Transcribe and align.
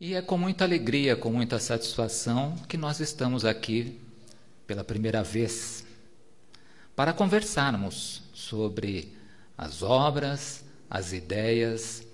E 0.00 0.14
é 0.14 0.22
com 0.22 0.38
muita 0.38 0.62
alegria, 0.62 1.16
com 1.16 1.32
muita 1.32 1.58
satisfação 1.58 2.54
que 2.68 2.76
nós 2.76 3.00
estamos 3.00 3.44
aqui 3.44 4.00
pela 4.64 4.84
primeira 4.84 5.24
vez 5.24 5.84
para 6.94 7.12
conversarmos 7.12 8.22
sobre 8.32 9.12
as 9.56 9.82
obras, 9.82 10.62
as 10.88 11.12
ideias 11.12 12.04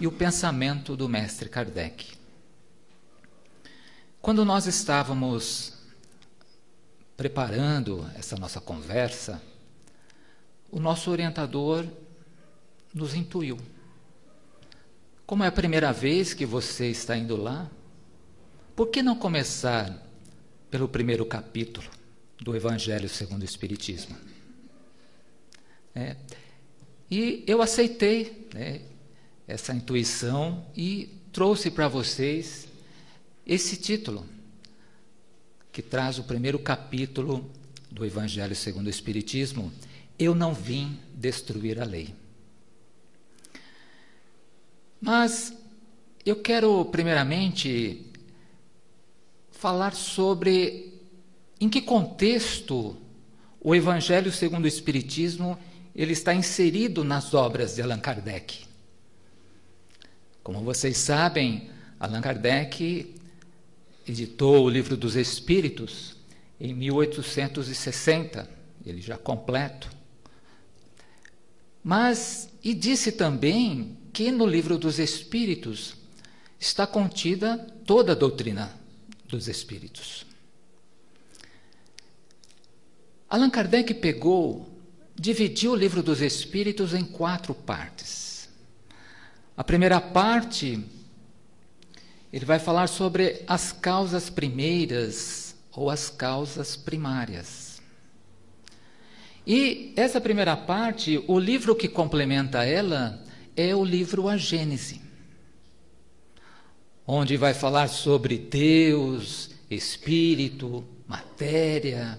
e 0.00 0.06
o 0.06 0.12
pensamento 0.12 0.96
do 0.96 1.08
mestre 1.08 1.48
Kardec. 1.48 2.16
Quando 4.20 4.44
nós 4.44 4.66
estávamos 4.66 5.72
preparando 7.16 8.08
essa 8.14 8.36
nossa 8.36 8.60
conversa, 8.60 9.42
o 10.70 10.78
nosso 10.78 11.10
orientador 11.10 11.84
nos 12.94 13.16
intuiu. 13.16 13.58
Como 15.32 15.44
é 15.44 15.46
a 15.46 15.52
primeira 15.52 15.94
vez 15.94 16.34
que 16.34 16.44
você 16.44 16.90
está 16.90 17.16
indo 17.16 17.36
lá, 17.36 17.70
por 18.76 18.88
que 18.88 19.02
não 19.02 19.16
começar 19.16 20.06
pelo 20.70 20.86
primeiro 20.86 21.24
capítulo 21.24 21.88
do 22.38 22.54
Evangelho 22.54 23.08
segundo 23.08 23.40
o 23.40 23.44
Espiritismo? 23.46 24.14
É, 25.94 26.16
e 27.10 27.42
eu 27.46 27.62
aceitei 27.62 28.46
né, 28.52 28.82
essa 29.48 29.72
intuição 29.72 30.66
e 30.76 31.08
trouxe 31.32 31.70
para 31.70 31.88
vocês 31.88 32.68
esse 33.46 33.78
título, 33.78 34.26
que 35.72 35.80
traz 35.80 36.18
o 36.18 36.24
primeiro 36.24 36.58
capítulo 36.58 37.50
do 37.90 38.04
Evangelho 38.04 38.54
segundo 38.54 38.88
o 38.88 38.90
Espiritismo. 38.90 39.72
Eu 40.18 40.34
não 40.34 40.52
vim 40.52 41.00
destruir 41.14 41.80
a 41.80 41.86
lei. 41.86 42.14
Mas 45.02 45.52
eu 46.24 46.36
quero, 46.36 46.84
primeiramente, 46.84 48.06
falar 49.50 49.94
sobre 49.94 51.02
em 51.60 51.68
que 51.68 51.82
contexto 51.82 52.96
o 53.60 53.74
Evangelho 53.74 54.30
segundo 54.30 54.64
o 54.64 54.68
Espiritismo 54.68 55.58
ele 55.92 56.12
está 56.12 56.32
inserido 56.32 57.02
nas 57.02 57.34
obras 57.34 57.74
de 57.74 57.82
Allan 57.82 57.98
Kardec. 57.98 58.64
Como 60.40 60.60
vocês 60.60 60.98
sabem, 60.98 61.68
Allan 61.98 62.20
Kardec 62.20 63.12
editou 64.06 64.64
o 64.64 64.70
Livro 64.70 64.96
dos 64.96 65.16
Espíritos 65.16 66.14
em 66.60 66.72
1860, 66.72 68.48
ele 68.86 69.00
já 69.00 69.18
completo. 69.18 69.90
Mas, 71.82 72.48
e 72.62 72.72
disse 72.72 73.10
também 73.10 73.96
que 74.12 74.30
no 74.30 74.46
livro 74.46 74.76
dos 74.76 74.98
Espíritos 74.98 75.94
está 76.60 76.86
contida 76.86 77.58
toda 77.86 78.12
a 78.12 78.14
doutrina 78.14 78.72
dos 79.26 79.48
Espíritos. 79.48 80.26
Allan 83.28 83.48
Kardec 83.48 83.94
pegou, 83.94 84.68
dividiu 85.14 85.72
o 85.72 85.76
livro 85.76 86.02
dos 86.02 86.20
Espíritos 86.20 86.92
em 86.92 87.04
quatro 87.04 87.54
partes. 87.54 88.48
A 89.56 89.64
primeira 89.64 90.00
parte, 90.00 90.84
ele 92.30 92.44
vai 92.44 92.58
falar 92.58 92.88
sobre 92.88 93.42
as 93.46 93.72
causas 93.72 94.28
primeiras 94.28 95.54
ou 95.72 95.88
as 95.88 96.10
causas 96.10 96.76
primárias. 96.76 97.80
E 99.46 99.92
essa 99.96 100.20
primeira 100.20 100.56
parte, 100.56 101.24
o 101.26 101.38
livro 101.38 101.74
que 101.74 101.88
complementa 101.88 102.64
ela 102.64 103.21
é 103.56 103.74
o 103.74 103.84
livro 103.84 104.28
A 104.28 104.36
Gênese, 104.36 105.00
onde 107.06 107.36
vai 107.36 107.54
falar 107.54 107.88
sobre 107.88 108.38
Deus, 108.38 109.50
Espírito, 109.70 110.84
matéria, 111.06 112.18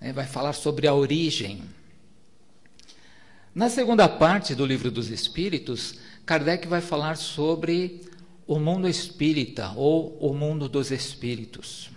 né, 0.00 0.12
vai 0.12 0.26
falar 0.26 0.52
sobre 0.52 0.86
a 0.86 0.94
origem. 0.94 1.62
Na 3.54 3.68
segunda 3.68 4.08
parte 4.08 4.54
do 4.54 4.64
livro 4.64 4.90
dos 4.90 5.10
Espíritos, 5.10 5.96
Kardec 6.24 6.66
vai 6.66 6.80
falar 6.80 7.16
sobre 7.16 8.02
o 8.46 8.58
mundo 8.58 8.88
espírita 8.88 9.72
ou 9.76 10.16
o 10.18 10.32
mundo 10.32 10.68
dos 10.68 10.90
espíritos. 10.90 11.90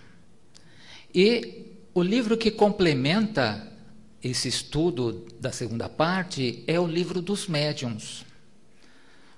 E 1.14 1.66
o 1.94 2.02
livro 2.02 2.36
que 2.36 2.50
complementa 2.50 3.72
esse 4.22 4.48
estudo 4.48 5.26
da 5.40 5.50
segunda 5.50 5.88
parte 5.88 6.62
é 6.66 6.78
o 6.78 6.86
livro 6.86 7.20
dos 7.20 7.46
médiuns. 7.46 8.24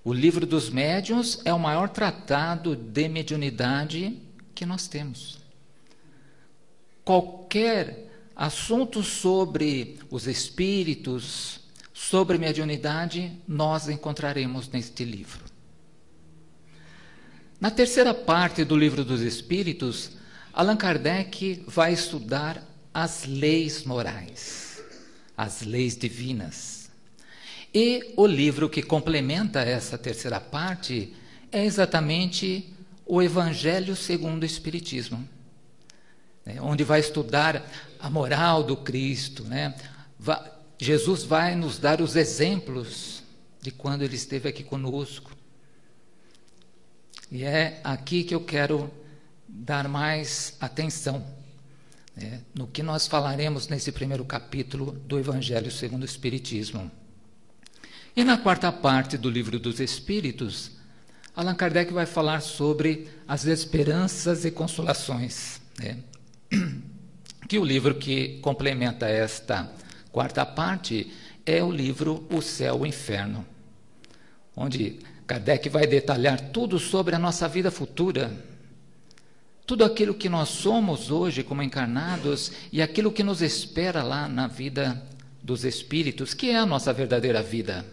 O 0.04 0.12
livro 0.12 0.44
dos 0.44 0.68
médiuns 0.68 1.40
é 1.46 1.54
o 1.54 1.58
maior 1.58 1.88
tratado 1.88 2.76
de 2.76 3.08
mediunidade 3.08 4.20
que 4.54 4.66
nós 4.66 4.86
temos. 4.86 5.38
Qualquer 7.02 8.10
assunto 8.36 9.02
sobre 9.02 9.98
os 10.10 10.26
espíritos, 10.26 11.60
sobre 11.94 12.36
mediunidade, 12.36 13.32
nós 13.48 13.88
encontraremos 13.88 14.68
neste 14.68 15.06
livro. 15.06 15.42
Na 17.58 17.70
terceira 17.70 18.12
parte 18.12 18.62
do 18.62 18.76
livro 18.76 19.06
dos 19.06 19.22
espíritos, 19.22 20.10
Allan 20.52 20.76
Kardec 20.76 21.64
vai 21.66 21.94
estudar 21.94 22.62
as 22.92 23.24
leis 23.24 23.84
morais, 23.84 24.82
as 25.34 25.62
leis 25.62 25.96
divinas. 25.96 26.73
E 27.74 28.14
o 28.16 28.24
livro 28.24 28.70
que 28.70 28.80
complementa 28.80 29.60
essa 29.60 29.98
terceira 29.98 30.38
parte 30.38 31.12
é 31.50 31.64
exatamente 31.64 32.72
o 33.04 33.20
Evangelho 33.20 33.96
segundo 33.96 34.44
o 34.44 34.46
Espiritismo, 34.46 35.28
né, 36.46 36.60
onde 36.60 36.84
vai 36.84 37.00
estudar 37.00 37.68
a 37.98 38.08
moral 38.08 38.62
do 38.62 38.76
Cristo. 38.76 39.42
Né? 39.42 39.74
Jesus 40.78 41.24
vai 41.24 41.56
nos 41.56 41.76
dar 41.76 42.00
os 42.00 42.14
exemplos 42.14 43.24
de 43.60 43.72
quando 43.72 44.02
ele 44.02 44.14
esteve 44.14 44.48
aqui 44.48 44.62
conosco. 44.62 45.32
E 47.32 47.42
é 47.42 47.80
aqui 47.82 48.22
que 48.22 48.36
eu 48.36 48.40
quero 48.40 48.88
dar 49.48 49.88
mais 49.88 50.56
atenção. 50.60 51.26
Né, 52.14 52.40
no 52.54 52.68
que 52.68 52.84
nós 52.84 53.08
falaremos 53.08 53.66
nesse 53.66 53.90
primeiro 53.90 54.24
capítulo 54.24 54.92
do 54.92 55.18
Evangelho 55.18 55.72
segundo 55.72 56.02
o 56.02 56.06
Espiritismo. 56.06 56.88
E 58.16 58.22
na 58.22 58.38
quarta 58.38 58.70
parte 58.70 59.18
do 59.18 59.28
Livro 59.28 59.58
dos 59.58 59.80
Espíritos, 59.80 60.70
Allan 61.34 61.56
Kardec 61.56 61.92
vai 61.92 62.06
falar 62.06 62.40
sobre 62.40 63.08
as 63.26 63.44
esperanças 63.44 64.44
e 64.44 64.52
consolações. 64.52 65.60
Né? 65.78 65.98
Que 67.46 67.58
o 67.58 67.64
livro 67.64 67.96
que 67.96 68.38
complementa 68.40 69.06
esta 69.06 69.70
quarta 70.10 70.46
parte 70.46 71.12
é 71.44 71.62
o 71.62 71.70
livro 71.70 72.26
O 72.30 72.40
Céu 72.40 72.78
e 72.78 72.80
o 72.80 72.86
Inferno, 72.86 73.44
onde 74.56 74.98
Kardec 75.26 75.68
vai 75.68 75.86
detalhar 75.86 76.40
tudo 76.40 76.78
sobre 76.78 77.14
a 77.14 77.18
nossa 77.18 77.46
vida 77.46 77.70
futura, 77.70 78.32
tudo 79.66 79.84
aquilo 79.84 80.14
que 80.14 80.30
nós 80.30 80.48
somos 80.48 81.10
hoje 81.10 81.42
como 81.42 81.62
encarnados 81.62 82.50
e 82.72 82.80
aquilo 82.80 83.12
que 83.12 83.22
nos 83.22 83.42
espera 83.42 84.02
lá 84.02 84.26
na 84.26 84.46
vida 84.46 85.02
dos 85.42 85.66
espíritos, 85.66 86.32
que 86.32 86.48
é 86.48 86.56
a 86.56 86.64
nossa 86.64 86.94
verdadeira 86.94 87.42
vida. 87.42 87.84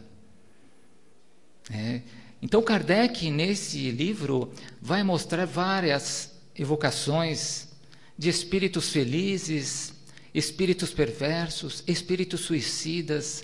É. 1.71 2.01
Então, 2.41 2.61
Kardec, 2.61 3.29
nesse 3.29 3.91
livro, 3.91 4.51
vai 4.81 5.03
mostrar 5.03 5.45
várias 5.45 6.33
evocações 6.55 7.69
de 8.17 8.29
espíritos 8.29 8.89
felizes, 8.89 9.93
espíritos 10.33 10.91
perversos, 10.91 11.83
espíritos 11.87 12.41
suicidas, 12.41 13.43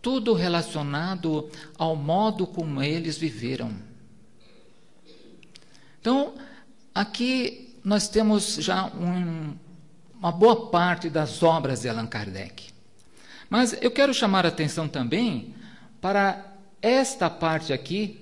tudo 0.00 0.32
relacionado 0.32 1.50
ao 1.76 1.96
modo 1.96 2.46
como 2.46 2.82
eles 2.82 3.18
viveram. 3.18 3.72
Então, 6.00 6.34
aqui 6.94 7.76
nós 7.84 8.08
temos 8.08 8.56
já 8.56 8.86
um, 8.86 9.54
uma 10.18 10.32
boa 10.32 10.70
parte 10.70 11.10
das 11.10 11.42
obras 11.42 11.82
de 11.82 11.88
Allan 11.88 12.06
Kardec. 12.06 12.70
Mas 13.50 13.76
eu 13.80 13.90
quero 13.90 14.14
chamar 14.14 14.44
a 14.44 14.48
atenção 14.48 14.86
também 14.88 15.54
para 16.00 16.47
esta 16.80 17.28
parte 17.28 17.72
aqui 17.72 18.20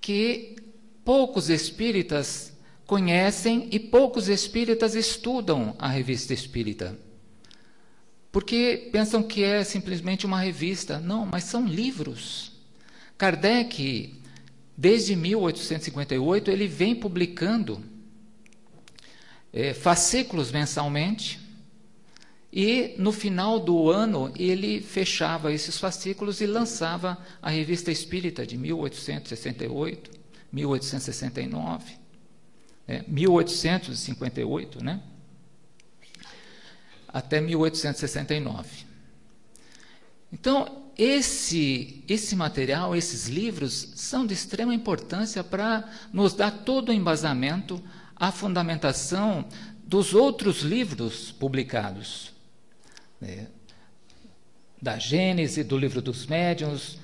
que 0.00 0.56
poucos 1.04 1.50
espíritas 1.50 2.52
conhecem 2.86 3.68
e 3.70 3.78
poucos 3.78 4.28
espíritas 4.28 4.94
estudam 4.94 5.74
a 5.78 5.88
revista 5.88 6.32
espírita. 6.32 6.98
Porque 8.30 8.88
pensam 8.90 9.22
que 9.22 9.44
é 9.44 9.62
simplesmente 9.62 10.26
uma 10.26 10.40
revista. 10.40 10.98
Não, 10.98 11.24
mas 11.24 11.44
são 11.44 11.66
livros. 11.66 12.52
Kardec, 13.16 14.14
desde 14.76 15.14
1858, 15.14 16.50
ele 16.50 16.66
vem 16.66 16.94
publicando 16.94 17.80
é, 19.52 19.72
fascículos 19.72 20.50
mensalmente 20.50 21.43
e 22.56 22.94
no 22.98 23.10
final 23.10 23.58
do 23.58 23.90
ano 23.90 24.32
ele 24.36 24.80
fechava 24.80 25.52
esses 25.52 25.76
fascículos 25.76 26.40
e 26.40 26.46
lançava 26.46 27.18
a 27.42 27.50
Revista 27.50 27.90
Espírita 27.90 28.46
de 28.46 28.56
1868, 28.56 30.08
1869. 30.52 31.96
é, 32.86 33.02
1858, 33.08 34.84
né? 34.84 35.00
até 37.08 37.40
1869. 37.40 38.86
Então, 40.32 40.84
esse, 40.96 42.04
esse 42.08 42.36
material, 42.36 42.94
esses 42.94 43.26
livros, 43.26 43.92
são 43.96 44.24
de 44.24 44.34
extrema 44.34 44.72
importância 44.72 45.42
para 45.42 45.88
nos 46.12 46.34
dar 46.34 46.50
todo 46.50 46.90
o 46.90 46.92
embasamento, 46.92 47.82
a 48.14 48.30
fundamentação 48.30 49.44
dos 49.84 50.14
outros 50.14 50.60
livros 50.62 51.32
publicados. 51.32 52.33
Né? 53.20 53.48
Da 54.80 54.98
Gênese, 54.98 55.64
do 55.64 55.78
livro 55.78 56.02
dos 56.02 56.26
médiuns, 56.26 56.98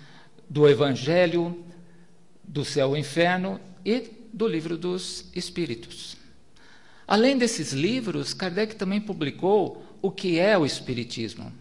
do 0.49 0.69
Evangelho, 0.69 1.65
do 2.43 2.65
céu 2.65 2.97
e 2.97 3.01
inferno 3.01 3.61
e 3.85 4.11
do 4.33 4.47
livro 4.47 4.77
dos 4.77 5.27
Espíritos. 5.35 6.17
Além 7.07 7.37
desses 7.39 7.73
livros, 7.73 8.35
Kardec 8.35 8.77
também 8.77 9.01
publicou 9.01 9.85
o 10.03 10.11
que 10.11 10.39
é 10.39 10.57
o 10.57 10.65
Espiritismo. 10.67 11.53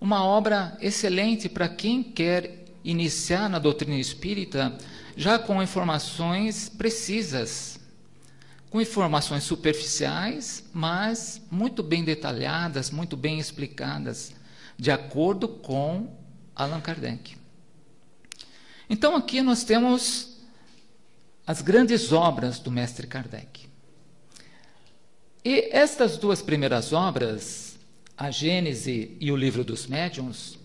Uma 0.00 0.24
obra 0.24 0.76
excelente 0.80 1.48
para 1.48 1.68
quem 1.68 2.02
quer 2.02 2.64
iniciar 2.84 3.48
na 3.48 3.58
doutrina 3.58 3.98
espírita 3.98 4.76
já 5.16 5.38
com 5.38 5.62
informações 5.62 6.68
precisas, 6.68 7.77
com 8.70 8.80
informações 8.80 9.44
superficiais, 9.44 10.64
mas 10.72 11.40
muito 11.50 11.82
bem 11.82 12.04
detalhadas, 12.04 12.90
muito 12.90 13.16
bem 13.16 13.38
explicadas, 13.38 14.32
de 14.76 14.90
acordo 14.90 15.48
com 15.48 16.14
Allan 16.54 16.80
Kardec. 16.80 17.36
Então 18.90 19.16
aqui 19.16 19.42
nós 19.42 19.64
temos 19.64 20.38
as 21.46 21.62
grandes 21.62 22.12
obras 22.12 22.58
do 22.58 22.70
mestre 22.70 23.06
Kardec. 23.06 23.68
E 25.44 25.70
estas 25.72 26.18
duas 26.18 26.42
primeiras 26.42 26.92
obras, 26.92 27.78
a 28.16 28.30
Gênese 28.30 29.16
e 29.18 29.32
o 29.32 29.36
Livro 29.36 29.64
dos 29.64 29.86
Médiuns, 29.86 30.58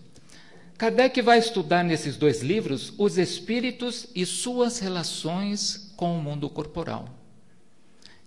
Kardec 0.77 1.21
vai 1.21 1.39
estudar 1.39 1.83
nesses 1.83 2.17
dois 2.17 2.41
livros 2.41 2.93
os 2.97 3.17
espíritos 3.17 4.07
e 4.13 4.25
suas 4.25 4.79
relações 4.79 5.93
com 5.95 6.17
o 6.17 6.21
mundo 6.21 6.49
corporal. 6.49 7.22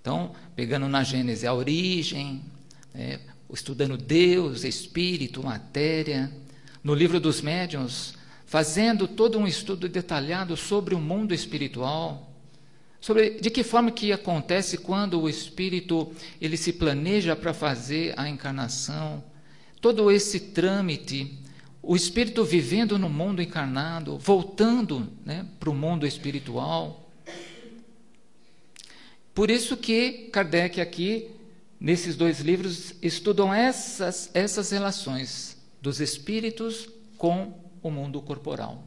Então, 0.06 0.30
pegando 0.54 0.86
na 0.86 1.02
Gênese 1.02 1.48
a 1.48 1.52
origem, 1.52 2.40
né, 2.94 3.18
estudando 3.52 3.96
Deus, 3.96 4.62
espírito, 4.62 5.42
matéria. 5.42 6.30
No 6.84 6.94
livro 6.94 7.18
dos 7.18 7.40
médiuns, 7.40 8.14
fazendo 8.46 9.08
todo 9.08 9.36
um 9.36 9.48
estudo 9.48 9.88
detalhado 9.88 10.56
sobre 10.56 10.94
o 10.94 11.00
mundo 11.00 11.34
espiritual, 11.34 12.32
sobre 13.00 13.30
de 13.40 13.50
que 13.50 13.64
forma 13.64 13.90
que 13.90 14.12
acontece 14.12 14.78
quando 14.78 15.20
o 15.20 15.28
espírito 15.28 16.12
ele 16.40 16.56
se 16.56 16.72
planeja 16.72 17.34
para 17.34 17.52
fazer 17.52 18.14
a 18.16 18.28
encarnação, 18.28 19.24
todo 19.80 20.08
esse 20.08 20.38
trâmite, 20.38 21.36
o 21.82 21.96
espírito 21.96 22.44
vivendo 22.44 22.96
no 22.96 23.08
mundo 23.08 23.42
encarnado, 23.42 24.18
voltando 24.18 25.08
né, 25.24 25.44
para 25.58 25.68
o 25.68 25.74
mundo 25.74 26.06
espiritual. 26.06 27.05
Por 29.36 29.50
isso 29.50 29.76
que 29.76 30.30
Kardec 30.32 30.80
aqui, 30.80 31.30
nesses 31.78 32.16
dois 32.16 32.40
livros, 32.40 32.94
estudam 33.02 33.52
essas, 33.52 34.30
essas 34.32 34.70
relações 34.70 35.58
dos 35.78 36.00
espíritos 36.00 36.88
com 37.18 37.52
o 37.82 37.90
mundo 37.90 38.22
corporal. 38.22 38.82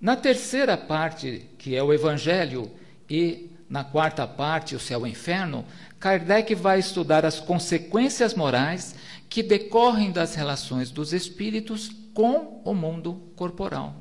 Na 0.00 0.16
terceira 0.16 0.74
parte, 0.74 1.44
que 1.58 1.76
é 1.76 1.82
o 1.82 1.92
Evangelho, 1.92 2.70
e 3.10 3.50
na 3.68 3.84
quarta 3.84 4.26
parte, 4.26 4.74
o 4.74 4.80
céu 4.80 5.00
e 5.00 5.02
o 5.02 5.06
inferno, 5.06 5.66
Kardec 5.98 6.54
vai 6.54 6.78
estudar 6.78 7.26
as 7.26 7.38
consequências 7.38 8.32
morais 8.32 8.94
que 9.28 9.42
decorrem 9.42 10.10
das 10.10 10.34
relações 10.34 10.90
dos 10.90 11.12
espíritos 11.12 11.90
com 12.14 12.62
o 12.64 12.72
mundo 12.72 13.20
corporal. 13.36 13.96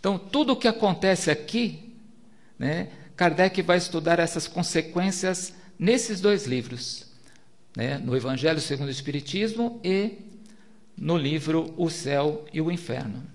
Então, 0.00 0.18
tudo 0.18 0.54
o 0.54 0.56
que 0.56 0.66
acontece 0.66 1.30
aqui, 1.30 1.94
né, 2.58 2.88
Kardec 3.18 3.60
vai 3.62 3.78
estudar 3.78 4.20
essas 4.20 4.46
consequências 4.46 5.52
nesses 5.76 6.20
dois 6.20 6.46
livros, 6.46 7.04
né, 7.76 7.98
no 7.98 8.16
Evangelho 8.16 8.60
segundo 8.60 8.86
o 8.86 8.92
Espiritismo 8.92 9.80
e 9.82 10.18
no 10.96 11.18
livro 11.18 11.74
O 11.76 11.90
Céu 11.90 12.44
e 12.52 12.60
o 12.60 12.70
Inferno. 12.70 13.26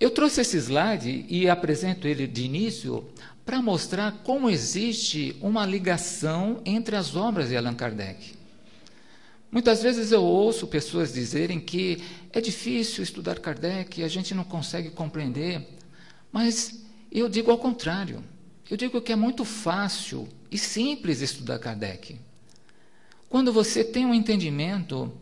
Eu 0.00 0.08
trouxe 0.08 0.40
esse 0.40 0.56
slide 0.56 1.26
e 1.28 1.50
apresento 1.50 2.08
ele 2.08 2.26
de 2.26 2.44
início 2.44 3.06
para 3.44 3.60
mostrar 3.60 4.22
como 4.24 4.48
existe 4.48 5.36
uma 5.42 5.66
ligação 5.66 6.62
entre 6.64 6.96
as 6.96 7.14
obras 7.14 7.50
de 7.50 7.56
Allan 7.58 7.74
Kardec. 7.74 8.32
Muitas 9.50 9.82
vezes 9.82 10.12
eu 10.12 10.22
ouço 10.22 10.66
pessoas 10.66 11.12
dizerem 11.12 11.60
que 11.60 12.02
é 12.32 12.40
difícil 12.40 13.04
estudar 13.04 13.38
Kardec, 13.38 14.02
a 14.02 14.08
gente 14.08 14.34
não 14.34 14.44
consegue 14.44 14.88
compreender, 14.88 15.68
mas 16.32 16.82
eu 17.20 17.28
digo 17.28 17.50
ao 17.50 17.58
contrário. 17.58 18.22
Eu 18.70 18.76
digo 18.76 19.00
que 19.02 19.12
é 19.12 19.16
muito 19.16 19.44
fácil 19.44 20.28
e 20.50 20.56
simples 20.56 21.20
estudar 21.20 21.58
Kardec. 21.58 22.18
Quando 23.28 23.52
você 23.52 23.84
tem 23.84 24.06
um 24.06 24.14
entendimento 24.14 25.12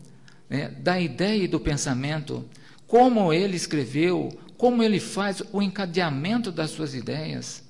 né, 0.49 0.69
da 0.69 0.99
ideia 0.99 1.43
e 1.43 1.47
do 1.47 1.59
pensamento, 1.59 2.47
como 2.87 3.33
ele 3.33 3.55
escreveu, 3.55 4.37
como 4.57 4.83
ele 4.83 4.99
faz 4.99 5.41
o 5.51 5.61
encadeamento 5.61 6.51
das 6.51 6.71
suas 6.71 6.93
ideias, 6.93 7.63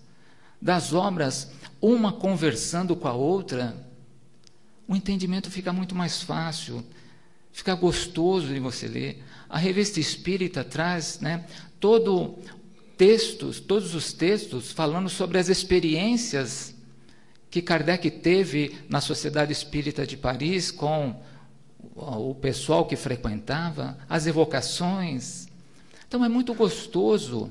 das 0.62 0.94
obras, 0.94 1.52
uma 1.82 2.12
conversando 2.12 2.96
com 2.96 3.08
a 3.08 3.14
outra, 3.14 3.76
o 4.88 4.96
entendimento 4.96 5.50
fica 5.50 5.72
muito 5.72 5.96
mais 5.96 6.22
fácil, 6.22 6.84
fica 7.52 7.74
gostoso 7.74 8.48
de 8.48 8.60
você 8.60 8.88
ler. 8.88 9.24
A 9.50 9.58
revista 9.58 10.00
espírita 10.00 10.64
traz 10.64 11.20
né, 11.20 11.46
todo 11.80 12.38
textos, 13.02 13.60
todos 13.60 13.96
os 13.96 14.14
textos 14.14 14.72
falando 14.72 15.10
sobre 15.10 15.40
as 15.40 15.50
experiências 15.50 16.76
que 17.50 17.60
Kardec 17.60 18.12
teve 18.12 18.78
na 18.88 19.02
Sociedade 19.02 19.52
Espírita 19.52 20.06
de 20.06 20.16
Paris 20.16 20.70
com 20.70 21.20
o 21.96 22.36
pessoal 22.36 22.86
que 22.86 22.96
frequentava, 22.96 23.98
as 24.08 24.28
evocações, 24.28 25.48
então 26.08 26.24
é 26.24 26.30
muito 26.30 26.54
gostoso, 26.54 27.50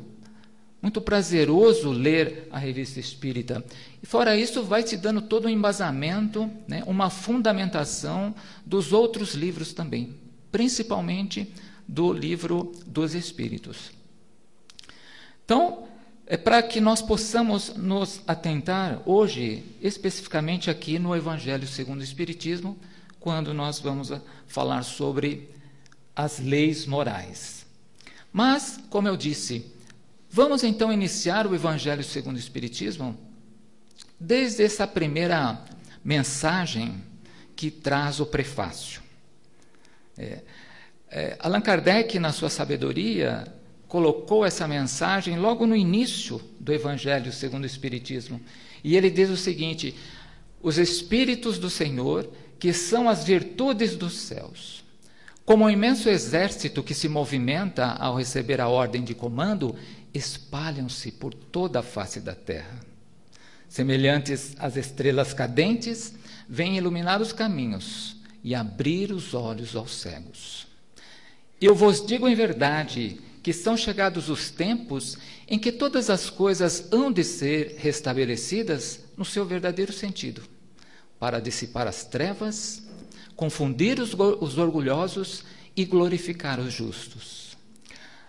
muito 0.80 1.00
prazeroso 1.00 1.90
ler 1.90 2.46
a 2.52 2.56
revista 2.56 3.00
espírita. 3.00 3.64
E 4.00 4.06
fora 4.06 4.36
isso, 4.36 4.62
vai 4.62 4.84
te 4.84 4.96
dando 4.96 5.20
todo 5.20 5.46
um 5.46 5.50
embasamento, 5.50 6.48
né, 6.68 6.84
uma 6.86 7.10
fundamentação 7.10 8.32
dos 8.64 8.92
outros 8.92 9.34
livros 9.34 9.72
também, 9.72 10.14
principalmente 10.52 11.52
do 11.88 12.12
livro 12.12 12.70
dos 12.86 13.16
Espíritos. 13.16 13.98
Então, 15.50 15.88
é 16.28 16.36
para 16.36 16.62
que 16.62 16.80
nós 16.80 17.02
possamos 17.02 17.74
nos 17.74 18.20
atentar 18.24 19.02
hoje, 19.04 19.64
especificamente 19.80 20.70
aqui 20.70 20.96
no 20.96 21.12
Evangelho 21.12 21.66
segundo 21.66 22.02
o 22.02 22.04
Espiritismo, 22.04 22.78
quando 23.18 23.52
nós 23.52 23.80
vamos 23.80 24.12
falar 24.46 24.84
sobre 24.84 25.50
as 26.14 26.38
leis 26.38 26.86
morais. 26.86 27.66
Mas, 28.32 28.78
como 28.90 29.08
eu 29.08 29.16
disse, 29.16 29.66
vamos 30.30 30.62
então 30.62 30.92
iniciar 30.92 31.48
o 31.48 31.54
Evangelho 31.56 32.04
segundo 32.04 32.36
o 32.36 32.38
Espiritismo 32.38 33.18
desde 34.20 34.62
essa 34.62 34.86
primeira 34.86 35.64
mensagem 36.04 37.02
que 37.56 37.72
traz 37.72 38.20
o 38.20 38.26
prefácio. 38.26 39.02
É, 40.16 40.42
é, 41.10 41.36
Allan 41.40 41.60
Kardec, 41.60 42.20
na 42.20 42.30
sua 42.30 42.48
sabedoria, 42.48 43.52
colocou 43.90 44.46
essa 44.46 44.68
mensagem 44.68 45.36
logo 45.36 45.66
no 45.66 45.74
início 45.74 46.40
do 46.60 46.72
Evangelho 46.72 47.32
segundo 47.32 47.64
o 47.64 47.66
Espiritismo. 47.66 48.40
E 48.84 48.96
ele 48.96 49.10
diz 49.10 49.28
o 49.28 49.36
seguinte: 49.36 49.94
os 50.62 50.78
Espíritos 50.78 51.58
do 51.58 51.68
Senhor, 51.68 52.30
que 52.58 52.72
são 52.72 53.08
as 53.08 53.24
virtudes 53.24 53.96
dos 53.96 54.12
céus, 54.12 54.84
como 55.44 55.64
um 55.64 55.70
imenso 55.70 56.08
exército 56.08 56.84
que 56.84 56.94
se 56.94 57.08
movimenta 57.08 57.84
ao 57.84 58.16
receber 58.16 58.60
a 58.60 58.68
ordem 58.68 59.02
de 59.02 59.12
comando, 59.12 59.74
espalham-se 60.14 61.10
por 61.10 61.34
toda 61.34 61.80
a 61.80 61.82
face 61.82 62.20
da 62.20 62.34
terra. 62.34 62.78
Semelhantes 63.68 64.54
às 64.60 64.76
estrelas 64.76 65.34
cadentes, 65.34 66.14
vêm 66.48 66.76
iluminar 66.76 67.20
os 67.20 67.32
caminhos 67.32 68.16
e 68.44 68.54
abrir 68.54 69.10
os 69.10 69.34
olhos 69.34 69.74
aos 69.74 69.92
cegos. 69.96 70.68
Eu 71.60 71.74
vos 71.74 72.04
digo 72.06 72.28
em 72.28 72.34
verdade 72.36 73.20
que 73.42 73.52
são 73.52 73.76
chegados 73.76 74.28
os 74.28 74.50
tempos 74.50 75.16
em 75.48 75.58
que 75.58 75.72
todas 75.72 76.10
as 76.10 76.28
coisas 76.28 76.88
hão 76.92 77.10
de 77.10 77.24
ser 77.24 77.76
restabelecidas 77.78 79.00
no 79.16 79.24
seu 79.24 79.44
verdadeiro 79.44 79.92
sentido, 79.92 80.42
para 81.18 81.40
dissipar 81.40 81.86
as 81.86 82.04
trevas 82.04 82.82
confundir 83.40 83.98
os, 83.98 84.12
os 84.12 84.58
orgulhosos 84.58 85.44
e 85.74 85.86
glorificar 85.86 86.60
os 86.60 86.74
justos. 86.74 87.56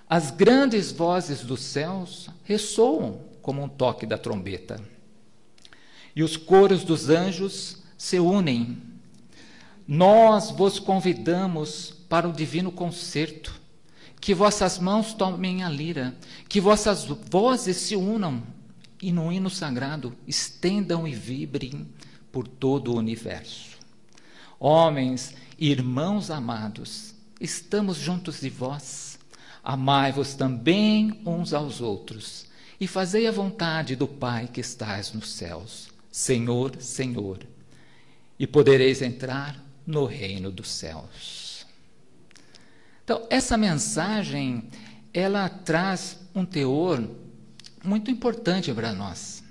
As 0.09 0.31
grandes 0.31 0.89
vozes 0.89 1.41
dos 1.41 1.59
céus 1.59 2.29
ressoam 2.45 3.19
como 3.41 3.61
um 3.61 3.67
toque 3.67 4.05
da 4.05 4.17
trombeta. 4.17 4.81
E 6.15 6.23
os 6.23 6.37
coros 6.37 6.85
dos 6.85 7.09
anjos 7.09 7.83
se 7.97 8.21
unem. 8.21 8.81
Nós 9.85 10.49
vos 10.49 10.79
convidamos 10.79 11.93
para 12.07 12.29
o 12.29 12.31
divino 12.31 12.71
concerto. 12.71 13.59
Que 14.21 14.33
vossas 14.33 14.79
mãos 14.79 15.13
tomem 15.13 15.63
a 15.63 15.69
lira, 15.69 16.15
que 16.47 16.61
vossas 16.61 17.05
vozes 17.05 17.75
se 17.75 17.95
unam 17.95 18.41
e 19.01 19.11
no 19.11 19.31
hino 19.31 19.49
sagrado 19.49 20.15
estendam 20.27 21.07
e 21.07 21.13
vibrem 21.13 21.87
por 22.31 22.47
todo 22.47 22.93
o 22.93 22.97
universo. 22.97 23.77
Homens, 24.59 25.33
irmãos 25.57 26.29
amados, 26.29 27.15
estamos 27.39 27.97
juntos 27.97 28.39
de 28.39 28.49
vós. 28.49 29.19
Amai-vos 29.63 30.35
também 30.35 31.19
uns 31.25 31.51
aos 31.53 31.81
outros 31.81 32.45
e 32.79 32.87
fazei 32.87 33.27
a 33.27 33.31
vontade 33.31 33.95
do 33.95 34.07
Pai 34.07 34.47
que 34.47 34.61
estás 34.61 35.13
nos 35.13 35.31
céus. 35.31 35.89
Senhor, 36.11 36.75
Senhor, 36.79 37.39
e 38.37 38.45
podereis 38.45 39.01
entrar 39.01 39.63
no 39.85 40.05
reino 40.05 40.51
dos 40.51 40.69
céus. 40.69 41.50
Então, 43.11 43.27
essa 43.29 43.57
mensagem, 43.57 44.69
ela 45.13 45.49
traz 45.49 46.17
um 46.33 46.45
teor 46.45 47.05
muito 47.83 48.09
importante 48.09 48.73
para 48.73 48.93
nós. 48.93 49.43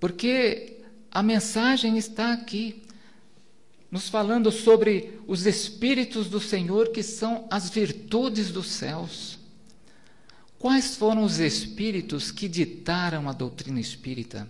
Porque 0.00 0.80
a 1.10 1.22
mensagem 1.22 1.98
está 1.98 2.32
aqui, 2.32 2.82
nos 3.90 4.08
falando 4.08 4.50
sobre 4.50 5.20
os 5.26 5.44
Espíritos 5.44 6.30
do 6.30 6.40
Senhor, 6.40 6.92
que 6.92 7.02
são 7.02 7.46
as 7.50 7.68
virtudes 7.68 8.50
dos 8.50 8.68
céus. 8.68 9.38
Quais 10.58 10.96
foram 10.96 11.24
os 11.24 11.38
espíritos 11.38 12.30
que 12.30 12.48
ditaram 12.48 13.28
a 13.28 13.34
doutrina 13.34 13.80
espírita? 13.80 14.48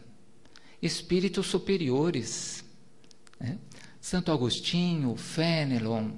Espíritos 0.80 1.48
superiores. 1.48 2.62
Né? 3.40 3.58
Santo 4.00 4.30
Agostinho, 4.30 5.16
Fenelon, 5.16 6.10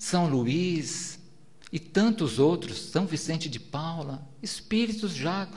São 0.00 0.28
Luís 0.28 1.17
e 1.72 1.78
tantos 1.78 2.38
outros, 2.38 2.78
São 2.78 3.06
Vicente 3.06 3.48
de 3.48 3.60
Paula, 3.60 4.26
espíritos 4.42 5.12
já 5.12 5.48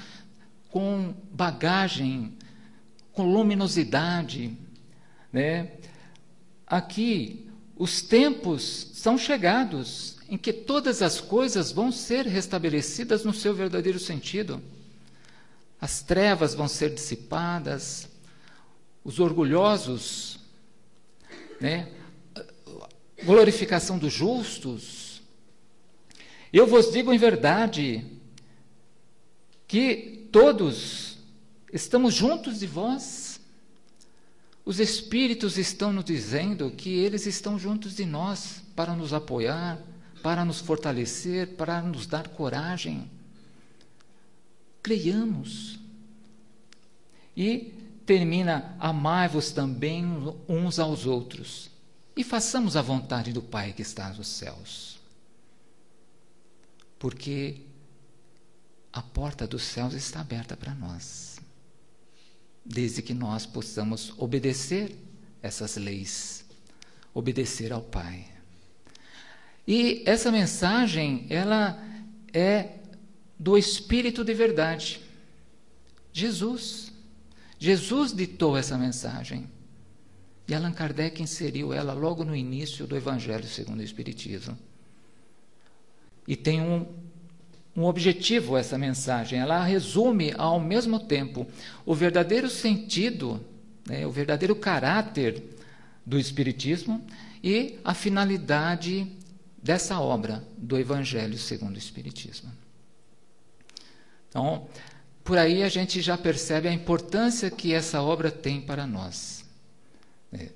com 0.69 1.13
bagagem, 1.31 2.33
com 3.13 3.31
luminosidade. 3.31 4.57
Né? 5.31 5.71
Aqui, 6.67 7.47
os 7.77 8.01
tempos 8.01 8.91
são 8.93 9.17
chegados 9.17 10.17
em 10.29 10.37
que 10.37 10.53
todas 10.53 11.01
as 11.01 11.19
coisas 11.19 11.71
vão 11.71 11.91
ser 11.91 12.25
restabelecidas 12.25 13.25
no 13.25 13.33
seu 13.33 13.53
verdadeiro 13.53 13.99
sentido. 13.99 14.61
As 15.79 16.01
trevas 16.01 16.53
vão 16.53 16.67
ser 16.67 16.93
dissipadas, 16.93 18.07
os 19.03 19.19
orgulhosos, 19.19 20.39
né? 21.59 21.89
glorificação 23.23 23.97
dos 23.97 24.13
justos. 24.13 25.00
Eu 26.51 26.67
vos 26.67 26.91
digo 26.91 27.13
em 27.13 27.17
verdade 27.17 28.05
que 29.67 30.27
todos 30.31 31.17
estamos 31.71 32.13
juntos 32.13 32.59
de 32.59 32.67
vós. 32.67 33.39
Os 34.65 34.79
Espíritos 34.79 35.57
estão 35.57 35.93
nos 35.93 36.03
dizendo 36.03 36.69
que 36.71 36.89
eles 36.89 37.25
estão 37.25 37.57
juntos 37.57 37.95
de 37.95 38.05
nós 38.05 38.61
para 38.75 38.93
nos 38.93 39.13
apoiar, 39.13 39.79
para 40.21 40.43
nos 40.43 40.59
fortalecer, 40.59 41.55
para 41.55 41.81
nos 41.81 42.05
dar 42.05 42.27
coragem. 42.27 43.09
Creiamos. 44.83 45.79
E 47.35 47.73
termina: 48.05 48.75
amai-vos 48.77 49.51
também 49.51 50.05
uns 50.49 50.79
aos 50.79 51.05
outros, 51.05 51.71
e 52.13 52.25
façamos 52.25 52.75
a 52.75 52.81
vontade 52.81 53.31
do 53.31 53.41
Pai 53.41 53.71
que 53.71 53.81
está 53.81 54.09
nos 54.09 54.27
céus. 54.27 54.90
Porque 57.01 57.55
a 58.93 59.01
porta 59.01 59.47
dos 59.47 59.63
céus 59.63 59.95
está 59.95 60.21
aberta 60.21 60.55
para 60.55 60.75
nós, 60.75 61.39
desde 62.63 63.01
que 63.01 63.11
nós 63.11 63.43
possamos 63.43 64.13
obedecer 64.19 64.95
essas 65.41 65.77
leis, 65.77 66.45
obedecer 67.11 67.73
ao 67.73 67.81
Pai. 67.81 68.27
E 69.67 70.03
essa 70.05 70.31
mensagem, 70.31 71.25
ela 71.31 71.83
é 72.31 72.75
do 73.39 73.57
Espírito 73.57 74.23
de 74.23 74.35
verdade. 74.35 75.01
Jesus. 76.13 76.91
Jesus 77.57 78.13
ditou 78.13 78.55
essa 78.55 78.77
mensagem. 78.77 79.49
E 80.47 80.53
Allan 80.53 80.71
Kardec 80.71 81.19
inseriu 81.19 81.73
ela 81.73 81.93
logo 81.93 82.23
no 82.23 82.35
início 82.35 82.85
do 82.85 82.95
Evangelho 82.95 83.47
segundo 83.47 83.79
o 83.79 83.83
Espiritismo. 83.83 84.55
E 86.27 86.35
tem 86.35 86.61
um, 86.61 86.85
um 87.75 87.85
objetivo 87.85 88.57
essa 88.57 88.77
mensagem. 88.77 89.39
Ela 89.39 89.63
resume 89.63 90.33
ao 90.37 90.59
mesmo 90.59 90.99
tempo 90.99 91.47
o 91.85 91.93
verdadeiro 91.95 92.49
sentido, 92.49 93.43
né, 93.87 94.05
o 94.05 94.11
verdadeiro 94.11 94.55
caráter 94.55 95.43
do 96.05 96.19
Espiritismo 96.19 97.05
e 97.43 97.79
a 97.83 97.93
finalidade 97.93 99.07
dessa 99.61 99.99
obra 99.99 100.43
do 100.57 100.77
Evangelho 100.77 101.37
segundo 101.37 101.75
o 101.75 101.79
Espiritismo. 101.79 102.51
Então, 104.29 104.67
por 105.23 105.37
aí 105.37 105.61
a 105.61 105.69
gente 105.69 106.01
já 106.01 106.17
percebe 106.17 106.67
a 106.67 106.73
importância 106.73 107.51
que 107.51 107.73
essa 107.73 108.01
obra 108.01 108.31
tem 108.31 108.61
para 108.61 108.87
nós. 108.87 109.45
Né? 110.31 110.49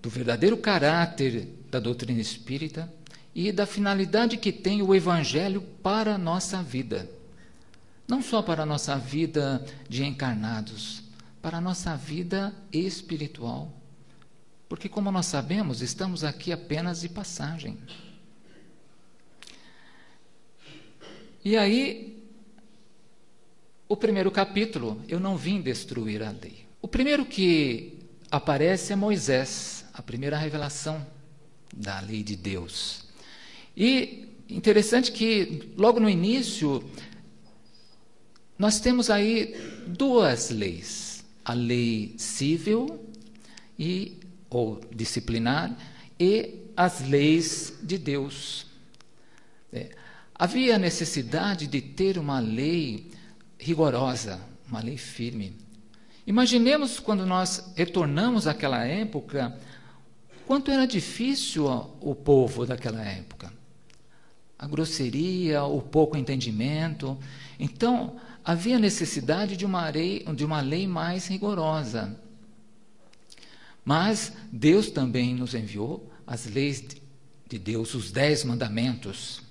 Do 0.00 0.08
verdadeiro 0.08 0.56
caráter 0.56 1.48
da 1.70 1.78
doutrina 1.78 2.20
espírita 2.20 2.92
e 3.34 3.50
da 3.50 3.66
finalidade 3.66 4.36
que 4.36 4.52
tem 4.52 4.82
o 4.82 4.94
Evangelho 4.94 5.62
para 5.82 6.14
a 6.14 6.18
nossa 6.18 6.62
vida. 6.62 7.10
Não 8.06 8.20
só 8.20 8.42
para 8.42 8.64
a 8.64 8.66
nossa 8.66 8.96
vida 8.96 9.64
de 9.88 10.04
encarnados, 10.04 11.02
para 11.40 11.58
a 11.58 11.60
nossa 11.60 11.96
vida 11.96 12.54
espiritual. 12.72 13.72
Porque, 14.68 14.88
como 14.88 15.10
nós 15.10 15.26
sabemos, 15.26 15.82
estamos 15.82 16.24
aqui 16.24 16.52
apenas 16.52 17.00
de 17.00 17.08
passagem. 17.08 17.78
E 21.44 21.56
aí, 21.56 22.22
o 23.88 23.96
primeiro 23.96 24.30
capítulo, 24.30 25.02
eu 25.08 25.18
não 25.18 25.36
vim 25.36 25.60
destruir 25.60 26.22
a 26.22 26.30
lei. 26.30 26.66
O 26.80 26.88
primeiro 26.88 27.24
que 27.24 27.98
aparece 28.30 28.92
é 28.92 28.96
Moisés, 28.96 29.84
a 29.92 30.00
primeira 30.00 30.38
revelação 30.38 31.04
da 31.74 32.00
lei 32.00 32.22
de 32.22 32.36
Deus. 32.36 33.11
E 33.76 34.28
interessante 34.48 35.12
que 35.12 35.72
logo 35.76 35.98
no 35.98 36.08
início 36.08 36.84
nós 38.58 38.80
temos 38.80 39.10
aí 39.10 39.56
duas 39.86 40.50
leis: 40.50 41.24
a 41.44 41.52
lei 41.52 42.14
civil 42.18 43.04
e 43.78 44.18
ou 44.50 44.80
disciplinar 44.94 45.76
e 46.18 46.66
as 46.76 47.00
leis 47.08 47.74
de 47.82 47.98
Deus. 47.98 48.66
É, 49.72 49.90
Havia 50.34 50.76
necessidade 50.76 51.68
de 51.68 51.80
ter 51.80 52.18
uma 52.18 52.40
lei 52.40 53.12
rigorosa, 53.56 54.40
uma 54.68 54.80
lei 54.80 54.96
firme. 54.96 55.56
Imaginemos 56.26 56.98
quando 56.98 57.24
nós 57.24 57.72
retornamos 57.76 58.48
àquela 58.48 58.84
época, 58.84 59.56
quanto 60.44 60.72
era 60.72 60.84
difícil 60.84 61.66
o 62.00 62.12
povo 62.12 62.66
daquela 62.66 63.04
época. 63.04 63.52
A 64.62 64.66
grosseria, 64.68 65.64
o 65.64 65.82
pouco 65.82 66.16
entendimento. 66.16 67.18
Então, 67.58 68.14
havia 68.44 68.78
necessidade 68.78 69.56
de 69.56 69.66
uma 69.66 69.88
lei, 69.88 70.24
de 70.36 70.44
uma 70.44 70.60
lei 70.60 70.86
mais 70.86 71.26
rigorosa. 71.26 72.16
Mas 73.84 74.32
Deus 74.52 74.88
também 74.88 75.34
nos 75.34 75.52
enviou 75.52 76.08
as 76.24 76.46
leis 76.46 76.84
de 77.48 77.58
Deus, 77.58 77.92
os 77.92 78.12
dez 78.12 78.44
mandamentos. 78.44 79.42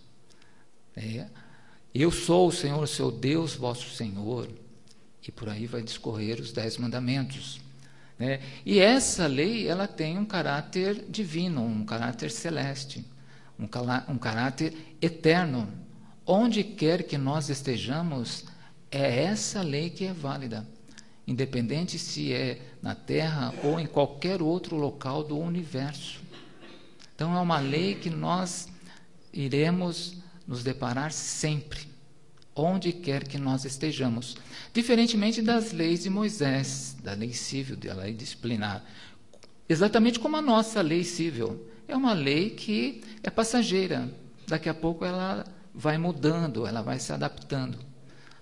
É, 0.96 1.28
eu 1.94 2.10
sou 2.10 2.48
o 2.48 2.52
Senhor, 2.54 2.88
seu 2.88 3.12
Deus, 3.12 3.54
vosso 3.54 3.94
Senhor. 3.94 4.48
E 5.28 5.30
por 5.30 5.50
aí 5.50 5.68
vai 5.68 5.84
discorrer 5.84 6.40
os 6.40 6.54
dez 6.54 6.78
mandamentos. 6.78 7.60
Né? 8.18 8.40
E 8.66 8.80
essa 8.80 9.28
lei, 9.28 9.68
ela 9.68 9.90
tem 9.90 10.18
um 10.18 10.24
caráter 10.24 11.04
divino, 11.10 11.62
um 11.66 11.84
caráter 11.84 12.32
celeste, 12.32 13.04
um, 13.62 14.14
um 14.14 14.18
caráter 14.18 14.74
eterno. 15.02 15.72
Onde 16.26 16.64
quer 16.64 17.04
que 17.04 17.18
nós 17.18 17.50
estejamos, 17.50 18.46
é 18.90 19.24
essa 19.24 19.62
lei 19.62 19.90
que 19.90 20.06
é 20.06 20.14
válida, 20.14 20.68
independente 21.28 22.00
se 22.00 22.34
é 22.34 22.60
na 22.82 22.96
Terra 22.96 23.54
ou 23.64 23.80
em 23.80 23.86
qualquer 23.86 24.42
outro 24.42 24.76
local 24.76 25.24
do 25.24 25.38
universo. 25.38 26.20
Então, 27.16 27.38
é 27.38 27.40
uma 27.40 27.60
lei 27.60 27.96
que 27.96 28.10
nós 28.10 28.68
iremos 29.32 30.18
nos 30.48 30.64
deparar 30.64 31.12
sempre. 31.12 31.92
onde 32.54 32.92
quer 32.92 33.26
que 33.26 33.38
nós 33.38 33.64
estejamos. 33.64 34.36
Diferentemente 34.74 35.42
das 35.42 35.72
leis 35.72 36.04
de 36.04 36.10
Moisés, 36.10 36.98
da 37.02 37.14
lei 37.14 37.34
civil, 37.34 37.78
da 37.78 37.94
lei 37.94 38.14
disciplinar. 38.14 38.84
Exatamente 39.70 40.20
como 40.20 40.36
a 40.36 40.42
nossa 40.42 40.82
lei 40.82 41.04
civil. 41.04 41.66
É 41.92 41.96
uma 41.98 42.14
lei 42.14 42.52
que 42.52 43.02
é 43.22 43.30
passageira. 43.30 44.10
Daqui 44.48 44.70
a 44.70 44.74
pouco 44.74 45.04
ela 45.04 45.46
vai 45.76 45.98
mudando, 45.98 46.66
ela 46.66 46.82
vai 46.82 46.98
se 46.98 47.12
adaptando. 47.12 47.78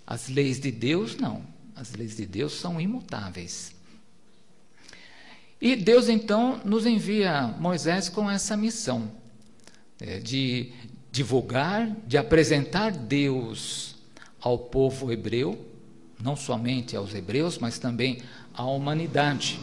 As 0.05 0.29
leis 0.29 0.59
de 0.59 0.71
Deus, 0.71 1.17
não. 1.17 1.41
As 1.75 1.95
leis 1.95 2.15
de 2.15 2.27
Deus 2.27 2.53
são 2.53 2.79
imutáveis. 2.79 3.73
E 5.59 5.75
Deus 5.75 6.09
então 6.09 6.61
nos 6.63 6.85
envia 6.85 7.47
Moisés 7.59 8.07
com 8.07 8.29
essa 8.29 8.55
missão 8.55 9.11
é, 9.99 10.19
de 10.19 10.71
divulgar, 11.11 11.89
de 12.05 12.19
apresentar 12.19 12.91
Deus 12.91 13.95
ao 14.39 14.59
povo 14.59 15.11
hebreu, 15.11 15.67
não 16.21 16.35
somente 16.35 16.95
aos 16.95 17.15
hebreus, 17.15 17.57
mas 17.57 17.79
também 17.79 18.21
à 18.53 18.63
humanidade. 18.63 19.59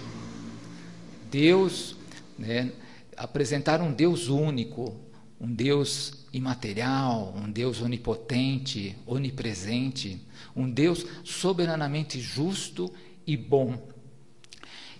Deus, 1.30 1.94
né, 2.36 2.72
apresentar 3.16 3.80
um 3.80 3.92
Deus 3.92 4.28
único, 4.28 4.94
um 5.40 5.52
Deus 5.52 6.26
imaterial, 6.32 7.34
um 7.36 7.50
Deus 7.50 7.80
onipotente, 7.80 8.96
onipresente, 9.06 10.20
um 10.54 10.70
Deus 10.70 11.06
soberanamente 11.24 12.20
justo 12.20 12.92
e 13.26 13.36
bom. 13.36 13.88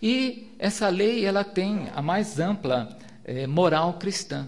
E 0.00 0.52
essa 0.58 0.88
lei 0.88 1.24
ela 1.24 1.42
tem 1.42 1.88
a 1.94 2.02
mais 2.02 2.38
ampla 2.38 2.98
eh, 3.24 3.46
moral 3.46 3.94
cristã. 3.94 4.46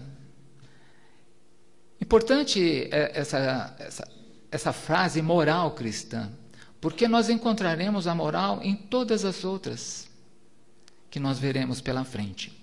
Importante 1.99 2.87
eh, 2.91 3.11
essa, 3.13 3.75
essa, 3.79 4.07
essa 4.51 4.73
frase 4.73 5.21
moral 5.21 5.71
cristã, 5.71 6.31
porque 6.79 7.07
nós 7.07 7.29
encontraremos 7.29 8.07
a 8.07 8.15
moral 8.15 8.61
em 8.63 8.75
todas 8.75 9.25
as 9.25 9.43
outras 9.43 10.07
que 11.09 11.19
nós 11.19 11.39
veremos 11.39 11.81
pela 11.81 12.03
frente. 12.03 12.58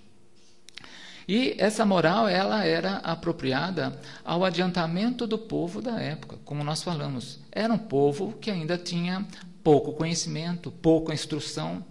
E 1.27 1.55
essa 1.57 1.85
moral 1.85 2.29
ela 2.29 2.63
era 2.63 2.97
apropriada 2.97 3.99
ao 4.23 4.45
adiantamento 4.45 5.27
do 5.27 5.37
povo 5.37 5.81
da 5.81 5.99
época, 5.99 6.37
como 6.45 6.63
nós 6.63 6.81
falamos. 6.81 7.39
Era 7.51 7.73
um 7.73 7.77
povo 7.77 8.33
que 8.39 8.49
ainda 8.49 8.77
tinha 8.77 9.27
pouco 9.61 9.91
conhecimento, 9.91 10.71
pouca 10.71 11.13
instrução. 11.13 11.85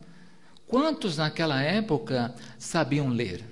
Quantos 0.67 1.19
naquela 1.19 1.61
época 1.63 2.35
sabiam 2.59 3.09
ler? 3.09 3.45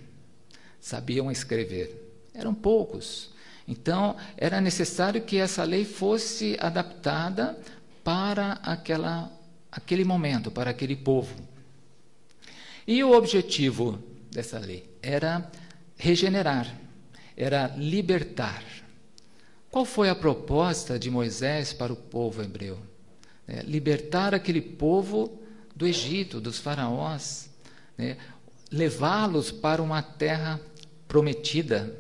Sabiam 0.81 1.31
escrever? 1.31 2.29
Eram 2.33 2.55
poucos. 2.55 3.31
Então, 3.69 4.17
era 4.39 4.63
necessário 4.63 5.21
que 5.21 5.37
essa 5.37 5.65
lei 5.65 5.85
fosse 5.85 6.57
adaptada 6.61 7.59
para 8.03 8.53
aquela, 8.63 9.31
aquele 9.71 10.05
momento, 10.05 10.51
para 10.51 10.71
aquele 10.71 10.97
povo. 10.97 11.35
E 12.87 13.05
o 13.05 13.13
objetivo 13.13 13.99
dessa 14.31 14.59
lei 14.59 14.91
era 15.03 15.51
regenerar, 15.97 16.79
era 17.37 17.69
libertar. 17.77 18.65
Qual 19.71 19.85
foi 19.85 20.09
a 20.09 20.15
proposta 20.15 20.99
de 20.99 21.11
Moisés 21.11 21.73
para 21.73 21.93
o 21.93 21.97
povo 21.97 22.43
hebreu? 22.43 22.79
É, 23.47 23.63
libertar 23.63 24.35
aquele 24.35 24.61
povo 24.61 25.43
do 25.75 25.87
Egito, 25.87 26.41
dos 26.41 26.59
faraós, 26.59 27.51
né? 27.99 28.17
levá-los 28.71 29.51
para 29.51 29.83
uma 29.83 30.01
terra 30.03 30.61
prometida. 31.09 31.95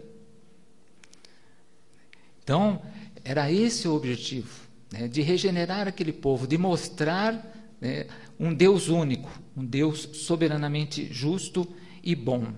Então, 2.42 2.82
era 3.24 3.50
esse 3.50 3.88
o 3.88 3.94
objetivo, 3.94 4.68
né? 4.92 5.08
de 5.08 5.22
regenerar 5.22 5.88
aquele 5.88 6.12
povo, 6.12 6.46
de 6.46 6.58
mostrar 6.58 7.34
né, 7.80 8.06
um 8.38 8.52
Deus 8.52 8.88
único, 8.88 9.30
um 9.56 9.64
Deus 9.64 10.08
soberanamente 10.12 11.12
justo 11.12 11.66
e 12.02 12.14
bom. 12.14 12.52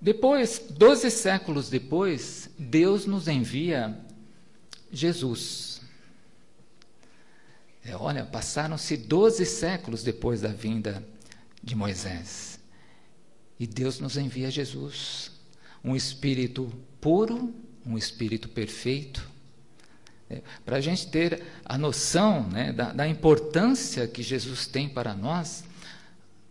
Depois, 0.00 0.62
doze 0.70 1.10
séculos 1.10 1.68
depois, 1.68 2.48
Deus 2.58 3.04
nos 3.04 3.26
envia 3.26 3.98
Jesus. 4.92 5.80
É, 7.84 7.96
olha, 7.96 8.24
passaram-se 8.24 8.96
doze 8.96 9.44
séculos 9.44 10.02
depois 10.02 10.40
da 10.40 10.48
vinda 10.48 11.04
de 11.62 11.74
Moisés. 11.74 12.60
E 13.58 13.66
Deus 13.66 13.98
nos 13.98 14.16
envia 14.16 14.50
Jesus, 14.50 15.32
um 15.82 15.96
espírito 15.96 16.72
puro, 17.00 17.52
um 17.84 17.98
espírito 17.98 18.48
perfeito. 18.48 19.28
É, 20.30 20.42
para 20.64 20.76
a 20.76 20.80
gente 20.80 21.08
ter 21.08 21.42
a 21.64 21.76
noção 21.76 22.48
né, 22.48 22.72
da, 22.72 22.92
da 22.92 23.08
importância 23.08 24.06
que 24.06 24.22
Jesus 24.22 24.66
tem 24.66 24.88
para 24.88 25.14
nós, 25.14 25.64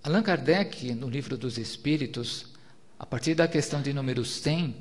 Allan 0.04 0.24
Kardec, 0.24 0.94
no 0.94 1.10
livro 1.10 1.38
dos 1.38 1.58
Espíritos, 1.58 2.57
a 3.00 3.06
partir 3.06 3.36
da 3.36 3.48
questão 3.48 3.82
de 3.82 3.94
número 3.94 4.26
100, 4.26 4.76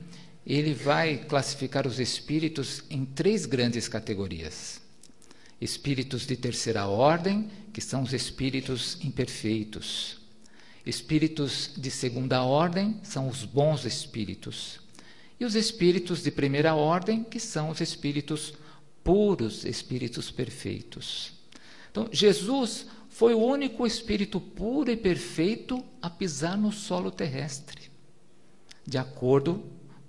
ele 0.47 0.73
vai 0.73 1.19
classificar 1.19 1.87
os 1.87 2.01
espíritos 2.01 2.83
em 2.89 3.05
três 3.05 3.45
grandes 3.45 3.89
categorias: 3.89 4.81
espíritos 5.61 6.27
de 6.27 6.37
terceira 6.37 6.87
ordem, 6.87 7.51
que 7.73 7.81
são 7.81 8.03
os 8.03 8.13
espíritos 8.13 8.97
imperfeitos. 9.05 10.19
Espíritos 10.85 11.73
de 11.77 11.91
segunda 11.91 12.43
ordem 12.43 13.01
são 13.03 13.29
os 13.29 13.45
bons 13.45 13.85
espíritos. 13.85 14.79
E 15.39 15.45
os 15.45 15.55
espíritos 15.55 16.23
de 16.23 16.31
primeira 16.31 16.75
ordem, 16.75 17.25
que 17.25 17.41
são 17.41 17.71
os 17.71 17.81
espíritos 17.81 18.55
puros, 19.03 19.65
espíritos 19.65 20.31
perfeitos. 20.31 21.33
Então, 21.91 22.09
Jesus 22.13 22.87
foi 23.11 23.35
o 23.35 23.45
único 23.45 23.87
espírito 23.87 24.41
puro 24.41 24.91
e 24.91 24.97
perfeito 24.97 25.85
a 26.01 26.09
pisar 26.09 26.57
no 26.57 26.73
solo 26.73 27.11
terrestre 27.11 27.96
de 28.87 28.99
acordo 28.99 29.65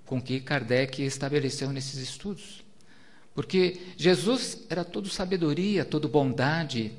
com 0.06 0.18
o 0.18 0.22
que 0.22 0.40
Kardec 0.40 1.02
estabeleceu 1.02 1.70
nesses 1.70 2.00
estudos. 2.00 2.64
Porque 3.34 3.80
Jesus 3.96 4.66
era 4.68 4.84
todo 4.84 5.08
sabedoria, 5.08 5.84
todo 5.84 6.08
bondade. 6.08 6.92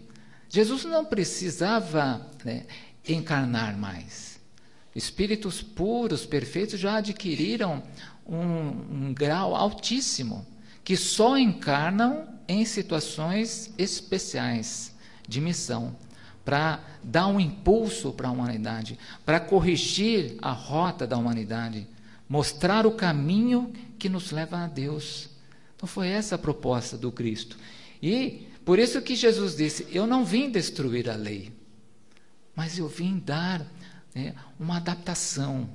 Jesus 0.48 0.86
não 0.86 1.06
precisava 1.06 2.26
né, 2.46 2.66
encarnar 3.08 3.78
mais. 3.78 4.40
Espíritos 4.96 5.62
puros, 5.62 6.26
perfeitos, 6.26 6.80
já 6.80 6.98
adquiriram 6.98 7.84
um, 8.26 9.08
um 9.08 9.14
grau 9.14 9.56
altíssimo, 9.56 10.46
que 10.84 10.96
só 10.96 11.38
encarnam 11.38 12.28
em 12.48 12.66
situações 12.66 13.74
especiais 13.78 14.94
de 15.28 15.40
missão 15.40 15.96
para 16.44 16.80
dar 17.04 17.28
um 17.28 17.40
impulso 17.40 18.12
para 18.12 18.28
a 18.28 18.32
humanidade, 18.32 18.98
para 19.26 19.40
corrigir 19.40 20.38
a 20.42 20.52
rota 20.52 21.06
da 21.06 21.18
humanidade, 21.18 21.88
mostrar 22.28 22.86
o 22.86 22.92
caminho 22.92 23.74
que 23.98 24.10
nos 24.10 24.32
leva 24.32 24.64
a 24.64 24.68
Deus. 24.68 25.30
Então 25.76 25.88
foi 25.88 26.08
essa 26.08 26.36
a 26.36 26.40
proposta 26.40 26.98
do 26.98 27.12
Cristo. 27.12 27.58
E 28.02 28.48
por 28.66 28.80
isso 28.80 29.02
que 29.02 29.16
Jesus 29.16 29.56
disse: 29.56 29.88
Eu 29.92 30.06
não 30.06 30.26
vim 30.26 30.50
destruir 30.50 31.10
a 31.10 31.16
lei, 31.16 31.52
mas 32.56 32.78
eu 32.78 32.88
vim 32.88 33.18
dar 33.18 33.66
né, 34.14 34.36
uma 34.60 34.78
adaptação. 34.78 35.70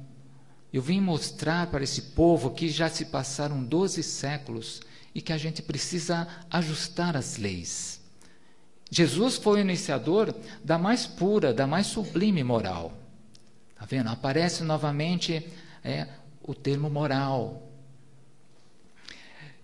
Eu 0.73 0.83
vim 0.83 1.01
mostrar 1.01 1.69
para 1.69 1.85
esse 1.85 2.03
povo 2.03 2.51
que 2.51 2.69
já 2.69 2.89
se 2.89 3.05
passaram 3.05 3.63
12 3.63 4.03
séculos 4.03 4.83
e 5.15 5.23
que 5.23 5.33
a 5.33 5.39
gente 5.39 5.63
precisa 5.63 6.27
ajustar 6.51 7.17
as 7.17 7.37
leis. 7.37 8.01
Jesus 8.91 9.37
foi 9.37 9.59
o 9.59 9.61
iniciador 9.61 10.35
da 10.63 10.79
mais 10.79 11.07
pura, 11.07 11.53
da 11.53 11.67
mais 11.67 11.87
sublime 11.87 12.43
moral. 12.45 12.93
Está 13.71 13.87
vendo? 13.87 14.09
Aparece 14.09 14.63
novamente 14.63 15.47
é, 15.83 16.07
o 16.43 16.55
termo 16.55 16.89
moral. 16.89 17.69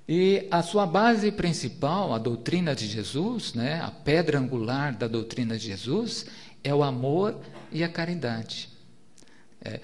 E 0.09 0.49
a 0.51 0.63
sua 0.63 0.87
base 0.87 1.31
principal, 1.31 2.13
a 2.13 2.19
doutrina 2.19 2.75
de 2.75 2.87
Jesus, 2.87 3.55
né, 3.55 3.81
a 3.81 3.91
pedra 3.91 4.39
angular 4.39 4.93
da 4.93 5.07
doutrina 5.07 5.57
de 5.57 5.67
Jesus, 5.67 6.27
é 6.65 6.75
o 6.75 6.83
amor 6.83 7.41
e 7.71 7.85
a 7.85 7.89
caridade. 7.89 8.69
É, 9.63 9.81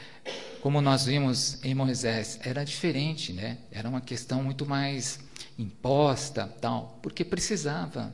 como 0.61 0.81
nós 0.81 1.05
vimos 1.05 1.63
em 1.65 1.75
Moisés, 1.75 2.41
era 2.43 2.65
diferente, 2.65 3.33
né? 3.33 3.59
era 3.71 3.89
uma 3.89 4.01
questão 4.01 4.43
muito 4.43 4.67
mais 4.67 5.21
imposta, 5.57 6.53
tal, 6.61 6.99
porque 7.03 7.25
precisava. 7.25 8.13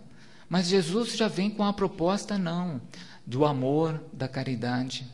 Mas 0.53 0.67
Jesus 0.67 1.17
já 1.17 1.29
vem 1.29 1.49
com 1.49 1.65
a 1.65 1.73
proposta, 1.73 2.37
não, 2.37 2.79
do 3.25 3.47
amor, 3.47 4.05
da 4.13 4.29
caridade. 4.29 5.11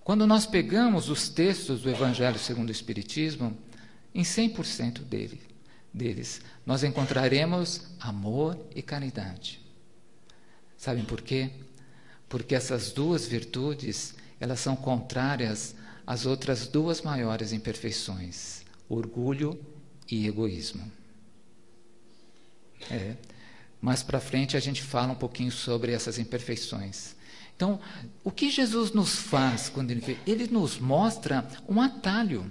Quando 0.00 0.26
nós 0.26 0.44
pegamos 0.44 1.08
os 1.08 1.30
textos 1.30 1.80
do 1.80 1.88
Evangelho 1.88 2.38
segundo 2.38 2.68
o 2.68 2.70
Espiritismo, 2.70 3.56
em 4.14 4.20
100% 4.22 4.98
dele, 4.98 5.40
deles, 5.90 6.42
nós 6.66 6.84
encontraremos 6.84 7.80
amor 7.98 8.58
e 8.76 8.82
caridade. 8.82 9.58
Sabem 10.76 11.02
por 11.06 11.22
quê? 11.22 11.50
Porque 12.28 12.54
essas 12.54 12.92
duas 12.92 13.26
virtudes, 13.26 14.14
elas 14.38 14.60
são 14.60 14.76
contrárias 14.76 15.74
às 16.06 16.26
outras 16.26 16.68
duas 16.68 17.00
maiores 17.00 17.54
imperfeições, 17.54 18.64
orgulho 18.86 19.58
e 20.10 20.26
egoísmo. 20.26 20.92
É. 22.90 23.16
Mais 23.84 24.02
para 24.02 24.18
frente 24.18 24.56
a 24.56 24.60
gente 24.60 24.82
fala 24.82 25.12
um 25.12 25.14
pouquinho 25.14 25.52
sobre 25.52 25.92
essas 25.92 26.18
imperfeições. 26.18 27.14
Então, 27.54 27.78
o 28.24 28.30
que 28.30 28.50
Jesus 28.50 28.92
nos 28.92 29.14
faz 29.14 29.68
quando 29.68 29.90
ele 29.90 30.00
vê? 30.00 30.16
Ele 30.26 30.46
nos 30.46 30.78
mostra 30.78 31.46
um 31.68 31.82
atalho. 31.82 32.50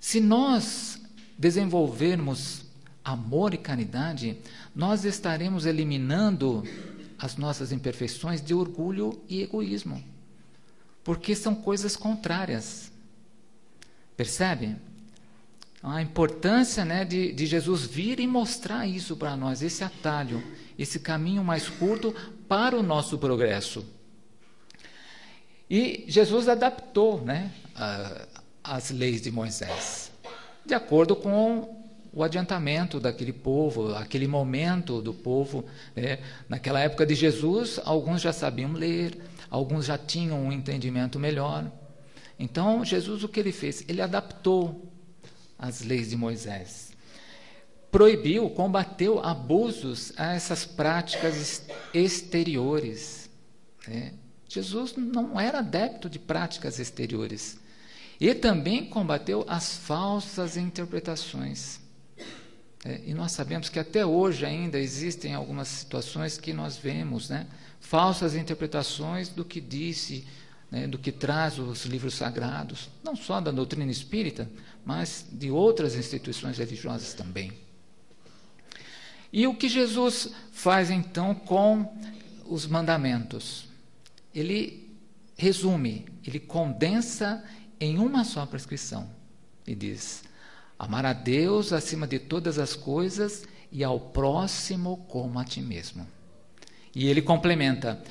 Se 0.00 0.18
nós 0.18 0.98
desenvolvermos 1.36 2.62
amor 3.04 3.52
e 3.52 3.58
caridade, 3.58 4.38
nós 4.74 5.04
estaremos 5.04 5.66
eliminando 5.66 6.64
as 7.18 7.36
nossas 7.36 7.70
imperfeições 7.70 8.40
de 8.40 8.54
orgulho 8.54 9.22
e 9.28 9.42
egoísmo. 9.42 10.02
Porque 11.04 11.36
são 11.36 11.54
coisas 11.54 11.96
contrárias. 11.96 12.90
Percebe? 14.16 14.76
A 15.82 16.02
importância 16.02 16.84
né, 16.84 17.04
de, 17.04 17.32
de 17.32 17.46
Jesus 17.46 17.86
vir 17.86 18.20
e 18.20 18.26
mostrar 18.26 18.86
isso 18.86 19.16
para 19.16 19.34
nós, 19.34 19.62
esse 19.62 19.82
atalho, 19.82 20.42
esse 20.78 21.00
caminho 21.00 21.42
mais 21.42 21.68
curto 21.68 22.14
para 22.46 22.76
o 22.76 22.82
nosso 22.82 23.16
progresso. 23.16 23.84
E 25.70 26.04
Jesus 26.06 26.48
adaptou 26.48 27.22
né, 27.22 27.50
a, 27.74 28.26
as 28.62 28.90
leis 28.90 29.22
de 29.22 29.30
Moisés, 29.30 30.12
de 30.66 30.74
acordo 30.74 31.16
com 31.16 31.80
o 32.12 32.22
adiantamento 32.22 32.98
daquele 32.98 33.32
povo, 33.32 33.94
aquele 33.94 34.26
momento 34.26 35.00
do 35.00 35.14
povo. 35.14 35.64
Né? 35.94 36.18
Naquela 36.48 36.80
época 36.80 37.06
de 37.06 37.14
Jesus, 37.14 37.80
alguns 37.84 38.20
já 38.20 38.32
sabiam 38.32 38.72
ler, 38.72 39.18
alguns 39.48 39.86
já 39.86 39.96
tinham 39.96 40.44
um 40.44 40.52
entendimento 40.52 41.18
melhor. 41.18 41.70
Então, 42.38 42.84
Jesus, 42.84 43.22
o 43.22 43.28
que 43.28 43.38
ele 43.38 43.52
fez? 43.52 43.84
Ele 43.88 44.02
adaptou 44.02 44.89
as 45.60 45.82
leis 45.82 46.10
de 46.10 46.16
Moisés. 46.16 46.90
Proibiu, 47.90 48.48
combateu 48.50 49.20
abusos 49.22 50.12
a 50.16 50.32
essas 50.32 50.64
práticas 50.64 51.62
exteriores. 51.92 53.28
Né? 53.86 54.14
Jesus 54.48 54.94
não 54.96 55.38
era 55.38 55.58
adepto 55.58 56.08
de 56.08 56.18
práticas 56.18 56.78
exteriores. 56.78 57.60
E 58.18 58.34
também 58.34 58.86
combateu 58.86 59.44
as 59.48 59.76
falsas 59.76 60.56
interpretações. 60.56 61.80
É, 62.84 63.00
e 63.04 63.12
nós 63.12 63.32
sabemos 63.32 63.68
que 63.68 63.78
até 63.78 64.04
hoje 64.06 64.46
ainda 64.46 64.78
existem 64.78 65.34
algumas 65.34 65.68
situações 65.68 66.38
que 66.38 66.52
nós 66.52 66.78
vemos, 66.78 67.28
né, 67.28 67.46
falsas 67.78 68.34
interpretações 68.34 69.28
do 69.28 69.44
que 69.44 69.60
disse, 69.60 70.26
né, 70.70 70.86
do 70.86 70.98
que 70.98 71.10
traz 71.10 71.58
os 71.58 71.84
livros 71.84 72.14
sagrados, 72.14 72.88
não 73.02 73.16
só 73.16 73.40
da 73.40 73.50
doutrina 73.50 73.90
espírita, 73.90 74.48
mas 74.84 75.26
de 75.30 75.50
outras 75.50 75.94
instituições 75.96 76.58
religiosas 76.58 77.12
também. 77.12 77.52
E 79.32 79.46
o 79.46 79.54
que 79.54 79.68
Jesus 79.68 80.30
faz 80.52 80.90
então 80.90 81.34
com 81.34 81.92
os 82.44 82.66
mandamentos? 82.66 83.68
Ele 84.34 84.88
resume, 85.36 86.06
ele 86.24 86.38
condensa 86.38 87.44
em 87.80 87.98
uma 87.98 88.24
só 88.24 88.44
prescrição 88.44 89.08
e 89.66 89.74
diz: 89.74 90.22
Amar 90.78 91.06
a 91.06 91.12
Deus 91.12 91.72
acima 91.72 92.06
de 92.06 92.18
todas 92.18 92.58
as 92.58 92.74
coisas 92.74 93.44
e 93.70 93.84
ao 93.84 94.00
próximo 94.00 94.98
como 95.08 95.38
a 95.38 95.44
ti 95.44 95.60
mesmo. 95.60 96.06
E 96.94 97.06
ele 97.06 97.22
complementa: 97.22 98.02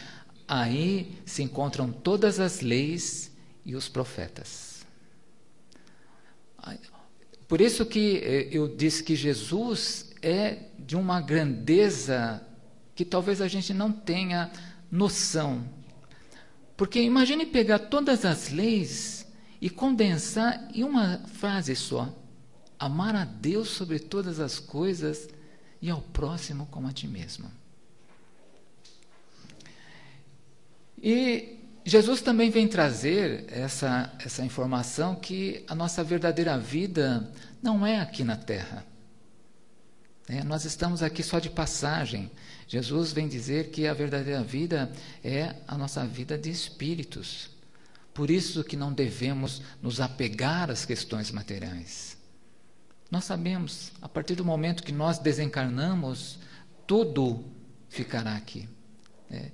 aí 0.49 1.21
se 1.25 1.43
encontram 1.43 1.91
todas 1.91 2.39
as 2.39 2.61
leis 2.61 3.31
e 3.63 3.75
os 3.75 3.87
profetas. 3.87 4.83
Por 7.47 7.61
isso 7.61 7.85
que 7.85 8.17
eh, 8.17 8.49
eu 8.51 8.75
disse 8.75 9.03
que 9.03 9.15
Jesus 9.15 10.11
é 10.21 10.65
de 10.77 10.95
uma 10.95 11.21
grandeza 11.21 12.45
que 12.93 13.05
talvez 13.05 13.41
a 13.41 13.47
gente 13.47 13.73
não 13.73 13.91
tenha 13.91 14.51
noção. 14.91 15.63
Porque 16.77 17.01
imagine 17.01 17.45
pegar 17.45 17.79
todas 17.79 18.25
as 18.25 18.51
leis 18.51 19.25
e 19.61 19.69
condensar 19.69 20.69
em 20.73 20.83
uma 20.83 21.19
frase 21.27 21.75
só 21.75 22.13
amar 22.77 23.15
a 23.15 23.25
Deus 23.25 23.69
sobre 23.69 23.99
todas 23.99 24.39
as 24.39 24.57
coisas 24.57 25.27
e 25.81 25.89
ao 25.89 26.01
próximo 26.01 26.65
como 26.67 26.87
a 26.87 26.93
ti 26.93 27.07
mesmo. 27.07 27.58
E 31.01 31.59
Jesus 31.85 32.21
também 32.21 32.49
vem 32.49 32.67
trazer 32.67 33.45
essa, 33.49 34.11
essa 34.19 34.43
informação 34.43 35.15
que 35.15 35.63
a 35.67 35.73
nossa 35.73 36.03
verdadeira 36.03 36.57
vida 36.57 37.31
não 37.61 37.85
é 37.85 37.99
aqui 37.99 38.23
na 38.23 38.35
terra. 38.35 38.85
É, 40.27 40.43
nós 40.43 40.65
estamos 40.65 41.01
aqui 41.01 41.23
só 41.23 41.39
de 41.39 41.49
passagem. 41.49 42.29
Jesus 42.67 43.11
vem 43.11 43.27
dizer 43.27 43.71
que 43.71 43.87
a 43.87 43.93
verdadeira 43.93 44.43
vida 44.43 44.91
é 45.23 45.55
a 45.67 45.75
nossa 45.75 46.05
vida 46.05 46.37
de 46.37 46.51
espíritos. 46.51 47.49
Por 48.13 48.29
isso 48.29 48.63
que 48.63 48.77
não 48.77 48.93
devemos 48.93 49.61
nos 49.81 49.99
apegar 49.99 50.69
às 50.69 50.85
questões 50.85 51.31
materiais. 51.31 52.15
Nós 53.09 53.23
sabemos, 53.23 53.91
a 54.01 54.07
partir 54.07 54.35
do 54.35 54.45
momento 54.45 54.83
que 54.83 54.91
nós 54.91 55.17
desencarnamos, 55.17 56.37
tudo 56.85 57.43
ficará 57.89 58.35
aqui. 58.35 58.69
É, 59.31 59.49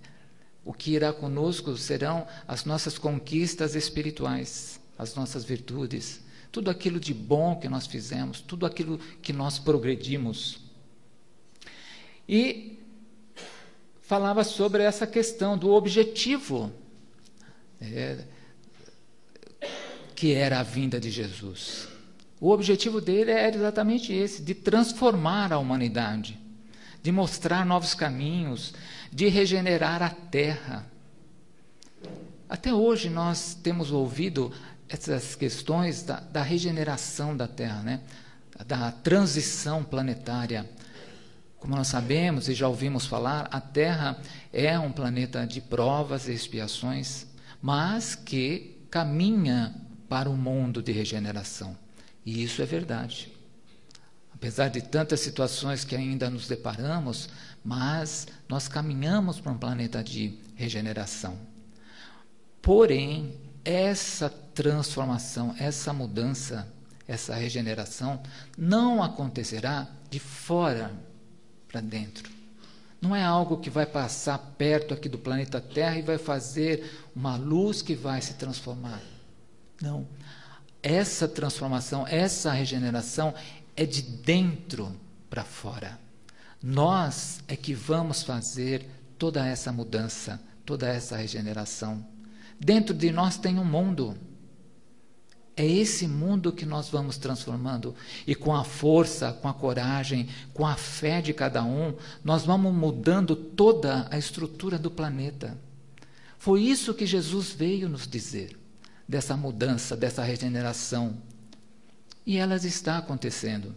o 0.66 0.74
que 0.74 0.92
irá 0.92 1.14
conosco 1.14 1.78
serão 1.78 2.28
as 2.48 2.66
nossas 2.66 2.98
conquistas 2.98 3.76
espirituais, 3.76 4.82
as 4.98 5.14
nossas 5.14 5.46
virtudes, 5.46 6.22
tudo 6.52 6.72
aquilo 6.72 7.00
de 7.00 7.14
bom 7.14 7.56
que 7.56 7.70
nós 7.70 7.86
fizemos, 7.86 8.42
tudo 8.42 8.66
aquilo 8.66 8.98
que 9.22 9.32
nós 9.32 9.60
progredimos. 9.60 10.60
E 12.28 12.80
falava 14.02 14.44
sobre 14.44 14.82
essa 14.82 15.06
questão 15.06 15.56
do 15.56 15.70
objetivo 15.70 16.72
é, 17.80 18.24
que 20.16 20.34
era 20.34 20.60
a 20.60 20.64
vinda 20.64 21.00
de 21.00 21.12
Jesus. 21.12 21.88
O 22.40 22.50
objetivo 22.50 23.00
dele 23.00 23.32
era 23.32 23.56
exatamente 23.56 24.12
esse: 24.12 24.42
de 24.42 24.56
transformar 24.56 25.54
a 25.54 25.60
humanidade, 25.60 26.40
de 27.06 27.12
mostrar 27.12 27.64
novos 27.64 27.94
caminhos, 27.94 28.74
de 29.12 29.28
regenerar 29.28 30.02
a 30.02 30.10
terra. 30.10 30.88
Até 32.50 32.74
hoje 32.74 33.12
nós 33.12 33.54
temos 33.54 33.92
ouvido 33.92 34.52
essas 34.90 35.36
questões 35.36 36.02
da, 36.02 36.20
da 36.20 36.42
regeneração 36.42 37.38
da 37.38 37.48
terra, 37.48 37.84
né? 37.84 38.02
da 38.66 38.92
transição 38.92 39.84
planetária. 39.84 40.68
Como 41.60 41.76
nós 41.76 41.90
sabemos 41.90 42.50
e 42.50 42.56
já 42.56 42.68
ouvimos 42.68 43.06
falar, 43.06 43.50
a 43.52 43.62
Terra 43.62 44.18
é 44.52 44.80
um 44.80 44.92
planeta 44.92 45.46
de 45.46 45.62
provas 45.62 46.28
e 46.28 46.34
expiações, 46.34 47.28
mas 47.62 48.16
que 48.16 48.80
caminha 48.90 49.76
para 50.10 50.28
um 50.28 50.36
mundo 50.36 50.82
de 50.82 50.92
regeneração. 50.92 51.78
E 52.26 52.42
isso 52.42 52.64
é 52.64 52.66
verdade. 52.66 53.35
Apesar 54.36 54.68
de 54.68 54.82
tantas 54.82 55.22
situações 55.22 55.84
que 55.84 55.96
ainda 55.96 56.30
nos 56.30 56.48
deparamos, 56.48 57.30
mas 57.64 58.28
nós 58.48 58.68
caminhamos 58.68 59.40
para 59.40 59.52
um 59.52 59.58
planeta 59.58 60.04
de 60.04 60.38
regeneração. 60.56 61.38
Porém, 62.62 63.34
essa 63.64 64.30
transformação, 64.30 65.56
essa 65.58 65.92
mudança, 65.92 66.68
essa 67.08 67.34
regeneração 67.34 68.22
não 68.58 69.02
acontecerá 69.02 69.88
de 70.10 70.20
fora 70.20 70.92
para 71.68 71.82
dentro. 71.82 72.30
Não 73.02 73.16
é 73.16 73.24
algo 73.24 73.58
que 73.58 73.70
vai 73.70 73.86
passar 73.86 74.38
perto 74.58 74.94
aqui 74.94 75.08
do 75.08 75.18
planeta 75.18 75.62
Terra 75.62 75.98
e 75.98 76.02
vai 76.02 76.18
fazer 76.18 77.08
uma 77.16 77.36
luz 77.36 77.82
que 77.82 77.96
vai 77.96 78.22
se 78.22 78.34
transformar. 78.36 79.02
Não 79.82 80.08
essa 80.86 81.28
transformação, 81.28 82.06
essa 82.08 82.52
regeneração 82.52 83.34
é 83.76 83.86
de 83.86 84.02
dentro 84.02 84.96
para 85.30 85.44
fora. 85.44 86.00
Nós 86.62 87.42
é 87.48 87.56
que 87.56 87.74
vamos 87.74 88.24
fazer 88.24 88.86
toda 89.18 89.46
essa 89.46 89.72
mudança, 89.72 90.42
toda 90.66 90.88
essa 90.88 91.18
regeneração. 91.18 92.06
Dentro 92.60 92.94
de 92.94 93.12
nós 93.12 93.38
tem 93.38 93.60
um 93.60 93.66
mundo. 93.66 94.18
É 95.58 95.66
esse 95.66 96.08
mundo 96.08 96.52
que 96.52 96.66
nós 96.66 96.90
vamos 96.90 97.18
transformando. 97.18 97.96
E 98.26 98.36
com 98.36 98.54
a 98.54 98.64
força, 98.64 99.32
com 99.32 99.48
a 99.48 99.54
coragem, 99.54 100.28
com 100.54 100.66
a 100.66 100.76
fé 100.76 101.22
de 101.22 101.34
cada 101.34 101.64
um, 101.64 101.96
nós 102.24 102.44
vamos 102.44 102.74
mudando 102.74 103.36
toda 103.36 104.08
a 104.10 104.18
estrutura 104.18 104.78
do 104.78 104.92
planeta. 104.92 105.58
Foi 106.38 106.62
isso 106.62 106.94
que 106.94 107.06
Jesus 107.06 107.52
veio 107.52 107.88
nos 107.88 108.08
dizer 108.08 108.58
dessa 109.08 109.38
mudança, 109.38 109.96
dessa 109.96 110.24
regeneração. 110.24 111.18
E 112.26 112.38
elas 112.38 112.66
está 112.66 112.98
acontecendo. 112.98 113.76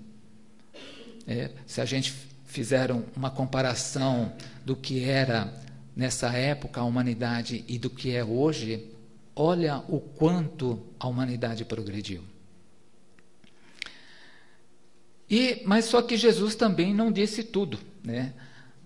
É, 1.26 1.50
se 1.66 1.80
a 1.80 1.84
gente 1.84 2.14
fizer 2.46 2.90
uma 3.14 3.30
comparação 3.30 4.32
do 4.64 4.74
que 4.74 5.04
era 5.04 5.52
nessa 5.94 6.32
época 6.32 6.80
a 6.80 6.84
humanidade 6.84 7.64
e 7.68 7.78
do 7.78 7.90
que 7.90 8.14
é 8.14 8.24
hoje, 8.24 8.88
olha 9.36 9.82
o 9.88 10.00
quanto 10.00 10.80
a 10.98 11.06
humanidade 11.06 11.64
progrediu. 11.64 12.22
E, 15.30 15.62
mas 15.66 15.84
só 15.84 16.00
que 16.00 16.16
Jesus 16.16 16.54
também 16.54 16.94
não 16.94 17.12
disse 17.12 17.44
tudo, 17.44 17.78
né? 18.02 18.32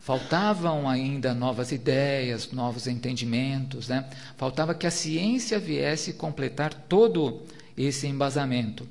Faltavam 0.01 0.88
ainda 0.88 1.33
novas 1.33 1.70
ideias, 1.70 2.51
novos 2.51 2.88
entendimentos, 2.88 3.87
né? 3.87 4.11
Faltava 4.37 4.75
que 4.75 4.87
a 4.87 4.90
ciência 4.90 5.61
viesse 5.61 6.14
completar 6.14 6.75
todo 6.75 7.42
esse 7.77 8.09
embasamento. 8.09 8.88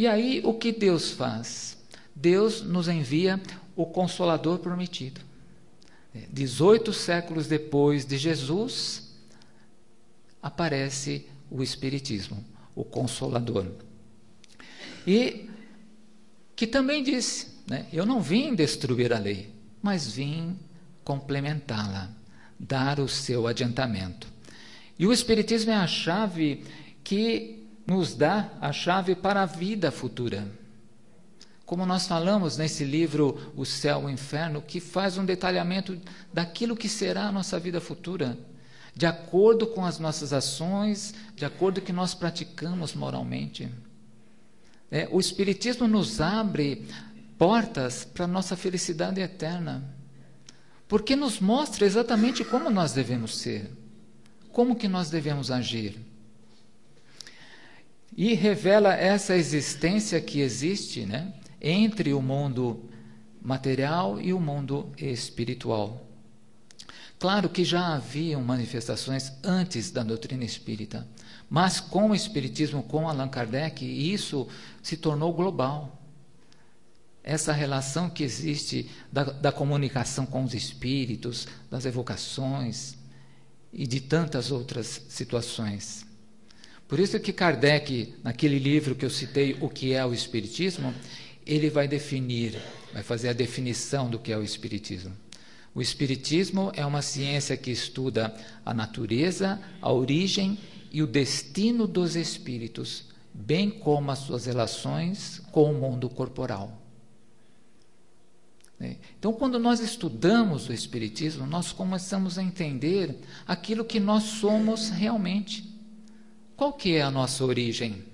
E 0.00 0.06
aí 0.06 0.40
o 0.42 0.54
que 0.54 0.72
Deus 0.72 1.10
faz? 1.10 1.76
Deus 2.16 2.62
nos 2.62 2.88
envia 2.88 3.38
o 3.76 3.84
Consolador 3.84 4.58
prometido. 4.58 5.20
18 6.32 6.90
séculos 6.90 7.46
depois 7.46 8.06
de 8.06 8.16
Jesus, 8.16 9.10
aparece 10.42 11.26
o 11.50 11.62
Espiritismo, 11.62 12.42
o 12.74 12.82
Consolador. 12.82 13.66
E 15.06 15.50
que 16.56 16.66
também 16.66 17.04
disse: 17.04 17.48
né, 17.66 17.84
Eu 17.92 18.06
não 18.06 18.22
vim 18.22 18.54
destruir 18.54 19.12
a 19.12 19.18
lei, 19.18 19.52
mas 19.82 20.10
vim 20.10 20.58
complementá-la, 21.04 22.10
dar 22.58 23.00
o 23.00 23.06
seu 23.06 23.46
adiantamento. 23.46 24.26
E 24.98 25.06
o 25.06 25.12
Espiritismo 25.12 25.72
é 25.72 25.76
a 25.76 25.86
chave 25.86 26.64
que 27.04 27.59
nos 27.90 28.14
dá 28.14 28.52
a 28.60 28.70
chave 28.70 29.16
para 29.16 29.42
a 29.42 29.46
vida 29.46 29.90
futura. 29.90 30.46
Como 31.66 31.84
nós 31.84 32.06
falamos 32.06 32.56
nesse 32.56 32.84
livro 32.84 33.52
O 33.56 33.66
Céu 33.66 34.02
e 34.02 34.04
o 34.04 34.10
Inferno, 34.10 34.62
que 34.62 34.78
faz 34.78 35.18
um 35.18 35.24
detalhamento 35.24 36.00
daquilo 36.32 36.76
que 36.76 36.88
será 36.88 37.24
a 37.24 37.32
nossa 37.32 37.58
vida 37.58 37.80
futura, 37.80 38.38
de 38.94 39.06
acordo 39.06 39.66
com 39.66 39.84
as 39.84 39.98
nossas 39.98 40.32
ações, 40.32 41.16
de 41.34 41.44
acordo 41.44 41.80
com 41.80 41.82
o 41.82 41.86
que 41.86 41.92
nós 41.92 42.14
praticamos 42.14 42.94
moralmente. 42.94 43.68
É, 44.88 45.08
o 45.10 45.18
Espiritismo 45.18 45.88
nos 45.88 46.20
abre 46.20 46.86
portas 47.36 48.04
para 48.04 48.24
a 48.24 48.28
nossa 48.28 48.56
felicidade 48.56 49.20
eterna, 49.20 49.82
porque 50.86 51.16
nos 51.16 51.40
mostra 51.40 51.84
exatamente 51.84 52.44
como 52.44 52.70
nós 52.70 52.92
devemos 52.92 53.36
ser, 53.36 53.68
como 54.52 54.76
que 54.76 54.86
nós 54.86 55.10
devemos 55.10 55.50
agir. 55.50 56.09
E 58.16 58.34
revela 58.34 58.94
essa 58.94 59.36
existência 59.36 60.20
que 60.20 60.40
existe 60.40 61.06
né, 61.06 61.32
entre 61.60 62.12
o 62.12 62.20
mundo 62.20 62.88
material 63.40 64.20
e 64.20 64.32
o 64.32 64.40
mundo 64.40 64.92
espiritual. 64.98 66.06
Claro 67.18 67.50
que 67.50 67.64
já 67.64 67.94
haviam 67.94 68.42
manifestações 68.42 69.32
antes 69.44 69.90
da 69.90 70.02
doutrina 70.02 70.42
espírita, 70.42 71.06
mas 71.50 71.78
com 71.78 72.10
o 72.10 72.14
Espiritismo, 72.14 72.82
com 72.82 73.06
Allan 73.06 73.28
Kardec, 73.28 73.84
isso 73.84 74.48
se 74.82 74.96
tornou 74.96 75.32
global. 75.32 76.00
Essa 77.22 77.52
relação 77.52 78.08
que 78.08 78.22
existe 78.22 78.88
da, 79.12 79.24
da 79.24 79.52
comunicação 79.52 80.24
com 80.24 80.44
os 80.44 80.54
espíritos, 80.54 81.46
das 81.70 81.84
evocações 81.84 82.94
e 83.70 83.86
de 83.86 84.00
tantas 84.00 84.50
outras 84.50 85.02
situações. 85.10 86.06
Por 86.90 86.98
isso 86.98 87.20
que 87.20 87.32
Kardec, 87.32 88.14
naquele 88.20 88.58
livro 88.58 88.96
que 88.96 89.04
eu 89.04 89.10
citei, 89.10 89.56
O 89.60 89.68
que 89.68 89.92
é 89.92 90.04
o 90.04 90.12
Espiritismo, 90.12 90.92
ele 91.46 91.70
vai 91.70 91.86
definir, 91.86 92.60
vai 92.92 93.04
fazer 93.04 93.28
a 93.28 93.32
definição 93.32 94.10
do 94.10 94.18
que 94.18 94.32
é 94.32 94.36
o 94.36 94.42
Espiritismo. 94.42 95.12
O 95.72 95.80
Espiritismo 95.80 96.72
é 96.74 96.84
uma 96.84 97.00
ciência 97.00 97.56
que 97.56 97.70
estuda 97.70 98.34
a 98.66 98.74
natureza, 98.74 99.60
a 99.80 99.92
origem 99.92 100.58
e 100.90 101.00
o 101.00 101.06
destino 101.06 101.86
dos 101.86 102.16
espíritos, 102.16 103.04
bem 103.32 103.70
como 103.70 104.10
as 104.10 104.18
suas 104.18 104.46
relações 104.46 105.40
com 105.52 105.70
o 105.70 105.74
mundo 105.78 106.10
corporal. 106.10 106.76
Né? 108.80 108.96
Então, 109.16 109.32
quando 109.32 109.60
nós 109.60 109.78
estudamos 109.78 110.68
o 110.68 110.72
Espiritismo, 110.72 111.46
nós 111.46 111.70
começamos 111.70 112.36
a 112.36 112.42
entender 112.42 113.16
aquilo 113.46 113.84
que 113.84 114.00
nós 114.00 114.24
somos 114.24 114.88
realmente. 114.88 115.69
Qual 116.60 116.74
que 116.74 116.94
é 116.94 117.00
a 117.00 117.10
nossa 117.10 117.42
origem? 117.42 118.04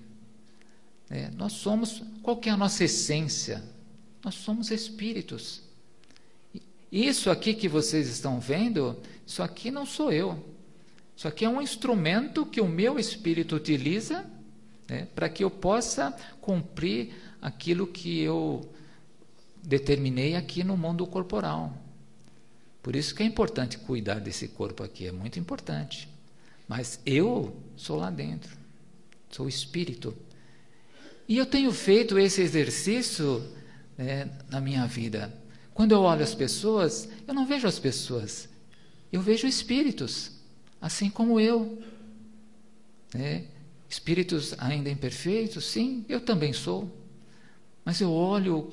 É, 1.11 1.31
nós 1.31 1.55
somos, 1.55 2.01
qual 2.23 2.37
que 2.37 2.49
é 2.49 2.53
a 2.53 2.57
nossa 2.57 2.85
essência? 2.85 3.61
Nós 4.25 4.37
somos 4.37 4.71
espíritos. 4.71 5.63
Isso 6.93 7.29
aqui 7.29 7.55
que 7.55 7.69
vocês 7.69 8.09
estão 8.09 8.39
vendo, 8.39 9.03
isso 9.27 9.43
aqui 9.43 9.69
não 9.73 9.85
sou 9.85 10.13
eu. 10.13 10.49
Isso 11.17 11.27
aqui 11.27 11.45
é 11.45 11.49
um 11.49 11.61
instrumento 11.61 12.47
que 12.47 12.61
o 12.61 12.69
meu 12.69 13.01
espírito 13.01 13.57
utiliza 13.57 14.25
né, 14.89 15.09
para 15.13 15.29
que 15.29 15.43
eu 15.43 15.51
possa 15.51 16.13
cumprir 16.41 17.15
aquilo 17.43 17.85
que 17.85 18.21
eu 18.21 18.73
determinei 19.61 20.37
aqui 20.37 20.63
no 20.63 20.77
mundo 20.77 21.05
corporal. 21.05 21.77
Por 22.81 22.95
isso 22.95 23.13
que 23.13 23.25
é 23.25 23.27
importante 23.27 23.77
cuidar 23.77 24.21
desse 24.21 24.47
corpo 24.47 24.85
aqui, 24.85 25.05
é 25.05 25.11
muito 25.11 25.37
importante. 25.37 26.15
Mas 26.69 27.01
eu 27.07 27.57
sou 27.77 27.97
lá 27.97 28.11
dentro, 28.11 28.57
sou 29.31 29.49
espírito. 29.49 30.17
E 31.29 31.37
eu 31.37 31.47
tenho 31.47 31.73
feito 31.73 32.19
esse 32.19 32.41
exercício 32.43 33.45
né, 33.97 34.31
na 34.49 34.61
minha 34.61 34.87
vida. 34.87 35.33
Quando 35.75 35.93
eu 35.93 36.01
olho 36.01 36.23
as 36.23 36.35
pessoas, 36.35 37.09
eu 37.27 37.35
não 37.35 37.47
vejo 37.47 37.67
as 37.67 37.79
pessoas, 37.79 38.49
eu 39.13 39.21
vejo 39.21 39.47
espíritos 39.47 40.33
assim 40.81 41.11
como 41.11 41.41
eu. 41.41 41.83
Né? 43.15 43.45
Espíritos 43.89 44.55
ainda 44.59 44.91
imperfeitos, 44.91 45.65
sim, 45.65 46.05
eu 46.09 46.21
também 46.21 46.53
sou. 46.53 46.91
Mas 47.85 48.01
eu 48.01 48.13
olho 48.13 48.73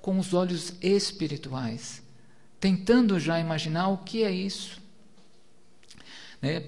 com 0.00 0.18
os 0.18 0.34
olhos 0.34 0.72
espirituais, 0.80 2.02
tentando 2.58 3.18
já 3.20 3.38
imaginar 3.38 3.88
o 3.88 3.98
que 3.98 4.24
é 4.24 4.30
isso. 4.30 4.80
Né? 6.40 6.66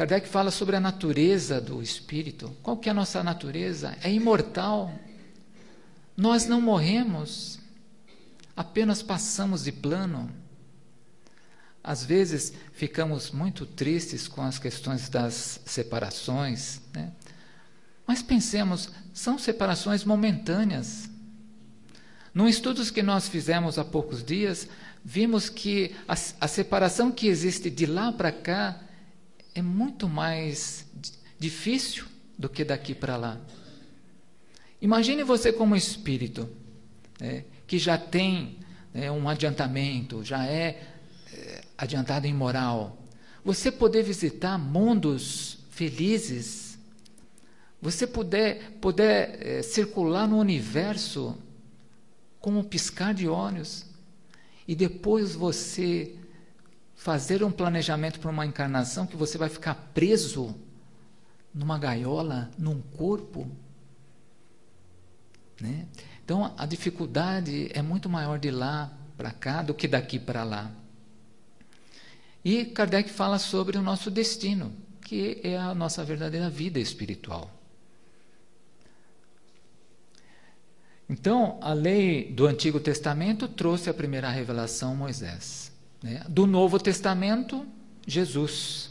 Kardec 0.00 0.26
fala 0.26 0.50
sobre 0.50 0.76
a 0.76 0.80
natureza 0.80 1.60
do 1.60 1.82
espírito. 1.82 2.56
Qual 2.62 2.74
que 2.78 2.88
é 2.88 2.92
a 2.92 2.94
nossa 2.94 3.22
natureza? 3.22 3.98
É 4.02 4.10
imortal. 4.10 4.90
Nós 6.16 6.46
não 6.46 6.58
morremos, 6.58 7.58
apenas 8.56 9.02
passamos 9.02 9.64
de 9.64 9.72
plano. 9.72 10.30
Às 11.84 12.02
vezes 12.02 12.54
ficamos 12.72 13.30
muito 13.30 13.66
tristes 13.66 14.26
com 14.26 14.40
as 14.40 14.58
questões 14.58 15.10
das 15.10 15.60
separações, 15.66 16.80
né? 16.94 17.12
mas 18.06 18.22
pensemos, 18.22 18.88
são 19.12 19.38
separações 19.38 20.02
momentâneas. 20.02 21.10
Num 22.32 22.48
estudo 22.48 22.90
que 22.90 23.02
nós 23.02 23.28
fizemos 23.28 23.78
há 23.78 23.84
poucos 23.84 24.24
dias, 24.24 24.66
vimos 25.04 25.50
que 25.50 25.94
a, 26.08 26.14
a 26.14 26.48
separação 26.48 27.12
que 27.12 27.26
existe 27.26 27.68
de 27.68 27.84
lá 27.84 28.10
para 28.10 28.32
cá 28.32 28.80
é 29.54 29.62
muito 29.62 30.08
mais 30.08 30.86
difícil 31.38 32.06
do 32.38 32.48
que 32.48 32.64
daqui 32.64 32.94
para 32.94 33.16
lá. 33.16 33.40
Imagine 34.80 35.22
você 35.22 35.52
como 35.52 35.76
espírito, 35.76 36.48
né, 37.20 37.44
que 37.66 37.78
já 37.78 37.98
tem 37.98 38.58
né, 38.94 39.10
um 39.10 39.28
adiantamento, 39.28 40.24
já 40.24 40.46
é 40.46 40.90
adiantado 41.80 42.26
em 42.26 42.34
moral, 42.34 42.98
você 43.42 43.70
poder 43.70 44.02
visitar 44.02 44.58
mundos 44.58 45.58
felizes, 45.70 46.78
você 47.80 48.06
puder, 48.06 48.72
poder 48.82 49.38
é, 49.40 49.62
circular 49.62 50.28
no 50.28 50.38
universo 50.38 51.38
com 52.38 52.58
um 52.58 52.62
piscar 52.62 53.14
de 53.14 53.26
olhos, 53.26 53.86
e 54.68 54.74
depois 54.74 55.34
você 55.34 56.14
fazer 57.00 57.42
um 57.42 57.50
planejamento 57.50 58.20
para 58.20 58.30
uma 58.30 58.44
encarnação 58.44 59.06
que 59.06 59.16
você 59.16 59.38
vai 59.38 59.48
ficar 59.48 59.74
preso 59.94 60.54
numa 61.52 61.78
gaiola, 61.78 62.50
num 62.58 62.82
corpo. 62.82 63.50
Né? 65.58 65.86
Então 66.22 66.54
a 66.58 66.66
dificuldade 66.66 67.70
é 67.72 67.80
muito 67.80 68.06
maior 68.06 68.38
de 68.38 68.50
lá 68.50 68.92
para 69.16 69.30
cá 69.30 69.62
do 69.62 69.72
que 69.72 69.88
daqui 69.88 70.18
para 70.18 70.44
lá. 70.44 70.70
E 72.44 72.66
Kardec 72.66 73.08
fala 73.08 73.38
sobre 73.38 73.78
o 73.78 73.82
nosso 73.82 74.10
destino, 74.10 74.70
que 75.00 75.40
é 75.42 75.56
a 75.56 75.74
nossa 75.74 76.04
verdadeira 76.04 76.50
vida 76.50 76.78
espiritual. 76.78 77.50
Então, 81.08 81.58
a 81.62 81.72
lei 81.72 82.30
do 82.30 82.46
Antigo 82.46 82.78
Testamento 82.78 83.48
trouxe 83.48 83.88
a 83.88 83.94
primeira 83.94 84.28
revelação 84.28 84.94
Moisés. 84.94 85.69
Né? 86.02 86.24
Do 86.28 86.46
Novo 86.46 86.78
Testamento, 86.78 87.66
Jesus. 88.06 88.90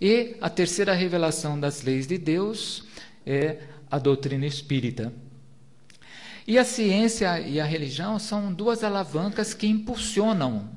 E 0.00 0.36
a 0.40 0.50
terceira 0.50 0.94
revelação 0.94 1.58
das 1.58 1.82
leis 1.82 2.06
de 2.06 2.18
Deus 2.18 2.84
é 3.24 3.60
a 3.90 3.98
doutrina 3.98 4.46
espírita. 4.46 5.12
E 6.46 6.58
a 6.58 6.64
ciência 6.64 7.40
e 7.40 7.60
a 7.60 7.64
religião 7.64 8.18
são 8.18 8.52
duas 8.52 8.82
alavancas 8.82 9.54
que 9.54 9.66
impulsionam 9.66 10.68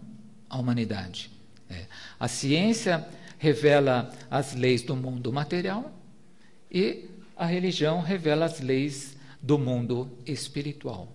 a 0.47 0.57
humanidade. 0.57 1.31
É. 1.69 1.85
A 2.19 2.27
ciência 2.27 3.07
revela 3.39 4.13
as 4.29 4.53
leis 4.53 4.83
do 4.83 4.95
mundo 4.95 5.33
material 5.33 5.91
e 6.71 7.09
a 7.35 7.45
religião 7.45 8.01
revela 8.01 8.45
as 8.45 8.59
leis 8.59 9.17
do 9.41 9.57
mundo 9.57 10.09
espiritual. 10.25 11.11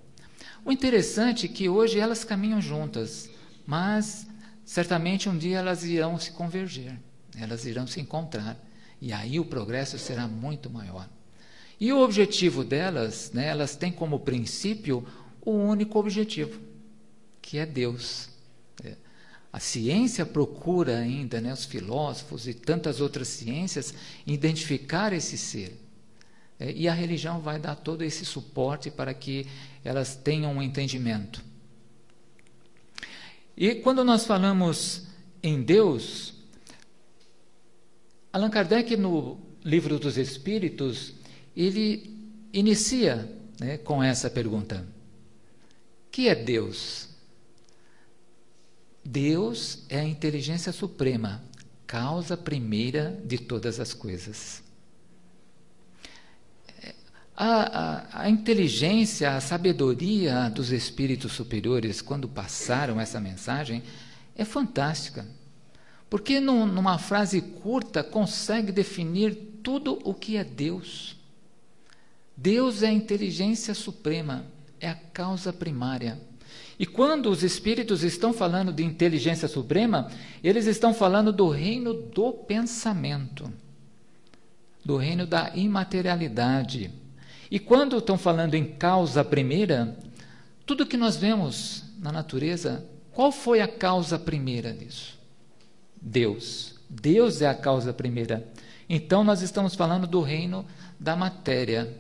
O 0.65 0.73
interessante 0.73 1.47
é 1.47 1.49
que 1.49 1.69
hoje 1.69 1.99
elas 1.99 2.25
caminham 2.25 2.61
juntas, 2.61 3.31
mas 3.67 4.27
certamente 4.71 5.29
um 5.29 5.37
dia 5.37 5.59
elas 5.59 5.83
irão 5.83 6.17
se 6.17 6.31
converger, 6.31 6.97
elas 7.37 7.65
irão 7.65 7.89
se 7.89 8.01
encontrar, 8.01 8.57
e 9.01 9.13
aí 9.13 9.41
o 9.41 9.45
progresso 9.45 9.99
será 9.99 10.29
muito 10.29 10.71
maior. 10.71 11.11
E 11.81 11.93
o 11.93 11.99
objetivo 11.99 12.63
delas, 12.63 13.33
né, 13.33 13.49
elas 13.49 13.75
têm 13.75 13.91
como 13.91 14.21
princípio 14.21 15.05
o 15.41 15.51
único 15.51 15.99
objetivo, 15.99 16.61
que 17.43 17.59
é 17.59 17.67
Deus. 17.67 18.29
É. 18.85 18.95
A 19.53 19.59
ciência 19.59 20.25
procura 20.25 20.99
ainda, 20.99 21.41
né, 21.41 21.53
os 21.53 21.65
filósofos 21.65 22.47
e 22.47 22.55
tantas 22.55 23.01
outras 23.01 23.27
ciências, 23.27 23.93
identificar 24.25 25.13
esse 25.13 25.37
ser. 25.37 25.77
É, 26.61 26.71
e 26.71 26.87
a 26.87 26.95
religião 26.95 27.41
vai 27.41 27.59
dar 27.59 27.75
todo 27.75 28.05
esse 28.05 28.25
suporte 28.25 28.89
para 28.89 29.13
que 29.13 29.49
elas 29.83 30.15
tenham 30.15 30.53
um 30.53 30.63
entendimento. 30.63 31.50
E 33.61 33.75
quando 33.75 34.03
nós 34.03 34.25
falamos 34.25 35.03
em 35.43 35.63
Deus, 35.63 36.33
Allan 38.33 38.49
Kardec, 38.49 38.97
no 38.97 39.39
Livro 39.63 39.99
dos 39.99 40.17
Espíritos, 40.17 41.13
ele 41.55 42.39
inicia 42.55 43.31
né, 43.61 43.77
com 43.77 44.03
essa 44.03 44.31
pergunta: 44.31 44.89
Que 46.11 46.31
é 46.31 46.35
Deus? 46.35 47.11
Deus 49.05 49.85
é 49.91 50.01
a 50.01 50.05
inteligência 50.05 50.73
suprema, 50.73 51.45
causa 51.87 52.39
primeira 52.39 53.21
de 53.27 53.37
todas 53.37 53.79
as 53.79 53.93
coisas. 53.93 54.63
A, 57.43 57.47
a, 57.47 58.25
a, 58.25 58.29
inteligência, 58.29 59.35
a 59.35 59.41
sabedoria 59.41 60.51
dos 60.51 60.71
espíritos 60.71 61.33
superiores, 61.33 62.03
quando 62.03 62.29
passaram 62.29 63.01
essa 63.01 63.19
mensagem, 63.19 63.83
é 64.37 64.45
fantástica. 64.45 65.27
Porque, 66.11 66.39
num, 66.39 66.67
numa 66.67 66.99
frase 66.99 67.41
curta, 67.41 68.05
consegue 68.05 68.71
definir 68.71 69.35
tudo 69.63 69.99
o 70.05 70.13
que 70.13 70.37
é 70.37 70.45
Deus. 70.45 71.17
Deus 72.37 72.83
é 72.83 72.89
a 72.89 72.93
inteligência 72.93 73.73
suprema, 73.73 74.45
é 74.79 74.91
a 74.91 74.95
causa 74.95 75.51
primária. 75.51 76.21
E 76.79 76.85
quando 76.85 77.31
os 77.31 77.43
espíritos 77.43 78.03
estão 78.03 78.35
falando 78.35 78.71
de 78.71 78.85
inteligência 78.85 79.49
suprema, 79.49 80.13
eles 80.45 80.67
estão 80.67 80.93
falando 80.93 81.33
do 81.33 81.49
reino 81.49 81.95
do 81.95 82.33
pensamento, 82.33 83.51
do 84.85 84.99
reino 84.99 85.27
da 85.27 85.57
imaterialidade 85.57 87.01
e 87.51 87.59
quando 87.59 87.99
estão 87.99 88.17
falando 88.17 88.55
em 88.55 88.65
causa 88.65 89.25
primeira, 89.25 89.99
tudo 90.65 90.87
que 90.87 90.97
nós 90.97 91.17
vemos 91.17 91.85
na 91.99 92.13
natureza, 92.13 92.87
qual 93.13 93.33
foi 93.33 93.61
a 93.61 93.67
causa 93.67 94.19
primeira 94.19 94.73
disso? 94.73 95.19
Deus. 96.01 96.77
Deus 96.89 97.43
é 97.43 97.49
a 97.49 97.55
causa 97.55 97.93
primeira. 97.93 98.47
Então 98.89 99.25
nós 99.25 99.43
estamos 99.43 99.75
falando 99.75 100.07
do 100.07 100.21
reino 100.21 100.65
da 100.99 101.17
matéria. 101.17 101.93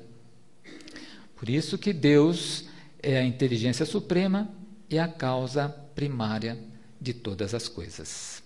Por 1.36 1.48
isso 1.48 1.76
que 1.76 1.92
Deus 1.92 2.64
é 3.02 3.18
a 3.18 3.24
inteligência 3.24 3.84
suprema 3.84 4.48
e 4.88 4.98
a 4.98 5.08
causa 5.08 5.68
primária 5.94 6.58
de 7.00 7.12
todas 7.12 7.54
as 7.54 7.66
coisas. 7.66 8.42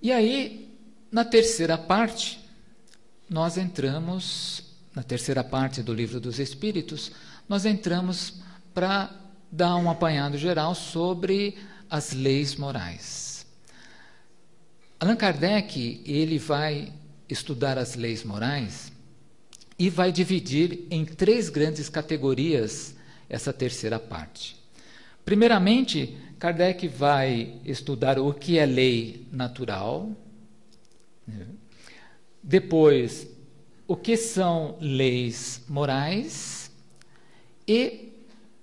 E 0.00 0.12
aí, 0.12 0.76
na 1.10 1.24
terceira 1.24 1.76
parte, 1.76 2.45
nós 3.28 3.58
entramos, 3.58 4.62
na 4.94 5.02
terceira 5.02 5.42
parte 5.42 5.82
do 5.82 5.92
livro 5.92 6.20
dos 6.20 6.38
Espíritos, 6.38 7.10
nós 7.48 7.64
entramos 7.64 8.34
para 8.72 9.14
dar 9.50 9.76
um 9.76 9.90
apanhado 9.90 10.38
geral 10.38 10.74
sobre 10.74 11.56
as 11.90 12.12
leis 12.12 12.56
morais. 12.56 13.46
Allan 14.98 15.16
Kardec, 15.16 16.02
ele 16.06 16.38
vai 16.38 16.92
estudar 17.28 17.78
as 17.78 17.96
leis 17.96 18.24
morais 18.24 18.92
e 19.78 19.90
vai 19.90 20.10
dividir 20.10 20.86
em 20.90 21.04
três 21.04 21.48
grandes 21.48 21.88
categorias 21.88 22.94
essa 23.28 23.52
terceira 23.52 23.98
parte. 23.98 24.56
Primeiramente, 25.24 26.16
Kardec 26.38 26.86
vai 26.88 27.60
estudar 27.64 28.18
o 28.18 28.32
que 28.32 28.58
é 28.58 28.64
lei 28.64 29.26
natural, 29.32 30.10
né? 31.26 31.46
Depois, 32.48 33.26
o 33.88 33.96
que 33.96 34.16
são 34.16 34.76
leis 34.80 35.62
morais 35.68 36.70
e, 37.66 38.12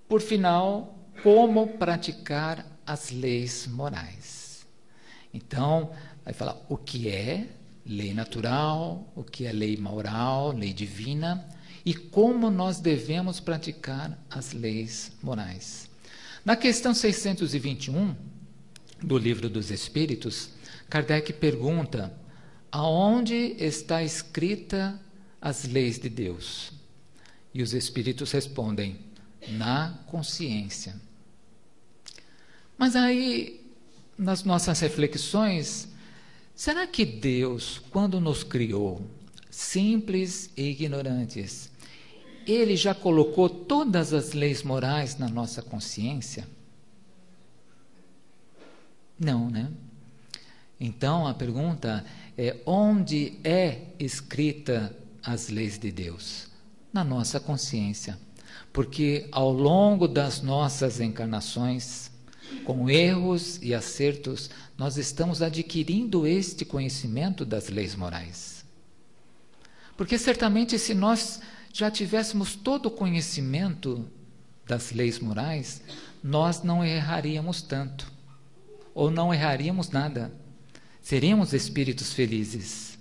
por 0.08 0.22
final, 0.22 0.98
como 1.22 1.68
praticar 1.68 2.66
as 2.86 3.12
leis 3.12 3.68
morais. 3.68 4.66
Então, 5.34 5.92
vai 6.24 6.34
falar 6.34 6.66
o 6.70 6.78
que 6.78 7.10
é 7.10 7.46
lei 7.86 8.14
natural, 8.14 9.12
o 9.18 9.22
que 9.22 9.46
é 9.46 9.52
lei 9.52 9.76
moral, 9.76 10.54
lei 10.54 10.72
divina 10.72 11.46
e 11.86 11.94
como 11.94 12.50
nós 12.50 12.80
devemos 12.80 13.42
praticar 13.42 14.18
as 14.30 14.54
leis 14.54 15.12
morais. 15.22 15.90
Na 16.46 16.56
questão 16.56 16.94
621 16.94 18.16
do 19.02 19.18
Livro 19.18 19.50
dos 19.50 19.72
Espíritos, 19.72 20.52
Kardec 20.90 21.34
pergunta 21.34 22.23
aonde 22.74 23.56
está 23.60 24.04
escrita 24.04 25.00
as 25.40 25.66
leis 25.66 26.00
de 26.00 26.10
Deus? 26.10 26.72
E 27.54 27.62
os 27.62 27.72
espíritos 27.72 28.32
respondem: 28.32 29.00
na 29.48 30.00
consciência. 30.08 30.96
Mas 32.76 32.96
aí, 32.96 33.64
nas 34.18 34.44
nossas 34.44 34.80
reflexões, 34.80 35.88
será 36.56 36.88
que 36.88 37.06
Deus, 37.06 37.80
quando 37.92 38.20
nos 38.20 38.44
criou, 38.44 39.06
simples 39.52 40.50
e 40.58 40.70
ignorantes, 40.70 41.70
ele 42.48 42.76
já 42.76 42.96
colocou 42.96 43.48
todas 43.48 44.14
as 44.14 44.34
leis 44.34 44.64
morais 44.64 45.16
na 45.18 45.30
nossa 45.30 45.62
consciência? 45.62 46.48
Não, 49.20 49.48
né? 49.50 49.72
Então 50.80 51.28
a 51.28 51.34
pergunta 51.34 52.04
é 52.38 52.58
onde 52.66 53.40
é 53.44 53.82
escrita 54.00 54.96
as 55.24 55.50
leis 55.50 55.78
de 55.78 55.92
Deus? 55.92 56.48
Na 56.92 57.04
nossa 57.04 57.40
consciência. 57.40 58.18
Porque 58.72 59.28
ao 59.32 59.52
longo 59.52 60.08
das 60.08 60.42
nossas 60.42 61.00
encarnações, 61.00 62.12
com 62.64 62.90
erros 62.90 63.60
e 63.62 63.74
acertos, 63.74 64.50
nós 64.78 64.98
estamos 64.98 65.42
adquirindo 65.42 66.26
este 66.26 66.66
conhecimento 66.66 67.46
das 67.46 67.70
leis 67.70 67.96
morais. 67.96 68.66
Porque 69.96 70.18
certamente 70.18 70.78
se 70.80 70.94
nós 70.94 71.40
já 71.72 71.90
tivéssemos 71.90 72.56
todo 72.56 72.88
o 72.88 72.92
conhecimento 72.92 74.08
das 74.66 74.92
leis 74.92 75.20
morais, 75.20 75.82
nós 76.24 76.64
não 76.64 76.84
erraríamos 76.84 77.62
tanto, 77.62 78.12
ou 78.94 79.12
não 79.12 79.34
erraríamos 79.34 79.90
nada 79.90 80.32
seríamos 81.04 81.54
espíritos 81.54 82.14
felizes. 82.14 82.98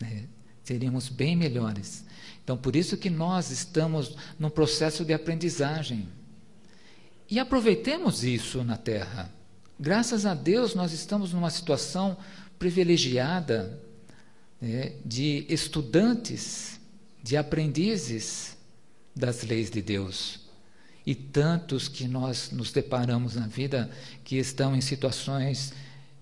Né? 0.00 0.28
Seríamos 0.62 1.08
bem 1.08 1.34
melhores. 1.34 2.04
Então, 2.44 2.56
por 2.56 2.76
isso 2.76 2.96
que 2.96 3.10
nós 3.10 3.50
estamos 3.50 4.16
num 4.38 4.50
processo 4.50 5.04
de 5.04 5.12
aprendizagem. 5.12 6.08
E 7.28 7.38
aproveitemos 7.38 8.22
isso 8.22 8.62
na 8.62 8.76
Terra. 8.76 9.32
Graças 9.80 10.26
a 10.26 10.34
Deus, 10.34 10.74
nós 10.74 10.92
estamos 10.92 11.32
numa 11.32 11.50
situação 11.50 12.16
privilegiada 12.58 13.80
né, 14.60 14.92
de 15.04 15.46
estudantes, 15.48 16.78
de 17.22 17.36
aprendizes 17.36 18.56
das 19.16 19.42
leis 19.42 19.70
de 19.70 19.80
Deus. 19.82 20.40
E 21.04 21.14
tantos 21.14 21.88
que 21.88 22.06
nós 22.06 22.50
nos 22.50 22.70
deparamos 22.70 23.34
na 23.34 23.46
vida 23.46 23.90
que 24.24 24.36
estão 24.36 24.76
em 24.76 24.80
situações 24.80 25.72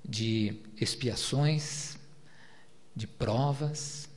de 0.09 0.57
expiações, 0.81 1.99
de 2.97 3.07
provas, 3.07 4.09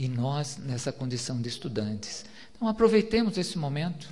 e 0.00 0.08
nós 0.08 0.56
nessa 0.56 0.90
condição 0.90 1.40
de 1.42 1.48
estudantes. 1.48 2.24
Então, 2.56 2.66
aproveitemos 2.66 3.36
esse 3.36 3.58
momento. 3.58 4.08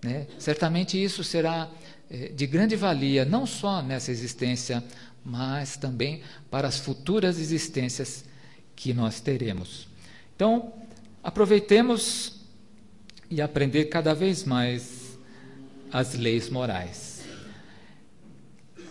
Né? 0.00 0.28
Certamente 0.38 1.02
isso 1.02 1.24
será 1.24 1.68
eh, 2.08 2.28
de 2.28 2.46
grande 2.46 2.76
valia, 2.76 3.24
não 3.24 3.44
só 3.44 3.82
nessa 3.82 4.12
existência, 4.12 4.84
mas 5.24 5.76
também 5.76 6.22
para 6.48 6.68
as 6.68 6.78
futuras 6.78 7.40
existências 7.40 8.24
que 8.76 8.94
nós 8.94 9.20
teremos. 9.20 9.88
Então, 10.36 10.72
aproveitemos 11.24 12.40
e 13.28 13.42
aprender 13.42 13.86
cada 13.86 14.14
vez 14.14 14.44
mais 14.44 15.18
as 15.92 16.14
leis 16.14 16.48
morais. 16.48 17.24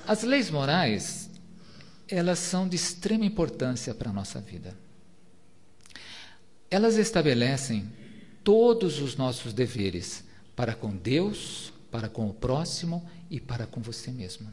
As 0.05 0.23
leis 0.23 0.51
morais 0.51 1.24
elas 2.07 2.39
são 2.39 2.67
de 2.67 2.75
extrema 2.75 3.25
importância 3.25 3.93
para 3.93 4.09
a 4.09 4.13
nossa 4.13 4.39
vida. 4.39 4.75
Elas 6.69 6.97
estabelecem 6.97 7.91
todos 8.43 8.99
os 8.99 9.15
nossos 9.15 9.53
deveres 9.53 10.23
para 10.55 10.73
com 10.73 10.95
Deus, 10.95 11.73
para 11.91 12.07
com 12.07 12.29
o 12.29 12.33
próximo 12.33 13.07
e 13.29 13.39
para 13.39 13.65
com 13.65 13.81
você 13.81 14.11
mesmo. 14.11 14.49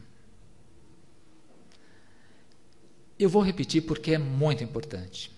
Eu 3.18 3.28
vou 3.28 3.42
repetir 3.42 3.82
porque 3.82 4.12
é 4.12 4.18
muito 4.18 4.64
importante. 4.64 5.30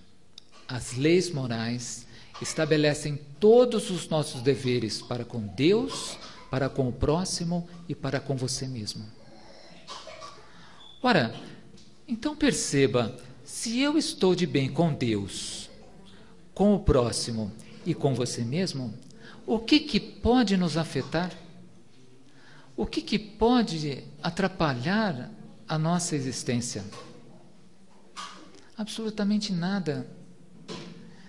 As 0.67 0.95
leis 0.95 1.31
morais 1.31 2.07
estabelecem 2.41 3.21
todos 3.39 3.91
os 3.91 4.09
nossos 4.09 4.41
deveres 4.41 5.03
para 5.03 5.25
com 5.25 5.41
Deus, 5.47 6.19
para 6.51 6.69
com 6.69 6.89
o 6.89 6.93
próximo 6.93 7.69
e 7.89 7.95
para 7.95 8.21
com 8.21 8.37
você 8.37 8.67
mesmo. 8.67 9.05
Ora, 11.03 11.35
então 12.07 12.37
perceba, 12.37 13.17
se 13.45 13.81
eu 13.81 13.97
estou 13.97 14.35
de 14.35 14.47
bem 14.47 14.71
com 14.71 14.93
Deus, 14.93 15.71
com 16.55 16.75
o 16.75 16.81
próximo 16.81 17.53
e 17.85 17.95
com 17.95 18.15
você 18.15 18.43
mesmo, 18.45 18.95
o 19.47 19.59
que, 19.59 19.81
que 19.81 20.01
pode 20.01 20.57
nos 20.57 20.77
afetar? 20.77 21.33
O 22.77 22.87
que, 22.87 23.01
que 23.01 23.19
pode 23.19 24.05
atrapalhar 24.23 25.31
a 25.69 25.79
nossa 25.79 26.17
existência? 26.17 26.85
Absolutamente 28.77 29.53
nada. 29.53 30.07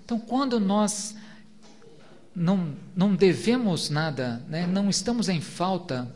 Então, 0.04 0.20
quando 0.20 0.60
nós 0.60 1.16
não, 2.36 2.76
não 2.96 3.16
devemos 3.16 3.90
nada, 3.90 4.44
né, 4.48 4.66
não 4.66 4.90
estamos 4.90 5.30
em 5.30 5.40
falta 5.40 6.14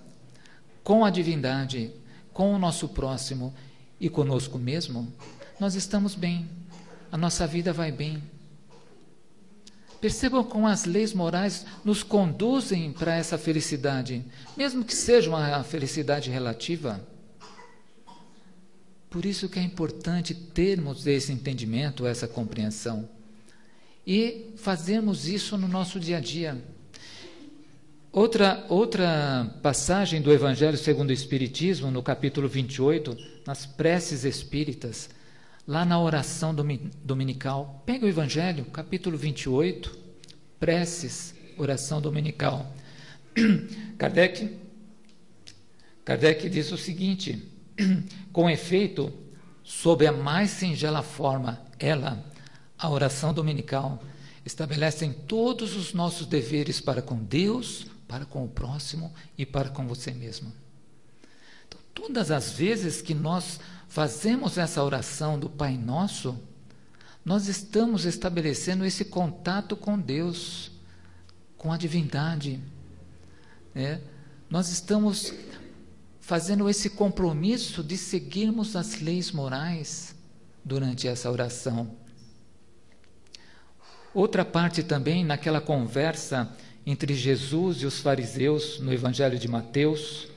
com 0.83 1.05
a 1.05 1.09
divindade, 1.09 1.93
com 2.33 2.53
o 2.53 2.59
nosso 2.59 2.89
próximo 2.89 3.53
e 3.99 4.09
conosco 4.09 4.57
mesmo, 4.57 5.11
nós 5.59 5.75
estamos 5.75 6.15
bem, 6.15 6.49
a 7.11 7.17
nossa 7.17 7.45
vida 7.45 7.73
vai 7.73 7.91
bem. 7.91 8.21
Percebam 9.99 10.43
como 10.43 10.65
as 10.67 10.85
leis 10.85 11.13
morais 11.13 11.65
nos 11.83 12.03
conduzem 12.03 12.93
para 12.93 13.15
essa 13.15 13.37
felicidade, 13.37 14.23
mesmo 14.55 14.83
que 14.85 14.95
seja 14.95 15.29
uma 15.29 15.63
felicidade 15.63 16.29
relativa. 16.29 17.05
Por 19.09 19.25
isso 19.25 19.49
que 19.49 19.59
é 19.59 19.63
importante 19.63 20.33
termos 20.33 21.05
esse 21.05 21.31
entendimento, 21.31 22.05
essa 22.05 22.27
compreensão 22.27 23.09
e 24.05 24.53
fazermos 24.55 25.27
isso 25.27 25.57
no 25.57 25.67
nosso 25.67 25.99
dia 25.99 26.17
a 26.17 26.19
dia. 26.19 26.59
Outra, 28.11 28.65
outra 28.69 29.55
passagem 29.61 30.19
do 30.19 30.33
Evangelho 30.33 30.75
segundo 30.75 31.11
o 31.11 31.13
Espiritismo, 31.13 31.91
no 31.91 32.01
capítulo 32.01 32.47
28, 32.47 33.15
nas 33.45 33.67
preces 33.67 34.23
espíritas, 34.23 35.11
lá 35.67 35.85
na 35.85 36.01
oração 36.01 36.53
dominical. 37.03 37.83
Pega 37.85 38.07
o 38.07 38.09
Evangelho, 38.09 38.65
capítulo 38.65 39.15
28, 39.15 39.95
preces, 40.59 41.35
oração 41.55 42.01
dominical. 42.01 42.73
Kardec, 43.95 44.57
Kardec 46.03 46.49
diz 46.49 46.71
o 46.71 46.77
seguinte: 46.77 47.47
com 48.33 48.49
efeito, 48.49 49.13
sob 49.63 50.07
a 50.07 50.11
mais 50.11 50.49
singela 50.49 51.03
forma, 51.03 51.61
ela, 51.77 52.25
a 52.75 52.89
oração 52.89 53.35
dominical, 53.35 54.03
estabelece 54.43 55.07
todos 55.27 55.75
os 55.75 55.93
nossos 55.93 56.25
deveres 56.25 56.81
para 56.81 57.03
com 57.03 57.15
Deus, 57.15 57.85
para 58.09 58.25
com 58.25 58.43
o 58.43 58.49
próximo 58.49 59.13
e 59.37 59.45
para 59.45 59.69
com 59.69 59.87
você 59.87 60.11
mesmo. 60.11 60.51
Então, 61.67 61.79
todas 61.93 62.31
as 62.31 62.51
vezes 62.51 63.03
que 63.03 63.13
nós 63.13 63.59
fazemos 63.87 64.57
essa 64.57 64.83
oração 64.83 65.39
do 65.39 65.47
Pai 65.47 65.77
Nosso, 65.77 66.35
nós 67.23 67.47
estamos 67.47 68.05
estabelecendo 68.05 68.83
esse 68.83 69.05
contato 69.05 69.77
com 69.77 69.99
Deus, 69.99 70.71
com 71.55 71.71
a 71.71 71.77
divindade. 71.77 72.59
Né? 73.75 74.01
Nós 74.49 74.69
estamos 74.69 75.31
fazendo 76.19 76.67
esse 76.67 76.89
compromisso 76.89 77.83
de 77.83 77.95
seguirmos 77.95 78.75
as 78.75 78.99
leis 78.99 79.31
morais 79.31 80.15
durante 80.65 81.07
essa 81.07 81.29
oração. 81.29 81.95
Outra 84.15 84.43
parte 84.43 84.81
também, 84.81 85.23
naquela 85.23 85.61
conversa 85.61 86.51
entre 86.89 87.13
Jesus 87.13 87.83
e 87.83 87.85
os 87.85 87.99
fariseus 87.99 88.79
no 88.79 88.91
Evangelho 88.91 89.37
de 89.37 89.47
Mateus, 89.47 90.27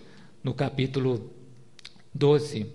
no 0.45 0.53
capítulo 0.53 1.33
12. 2.13 2.67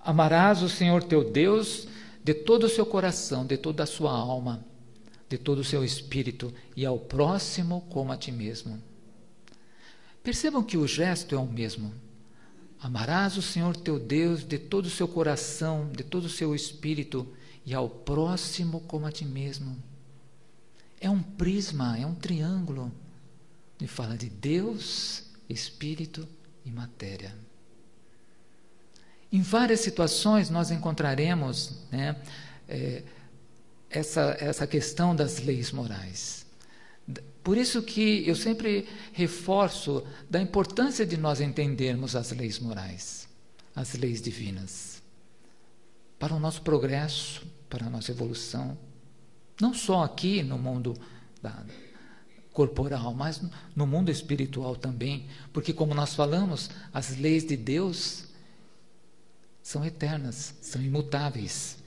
Amarás 0.00 0.62
o 0.62 0.70
Senhor 0.70 1.02
teu 1.02 1.22
Deus 1.22 1.86
de 2.24 2.32
todo 2.32 2.64
o 2.64 2.70
seu 2.70 2.86
coração, 2.86 3.44
de 3.44 3.58
toda 3.58 3.82
a 3.82 3.86
sua 3.86 4.12
alma, 4.12 4.64
de 5.28 5.36
todo 5.36 5.58
o 5.58 5.64
seu 5.64 5.84
espírito, 5.84 6.50
e 6.74 6.86
ao 6.86 6.98
próximo 6.98 7.82
como 7.90 8.10
a 8.10 8.16
ti 8.16 8.32
mesmo. 8.32 8.82
Percebam 10.22 10.62
que 10.62 10.78
o 10.78 10.86
gesto 10.86 11.34
é 11.34 11.38
o 11.38 11.44
mesmo. 11.44 11.92
Amarás 12.80 13.36
o 13.36 13.42
Senhor 13.42 13.76
teu 13.76 13.98
Deus 13.98 14.44
de 14.44 14.58
todo 14.58 14.86
o 14.86 14.90
seu 14.90 15.06
coração, 15.06 15.90
de 15.94 16.02
todo 16.02 16.24
o 16.24 16.30
seu 16.30 16.54
espírito, 16.54 17.28
e 17.66 17.74
ao 17.74 17.86
próximo 17.86 18.80
como 18.80 19.04
a 19.04 19.12
ti 19.12 19.26
mesmo. 19.26 19.76
É 21.02 21.10
um 21.10 21.20
prisma, 21.20 21.98
é 21.98 22.06
um 22.06 22.14
triângulo. 22.14 22.92
E 23.80 23.88
fala 23.88 24.16
de 24.16 24.30
Deus, 24.30 25.24
Espírito 25.48 26.28
e 26.64 26.70
matéria. 26.70 27.36
Em 29.32 29.42
várias 29.42 29.80
situações 29.80 30.48
nós 30.48 30.70
encontraremos 30.70 31.80
né, 31.90 32.22
é, 32.68 33.02
essa, 33.90 34.36
essa 34.38 34.64
questão 34.64 35.16
das 35.16 35.40
leis 35.40 35.72
morais. 35.72 36.46
Por 37.42 37.56
isso 37.56 37.82
que 37.82 38.22
eu 38.24 38.36
sempre 38.36 38.86
reforço 39.12 40.06
da 40.30 40.40
importância 40.40 41.04
de 41.04 41.16
nós 41.16 41.40
entendermos 41.40 42.14
as 42.14 42.30
leis 42.30 42.60
morais, 42.60 43.28
as 43.74 43.94
leis 43.94 44.22
divinas, 44.22 45.02
para 46.16 46.32
o 46.32 46.38
nosso 46.38 46.62
progresso, 46.62 47.44
para 47.68 47.86
a 47.86 47.90
nossa 47.90 48.12
evolução, 48.12 48.78
não 49.62 49.72
só 49.72 50.02
aqui 50.02 50.42
no 50.42 50.58
mundo 50.58 50.92
da, 51.40 51.64
corporal, 52.52 53.14
mas 53.14 53.40
no 53.76 53.86
mundo 53.86 54.10
espiritual 54.10 54.74
também, 54.74 55.26
porque 55.52 55.72
como 55.72 55.94
nós 55.94 56.16
falamos, 56.16 56.68
as 56.92 57.16
leis 57.16 57.44
de 57.46 57.56
Deus 57.56 58.24
são 59.62 59.84
eternas, 59.84 60.56
são 60.60 60.82
imutáveis. 60.82 61.78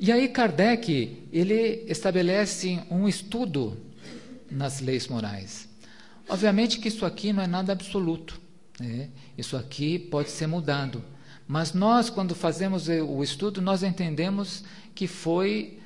E 0.00 0.10
aí 0.10 0.26
Kardec, 0.28 1.28
ele 1.30 1.84
estabelece 1.86 2.82
um 2.90 3.06
estudo 3.06 3.76
nas 4.50 4.80
leis 4.80 5.06
morais. 5.06 5.68
Obviamente 6.26 6.78
que 6.78 6.88
isso 6.88 7.04
aqui 7.04 7.34
não 7.34 7.42
é 7.42 7.46
nada 7.46 7.70
absoluto. 7.70 8.40
Né? 8.80 9.10
Isso 9.36 9.58
aqui 9.58 9.98
pode 9.98 10.30
ser 10.30 10.46
mudado. 10.46 11.04
Mas 11.46 11.74
nós, 11.74 12.08
quando 12.08 12.34
fazemos 12.34 12.88
o 12.88 13.22
estudo, 13.22 13.60
nós 13.60 13.82
entendemos 13.82 14.64
que 14.94 15.06
foi 15.06 15.83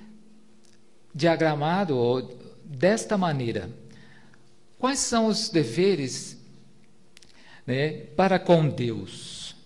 diagramado 1.15 2.37
desta 2.65 3.17
maneira. 3.17 3.71
Quais 4.79 5.01
são 5.01 5.27
os 5.27 5.49
deveres 5.49 6.39
né, 7.67 7.91
para 8.17 8.39
com 8.39 8.69
Deus? 8.69 9.57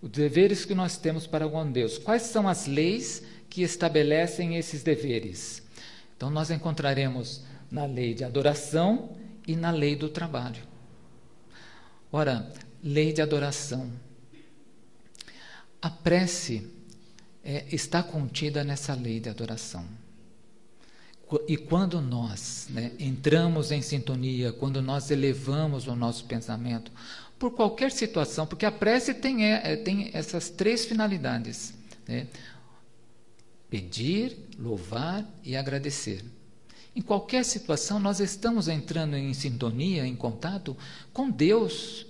Os 0.00 0.10
deveres 0.10 0.64
que 0.64 0.74
nós 0.74 0.96
temos 0.96 1.26
para 1.26 1.48
com 1.48 1.70
Deus. 1.70 1.96
Quais 1.96 2.22
são 2.22 2.48
as 2.48 2.66
leis 2.66 3.22
que 3.48 3.62
estabelecem 3.62 4.56
esses 4.56 4.82
deveres? 4.82 5.62
Então, 6.16 6.28
nós 6.30 6.50
encontraremos 6.50 7.42
na 7.70 7.86
lei 7.86 8.14
de 8.14 8.24
adoração 8.24 9.16
e 9.46 9.56
na 9.56 9.70
lei 9.70 9.96
do 9.96 10.08
trabalho. 10.08 10.62
Ora, 12.12 12.52
lei 12.82 13.12
de 13.12 13.22
adoração. 13.22 13.90
A 15.80 15.88
prece 15.88 16.70
é, 17.42 17.64
está 17.72 18.02
contida 18.02 18.62
nessa 18.62 18.94
lei 18.94 19.18
de 19.18 19.28
adoração. 19.28 19.84
E 21.48 21.56
quando 21.56 22.00
nós 22.00 22.66
né, 22.70 22.92
entramos 22.98 23.70
em 23.70 23.80
sintonia, 23.80 24.52
quando 24.52 24.82
nós 24.82 25.10
elevamos 25.10 25.86
o 25.86 25.94
nosso 25.94 26.24
pensamento, 26.24 26.90
por 27.38 27.52
qualquer 27.52 27.90
situação, 27.90 28.46
porque 28.46 28.66
a 28.66 28.70
prece 28.72 29.14
tem, 29.14 29.44
é, 29.44 29.76
tem 29.76 30.10
essas 30.12 30.48
três 30.50 30.84
finalidades: 30.84 31.74
né? 32.06 32.26
pedir, 33.68 34.36
louvar 34.58 35.26
e 35.42 35.56
agradecer. 35.56 36.24
Em 36.94 37.00
qualquer 37.00 37.44
situação, 37.44 37.98
nós 37.98 38.20
estamos 38.20 38.68
entrando 38.68 39.16
em 39.16 39.32
sintonia, 39.32 40.06
em 40.06 40.14
contato 40.14 40.76
com 41.12 41.30
Deus. 41.30 42.06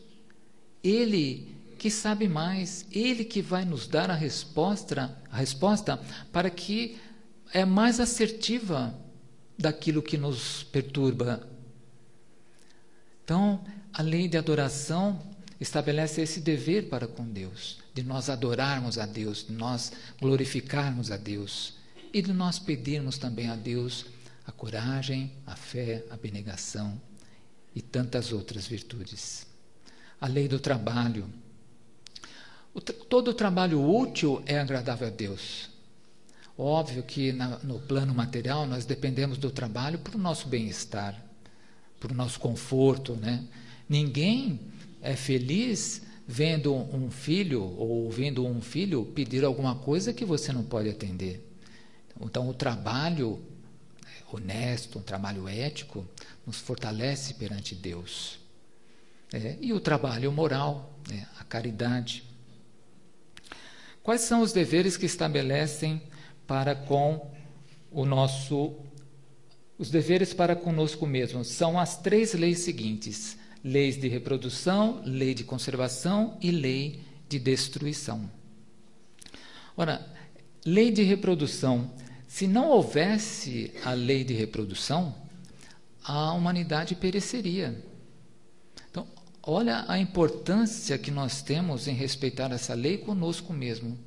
Ele 0.82 1.54
que 1.78 1.88
sabe 1.88 2.28
mais, 2.28 2.84
Ele 2.90 3.24
que 3.24 3.40
vai 3.40 3.64
nos 3.64 3.86
dar 3.86 4.10
a 4.10 4.14
resposta, 4.14 5.16
a 5.30 5.36
resposta 5.36 6.00
para 6.32 6.50
que 6.50 6.96
é 7.52 7.64
mais 7.64 8.00
assertiva 8.00 8.94
daquilo 9.58 10.02
que 10.02 10.16
nos 10.16 10.62
perturba. 10.64 11.46
Então, 13.24 13.64
a 13.92 14.02
lei 14.02 14.28
de 14.28 14.36
adoração 14.36 15.20
estabelece 15.60 16.20
esse 16.20 16.40
dever 16.40 16.88
para 16.88 17.06
com 17.06 17.24
Deus, 17.24 17.78
de 17.94 18.02
nós 18.02 18.28
adorarmos 18.28 18.98
a 18.98 19.06
Deus, 19.06 19.46
de 19.46 19.52
nós 19.52 19.92
glorificarmos 20.20 21.10
a 21.10 21.16
Deus 21.16 21.74
e 22.12 22.20
de 22.20 22.32
nós 22.32 22.58
pedirmos 22.58 23.16
também 23.16 23.48
a 23.48 23.56
Deus 23.56 24.06
a 24.44 24.52
coragem, 24.52 25.32
a 25.46 25.54
fé, 25.54 26.04
a 26.10 26.14
abnegação 26.14 27.00
e 27.74 27.80
tantas 27.80 28.32
outras 28.32 28.66
virtudes. 28.66 29.46
A 30.20 30.26
lei 30.26 30.48
do 30.48 30.58
trabalho. 30.58 31.28
O 32.74 32.80
tra 32.80 32.94
todo 33.08 33.34
trabalho 33.34 33.84
útil 33.84 34.42
é 34.46 34.58
agradável 34.58 35.08
a 35.08 35.10
Deus. 35.10 35.71
Óbvio 36.56 37.02
que 37.02 37.32
na, 37.32 37.58
no 37.58 37.80
plano 37.80 38.14
material 38.14 38.66
nós 38.66 38.84
dependemos 38.84 39.38
do 39.38 39.50
trabalho 39.50 39.98
para 39.98 40.16
o 40.16 40.20
nosso 40.20 40.48
bem-estar, 40.48 41.20
para 41.98 42.12
o 42.12 42.14
nosso 42.14 42.38
conforto. 42.38 43.14
Né? 43.14 43.44
Ninguém 43.88 44.60
é 45.00 45.16
feliz 45.16 46.02
vendo 46.26 46.74
um 46.74 47.10
filho 47.10 47.62
ou 47.62 48.04
ouvindo 48.04 48.46
um 48.46 48.60
filho 48.60 49.04
pedir 49.06 49.44
alguma 49.44 49.74
coisa 49.74 50.12
que 50.12 50.24
você 50.24 50.52
não 50.52 50.62
pode 50.62 50.88
atender. 50.88 51.48
Então, 52.20 52.48
o 52.48 52.54
trabalho 52.54 53.42
honesto, 54.32 54.98
um 54.98 55.02
trabalho 55.02 55.48
ético, 55.48 56.06
nos 56.46 56.58
fortalece 56.58 57.34
perante 57.34 57.74
Deus. 57.74 58.38
É, 59.32 59.56
e 59.60 59.72
o 59.72 59.80
trabalho 59.80 60.30
moral, 60.30 60.98
é, 61.10 61.24
a 61.38 61.44
caridade. 61.44 62.24
Quais 64.02 64.22
são 64.22 64.42
os 64.42 64.52
deveres 64.52 64.96
que 64.96 65.06
estabelecem 65.06 66.02
para 66.46 66.74
com 66.74 67.30
o 67.90 68.04
nosso 68.04 68.74
os 69.78 69.90
deveres 69.90 70.32
para 70.32 70.54
conosco 70.54 71.06
mesmos 71.06 71.48
são 71.48 71.76
as 71.76 71.96
três 72.00 72.34
leis 72.34 72.60
seguintes: 72.60 73.36
leis 73.64 74.00
de 74.00 74.06
reprodução, 74.06 75.02
lei 75.04 75.34
de 75.34 75.42
conservação 75.42 76.38
e 76.40 76.52
lei 76.52 77.00
de 77.28 77.38
destruição. 77.38 78.30
Ora, 79.76 80.06
lei 80.64 80.92
de 80.92 81.02
reprodução, 81.02 81.90
se 82.28 82.46
não 82.46 82.68
houvesse 82.68 83.72
a 83.84 83.92
lei 83.92 84.22
de 84.22 84.34
reprodução, 84.34 85.14
a 86.04 86.32
humanidade 86.32 86.94
pereceria. 86.94 87.82
Então, 88.88 89.06
olha 89.42 89.84
a 89.88 89.98
importância 89.98 90.96
que 90.96 91.10
nós 91.10 91.42
temos 91.42 91.88
em 91.88 91.94
respeitar 91.94 92.52
essa 92.52 92.74
lei 92.74 92.98
conosco 92.98 93.52
mesmo. 93.52 93.98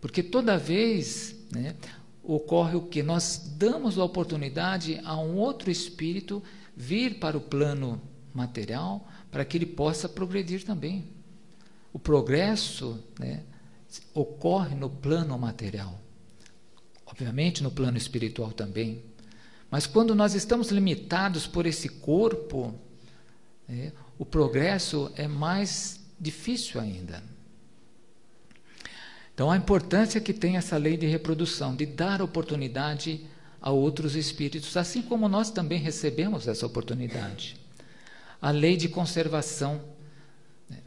Porque 0.00 0.22
toda 0.22 0.58
vez 0.58 1.35
né, 1.50 1.76
ocorre 2.22 2.76
o 2.76 2.82
que? 2.82 3.02
Nós 3.02 3.52
damos 3.56 3.98
a 3.98 4.04
oportunidade 4.04 5.00
a 5.04 5.16
um 5.16 5.36
outro 5.36 5.70
espírito 5.70 6.42
vir 6.76 7.18
para 7.18 7.36
o 7.36 7.40
plano 7.40 8.00
material 8.34 9.06
para 9.30 9.44
que 9.44 9.56
ele 9.56 9.66
possa 9.66 10.08
progredir 10.08 10.64
também. 10.64 11.04
O 11.92 11.98
progresso 11.98 13.02
né, 13.18 13.42
ocorre 14.12 14.74
no 14.74 14.90
plano 14.90 15.38
material, 15.38 15.98
obviamente 17.06 17.62
no 17.62 17.70
plano 17.70 17.96
espiritual 17.96 18.52
também. 18.52 19.02
Mas 19.70 19.86
quando 19.86 20.14
nós 20.14 20.34
estamos 20.34 20.70
limitados 20.70 21.46
por 21.46 21.66
esse 21.66 21.88
corpo, 21.88 22.74
né, 23.68 23.92
o 24.18 24.24
progresso 24.24 25.10
é 25.16 25.26
mais 25.26 26.00
difícil 26.18 26.80
ainda. 26.80 27.22
Então, 29.36 29.50
a 29.50 29.56
importância 29.58 30.18
que 30.18 30.32
tem 30.32 30.56
essa 30.56 30.78
lei 30.78 30.96
de 30.96 31.06
reprodução, 31.06 31.76
de 31.76 31.84
dar 31.84 32.22
oportunidade 32.22 33.26
a 33.60 33.70
outros 33.70 34.16
espíritos, 34.16 34.74
assim 34.78 35.02
como 35.02 35.28
nós 35.28 35.50
também 35.50 35.78
recebemos 35.78 36.48
essa 36.48 36.64
oportunidade. 36.64 37.54
A 38.40 38.50
lei 38.50 38.78
de 38.78 38.88
conservação, 38.88 39.82
né? 40.70 40.78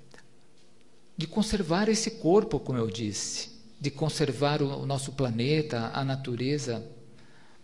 de 1.16 1.28
conservar 1.28 1.90
esse 1.90 2.10
corpo, 2.10 2.60
como 2.60 2.80
eu 2.80 2.88
disse, 2.88 3.52
de 3.80 3.92
conservar 3.92 4.64
o 4.64 4.84
nosso 4.84 5.12
planeta, 5.12 5.92
a 5.94 6.04
natureza, 6.04 6.84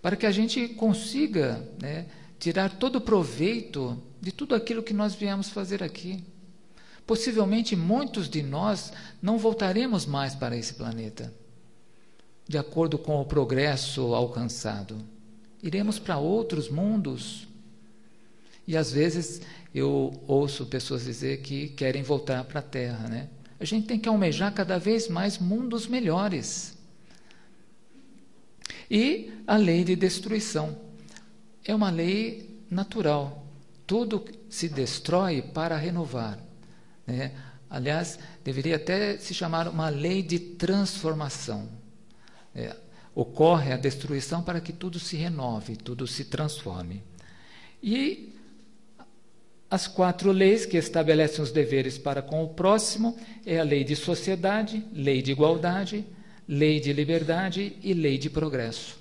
para 0.03 0.15
que 0.15 0.27
a 0.27 0.31
gente 0.31 0.67
consiga 0.67 1.67
né, 1.81 2.05
tirar 2.38 2.77
todo 2.77 2.97
o 2.97 3.01
proveito 3.01 3.99
de 4.21 4.31
tudo 4.31 4.53
aquilo 4.53 4.83
que 4.83 4.93
nós 4.93 5.15
viemos 5.15 5.49
fazer 5.49 5.81
aqui. 5.81 6.23
Possivelmente 7.05 7.75
muitos 7.75 8.27
de 8.27 8.41
nós 8.41 8.91
não 9.21 9.37
voltaremos 9.37 10.05
mais 10.05 10.33
para 10.33 10.57
esse 10.57 10.73
planeta, 10.73 11.31
de 12.47 12.57
acordo 12.57 12.97
com 12.97 13.21
o 13.21 13.25
progresso 13.25 14.13
alcançado. 14.15 14.97
Iremos 15.61 15.99
para 15.99 16.17
outros 16.17 16.69
mundos. 16.69 17.47
E 18.67 18.75
às 18.75 18.91
vezes 18.91 19.41
eu 19.73 20.13
ouço 20.27 20.65
pessoas 20.65 21.03
dizer 21.03 21.41
que 21.41 21.69
querem 21.69 22.01
voltar 22.01 22.43
para 22.43 22.59
a 22.59 22.63
Terra, 22.63 23.07
né? 23.07 23.29
A 23.59 23.65
gente 23.65 23.87
tem 23.87 23.99
que 23.99 24.09
almejar 24.09 24.53
cada 24.53 24.77
vez 24.77 25.07
mais 25.07 25.37
mundos 25.37 25.87
melhores. 25.87 26.75
E 28.89 29.31
a 29.47 29.57
lei 29.57 29.83
de 29.83 29.95
destruição 29.95 30.77
é 31.63 31.73
uma 31.73 31.89
lei 31.89 32.63
natural. 32.69 33.45
Tudo 33.87 34.23
se 34.49 34.67
destrói 34.67 35.41
para 35.41 35.77
renovar. 35.77 36.44
Né? 37.05 37.31
Aliás, 37.69 38.19
deveria 38.43 38.75
até 38.75 39.17
se 39.17 39.33
chamar 39.33 39.67
uma 39.67 39.89
lei 39.89 40.21
de 40.21 40.39
transformação. 40.39 41.67
É, 42.53 42.75
ocorre 43.13 43.73
a 43.73 43.77
destruição 43.77 44.41
para 44.41 44.61
que 44.61 44.71
tudo 44.71 44.99
se 44.99 45.15
renove, 45.15 45.75
tudo 45.75 46.05
se 46.07 46.25
transforme. 46.25 47.03
E 47.81 48.33
as 49.69 49.87
quatro 49.87 50.31
leis 50.31 50.65
que 50.65 50.77
estabelecem 50.77 51.43
os 51.43 51.51
deveres 51.51 51.97
para 51.97 52.21
com 52.21 52.43
o 52.43 52.49
próximo 52.49 53.17
é 53.45 53.59
a 53.59 53.63
lei 53.63 53.83
de 53.83 53.95
sociedade, 53.95 54.85
lei 54.93 55.21
de 55.21 55.31
igualdade, 55.31 56.05
lei 56.47 56.79
de 56.79 56.93
liberdade 56.93 57.75
e 57.81 57.93
lei 57.93 58.17
de 58.17 58.29
progresso. 58.29 58.97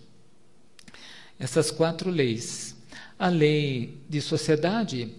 Essas 1.38 1.70
quatro 1.70 2.10
leis. 2.10 2.74
A 3.18 3.28
lei 3.28 3.98
de 4.08 4.20
sociedade, 4.20 5.14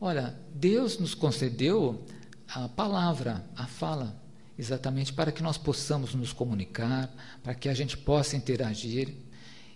olha, 0.00 0.34
Deus 0.54 0.98
nos 0.98 1.14
concedeu 1.14 2.04
a 2.48 2.68
palavra, 2.68 3.44
a 3.56 3.66
fala, 3.66 4.20
exatamente 4.58 5.12
para 5.12 5.32
que 5.32 5.42
nós 5.42 5.58
possamos 5.58 6.14
nos 6.14 6.32
comunicar, 6.32 7.12
para 7.42 7.54
que 7.54 7.68
a 7.68 7.74
gente 7.74 7.96
possa 7.96 8.36
interagir. 8.36 9.14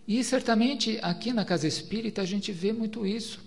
E 0.07 0.23
certamente 0.25 0.99
aqui 1.03 1.33
na 1.33 1.45
casa 1.45 1.67
espírita 1.67 2.23
a 2.23 2.25
gente 2.25 2.53
vê 2.53 2.73
muito 2.73 3.07
isso. 3.07 3.41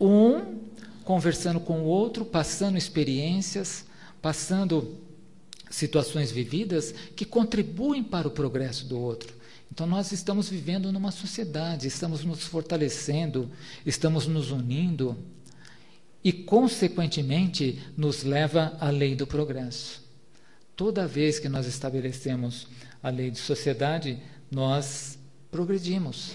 Um 0.00 0.60
conversando 1.04 1.60
com 1.60 1.80
o 1.80 1.84
outro, 1.84 2.24
passando 2.24 2.76
experiências, 2.76 3.84
passando 4.20 4.98
situações 5.70 6.30
vividas 6.30 6.92
que 7.14 7.24
contribuem 7.24 8.02
para 8.02 8.26
o 8.26 8.30
progresso 8.30 8.86
do 8.86 8.98
outro. 8.98 9.34
Então 9.70 9.86
nós 9.86 10.10
estamos 10.12 10.48
vivendo 10.48 10.90
numa 10.92 11.10
sociedade, 11.10 11.86
estamos 11.86 12.24
nos 12.24 12.44
fortalecendo, 12.44 13.50
estamos 13.84 14.26
nos 14.26 14.50
unindo 14.50 15.16
e, 16.26 16.32
consequentemente, 16.32 17.80
nos 17.96 18.24
leva 18.24 18.76
à 18.80 18.90
lei 18.90 19.14
do 19.14 19.28
progresso. 19.28 20.02
Toda 20.74 21.06
vez 21.06 21.38
que 21.38 21.48
nós 21.48 21.68
estabelecemos 21.68 22.66
a 23.00 23.10
lei 23.10 23.30
de 23.30 23.38
sociedade, 23.38 24.20
nós 24.50 25.20
progredimos, 25.52 26.32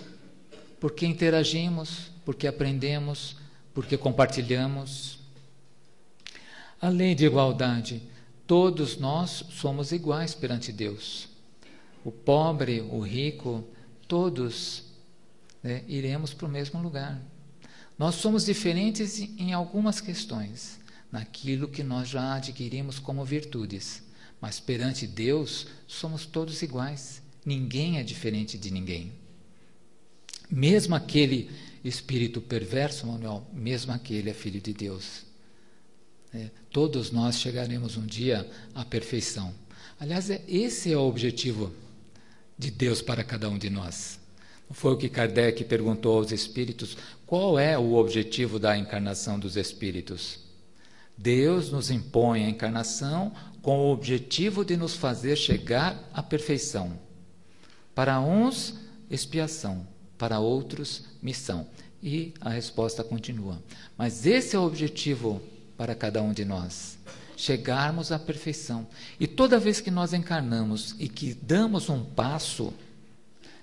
porque 0.80 1.06
interagimos, 1.06 2.10
porque 2.24 2.48
aprendemos, 2.48 3.36
porque 3.74 3.98
compartilhamos. 3.98 5.20
A 6.80 6.88
lei 6.88 7.14
de 7.14 7.26
igualdade, 7.26 8.02
todos 8.48 8.98
nós 8.98 9.44
somos 9.50 9.92
iguais 9.92 10.34
perante 10.34 10.72
Deus. 10.72 11.28
O 12.06 12.14
pobre, 12.14 12.80
o 12.80 13.02
rico, 13.02 13.62
todos 14.08 14.86
né, 15.62 15.84
iremos 15.86 16.34
para 16.34 16.48
o 16.48 16.50
mesmo 16.50 16.82
lugar. 16.82 17.22
Nós 18.02 18.16
somos 18.16 18.46
diferentes 18.46 19.20
em 19.20 19.54
algumas 19.54 20.02
questões, 20.02 20.80
naquilo 21.12 21.68
que 21.68 21.84
nós 21.84 22.10
já 22.10 22.34
adquirimos 22.34 22.98
como 22.98 23.24
virtudes, 23.24 24.02
mas 24.42 24.60
perante 24.60 25.06
Deus 25.06 25.68
somos 25.86 26.26
todos 26.26 26.64
iguais. 26.64 27.22
Ninguém 27.46 28.00
é 28.00 28.04
diferente 28.04 28.58
de 28.58 28.72
ninguém. 28.72 29.12
Mesmo 30.50 30.96
aquele 30.96 31.52
espírito 31.84 32.42
perverso, 32.42 33.06
Manuel, 33.06 33.46
mesmo 33.54 33.92
aquele 33.92 34.32
é 34.32 34.34
filho 34.34 34.60
de 34.60 34.74
Deus. 34.74 35.22
É, 36.34 36.50
todos 36.72 37.12
nós 37.12 37.38
chegaremos 37.38 37.98
um 37.98 38.06
dia 38.08 38.50
à 38.74 38.84
perfeição. 38.84 39.54
Aliás, 40.00 40.32
é, 40.32 40.44
esse 40.48 40.92
é 40.92 40.98
o 40.98 41.02
objetivo 41.02 41.72
de 42.58 42.72
Deus 42.72 43.00
para 43.00 43.24
cada 43.24 43.48
um 43.48 43.60
de 43.60 43.70
nós. 43.70 44.21
Foi 44.72 44.94
o 44.94 44.98
que 44.98 45.10
Kardec 45.10 45.64
perguntou 45.66 46.18
aos 46.18 46.32
espíritos: 46.32 46.98
qual 47.26 47.60
é 47.60 47.78
o 47.78 47.94
objetivo 47.94 48.60
da 48.60 48.78
encarnação 48.78 49.40
dos 49.40 49.58
espíritos? 49.58 50.40
Deus 51.18 51.72
nos 51.72 51.92
impõe 51.92 52.46
a 52.46 52.50
encarnação 52.50 53.32
com 53.62 53.80
o 53.80 53.92
objetivo 53.92 54.66
de 54.66 54.76
nos 54.76 54.96
fazer 54.96 55.36
chegar 55.36 56.10
à 56.14 56.24
perfeição. 56.24 57.00
Para 57.94 58.20
uns, 58.20 58.76
expiação, 59.10 59.86
para 60.18 60.40
outros, 60.40 61.06
missão. 61.22 61.68
E 62.02 62.34
a 62.42 62.50
resposta 62.50 63.04
continua. 63.04 63.62
Mas 63.96 64.26
esse 64.26 64.56
é 64.56 64.60
o 64.60 64.64
objetivo 64.64 65.40
para 65.78 65.94
cada 65.94 66.22
um 66.24 66.34
de 66.34 66.44
nós 66.44 66.98
chegarmos 67.42 68.12
à 68.12 68.20
perfeição. 68.20 68.88
E 69.20 69.26
toda 69.26 69.60
vez 69.60 69.82
que 69.82 69.90
nós 69.90 70.14
encarnamos 70.14 70.96
e 71.00 71.10
que 71.10 71.34
damos 71.34 71.90
um 71.90 72.04
passo 72.04 72.72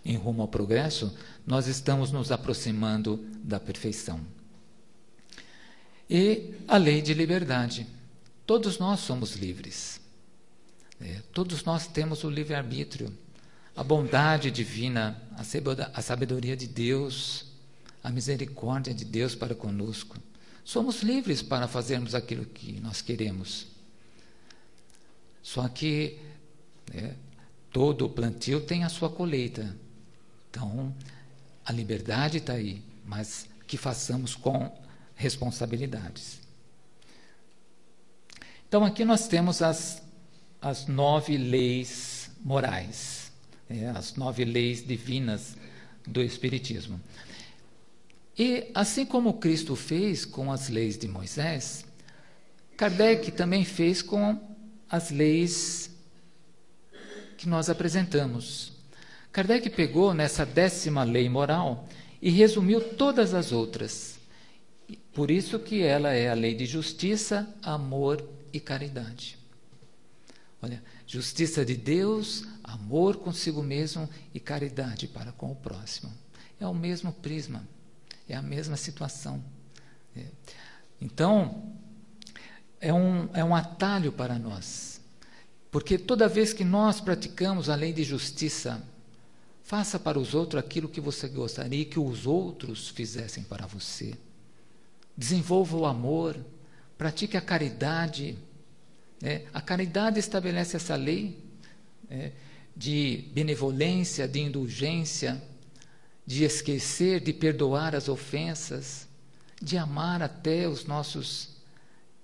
em 0.08 0.16
rumo 0.16 0.40
ao 0.40 0.48
progresso, 0.48 1.14
nós 1.46 1.66
estamos 1.66 2.10
nos 2.10 2.32
aproximando 2.32 3.22
da 3.44 3.60
perfeição. 3.60 4.18
E 6.08 6.54
a 6.66 6.78
lei 6.78 7.02
de 7.02 7.12
liberdade. 7.12 7.86
Todos 8.46 8.78
nós 8.78 9.00
somos 9.00 9.36
livres. 9.36 10.00
É, 10.98 11.20
todos 11.30 11.62
nós 11.62 11.86
temos 11.86 12.24
o 12.24 12.30
livre-arbítrio. 12.30 13.12
A 13.76 13.84
bondade 13.84 14.50
divina, 14.50 15.20
a 15.92 16.02
sabedoria 16.02 16.56
de 16.56 16.66
Deus, 16.66 17.44
a 18.02 18.10
misericórdia 18.10 18.94
de 18.94 19.04
Deus 19.04 19.34
para 19.34 19.54
conosco. 19.54 20.16
Somos 20.64 21.02
livres 21.02 21.42
para 21.42 21.68
fazermos 21.68 22.14
aquilo 22.14 22.46
que 22.46 22.80
nós 22.80 23.02
queremos. 23.02 23.66
Só 25.42 25.68
que 25.68 26.18
né, 26.92 27.14
todo 27.70 28.08
plantio 28.08 28.62
tem 28.62 28.84
a 28.84 28.88
sua 28.88 29.10
colheita. 29.10 29.76
Então, 30.50 30.94
a 31.64 31.72
liberdade 31.72 32.38
está 32.38 32.54
aí, 32.54 32.82
mas 33.04 33.46
que 33.66 33.76
façamos 33.76 34.34
com 34.34 34.72
responsabilidades. 35.14 36.40
Então, 38.68 38.84
aqui 38.84 39.04
nós 39.04 39.28
temos 39.28 39.62
as, 39.62 40.02
as 40.60 40.86
nove 40.86 41.36
leis 41.36 42.30
morais, 42.44 43.32
é, 43.68 43.88
as 43.88 44.14
nove 44.14 44.44
leis 44.44 44.86
divinas 44.86 45.56
do 46.06 46.22
Espiritismo. 46.22 47.00
E 48.38 48.70
assim 48.74 49.04
como 49.04 49.34
Cristo 49.34 49.74
fez 49.74 50.24
com 50.24 50.52
as 50.52 50.68
leis 50.68 50.96
de 50.96 51.08
Moisés, 51.08 51.84
Kardec 52.76 53.32
também 53.32 53.64
fez 53.64 54.00
com 54.00 54.40
as 54.88 55.10
leis 55.10 55.90
que 57.36 57.48
nós 57.48 57.68
apresentamos. 57.68 58.67
Kardec 59.38 59.70
pegou 59.70 60.12
nessa 60.12 60.44
décima 60.44 61.04
lei 61.04 61.28
moral 61.28 61.86
e 62.20 62.28
resumiu 62.28 62.80
todas 62.96 63.34
as 63.34 63.52
outras. 63.52 64.18
Por 65.14 65.30
isso 65.30 65.60
que 65.60 65.80
ela 65.80 66.12
é 66.12 66.28
a 66.28 66.34
lei 66.34 66.56
de 66.56 66.66
justiça, 66.66 67.48
amor 67.62 68.28
e 68.52 68.58
caridade. 68.58 69.38
Olha, 70.60 70.82
justiça 71.06 71.64
de 71.64 71.76
Deus, 71.76 72.48
amor 72.64 73.18
consigo 73.18 73.62
mesmo 73.62 74.10
e 74.34 74.40
caridade 74.40 75.06
para 75.06 75.30
com 75.30 75.52
o 75.52 75.54
próximo. 75.54 76.12
É 76.58 76.66
o 76.66 76.74
mesmo 76.74 77.12
prisma. 77.12 77.62
É 78.28 78.34
a 78.34 78.42
mesma 78.42 78.76
situação. 78.76 79.40
É. 80.16 80.24
Então, 81.00 81.74
é 82.80 82.92
um, 82.92 83.28
é 83.32 83.44
um 83.44 83.54
atalho 83.54 84.10
para 84.10 84.36
nós. 84.36 85.00
Porque 85.70 85.96
toda 85.96 86.26
vez 86.26 86.52
que 86.52 86.64
nós 86.64 87.00
praticamos 87.00 87.70
a 87.70 87.76
lei 87.76 87.92
de 87.92 88.02
justiça, 88.02 88.82
faça 89.68 89.98
para 89.98 90.18
os 90.18 90.34
outros 90.34 90.58
aquilo 90.58 90.88
que 90.88 90.98
você 90.98 91.28
gostaria 91.28 91.84
que 91.84 92.00
os 92.00 92.26
outros 92.26 92.88
fizessem 92.88 93.44
para 93.44 93.66
você. 93.66 94.14
Desenvolva 95.14 95.76
o 95.76 95.84
amor, 95.84 96.42
pratique 96.96 97.36
a 97.36 97.40
caridade. 97.42 98.38
É, 99.22 99.44
a 99.52 99.60
caridade 99.60 100.18
estabelece 100.18 100.74
essa 100.74 100.96
lei 100.96 101.38
é, 102.08 102.32
de 102.74 103.28
benevolência, 103.34 104.26
de 104.26 104.40
indulgência, 104.40 105.42
de 106.26 106.44
esquecer, 106.44 107.20
de 107.20 107.34
perdoar 107.34 107.94
as 107.94 108.08
ofensas, 108.08 109.06
de 109.60 109.76
amar 109.76 110.22
até 110.22 110.66
os 110.66 110.86
nossos 110.86 111.58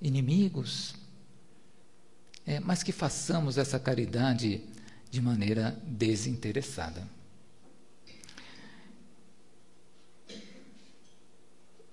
inimigos, 0.01 0.95
é, 2.47 2.59
mas 2.59 2.83
que 2.83 2.91
façamos 2.91 3.59
essa 3.59 3.79
caridade 3.79 4.63
de 5.11 5.21
maneira 5.21 5.79
desinteressada. 5.87 7.07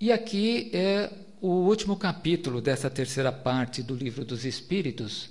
E 0.02 0.12
aqui 0.12 0.70
é 0.74 1.10
o 1.40 1.48
último 1.48 1.96
capítulo 1.96 2.60
dessa 2.60 2.90
terceira 2.90 3.32
parte 3.32 3.82
do 3.82 3.96
livro 3.96 4.26
dos 4.26 4.44
Espíritos, 4.44 5.30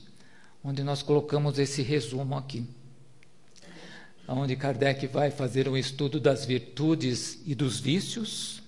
onde 0.64 0.83
nós 0.83 1.03
colocamos 1.03 1.59
esse 1.59 1.83
resumo 1.83 2.37
aqui 2.37 2.64
onde 4.37 4.55
Kardec 4.55 5.07
vai 5.09 5.31
fazer 5.31 5.68
um 5.68 5.77
estudo 5.77 6.21
das 6.21 6.45
virtudes 6.45 7.41
e 7.45 7.55
dos 7.55 7.81
vícios. 7.81 8.62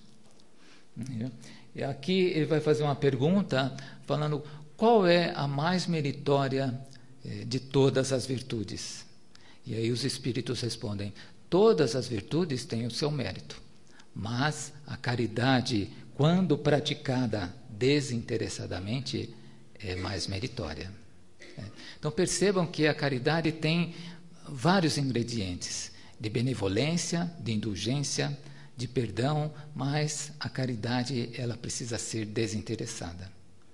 E 1.74 1.82
aqui 1.82 2.20
ele 2.34 2.46
vai 2.46 2.60
fazer 2.60 2.82
uma 2.82 2.96
pergunta 2.96 3.74
falando 4.04 4.42
qual 4.76 5.06
é 5.06 5.32
a 5.34 5.46
mais 5.46 5.86
meritória 5.86 6.78
eh, 7.24 7.44
de 7.44 7.60
todas 7.60 8.12
as 8.12 8.26
virtudes. 8.26 9.06
E 9.64 9.74
aí 9.74 9.90
os 9.92 10.04
espíritos 10.04 10.60
respondem: 10.60 11.14
todas 11.48 11.94
as 11.94 12.08
virtudes 12.08 12.64
têm 12.64 12.84
o 12.84 12.90
seu 12.90 13.10
mérito, 13.10 13.62
mas 14.14 14.72
a 14.92 14.96
caridade, 14.98 15.90
quando 16.14 16.58
praticada 16.58 17.50
desinteressadamente, 17.70 19.34
é 19.80 19.96
mais 19.96 20.26
meritória. 20.26 20.92
É. 21.56 21.62
Então 21.98 22.10
percebam 22.10 22.66
que 22.66 22.86
a 22.86 22.92
caridade 22.92 23.50
tem 23.52 23.94
vários 24.46 24.98
ingredientes 24.98 25.92
de 26.20 26.28
benevolência, 26.28 27.32
de 27.40 27.52
indulgência, 27.52 28.38
de 28.76 28.86
perdão, 28.86 29.50
mas 29.74 30.32
a 30.38 30.50
caridade 30.50 31.30
ela 31.38 31.56
precisa 31.56 31.96
ser 31.96 32.26
desinteressada, 32.26 33.32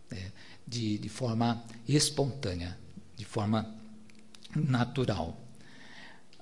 né? 0.09 0.31
de, 0.65 0.99
de 0.99 1.09
forma 1.09 1.65
espontânea, 1.89 2.79
de 3.17 3.25
forma 3.25 3.75
natural. 4.55 5.37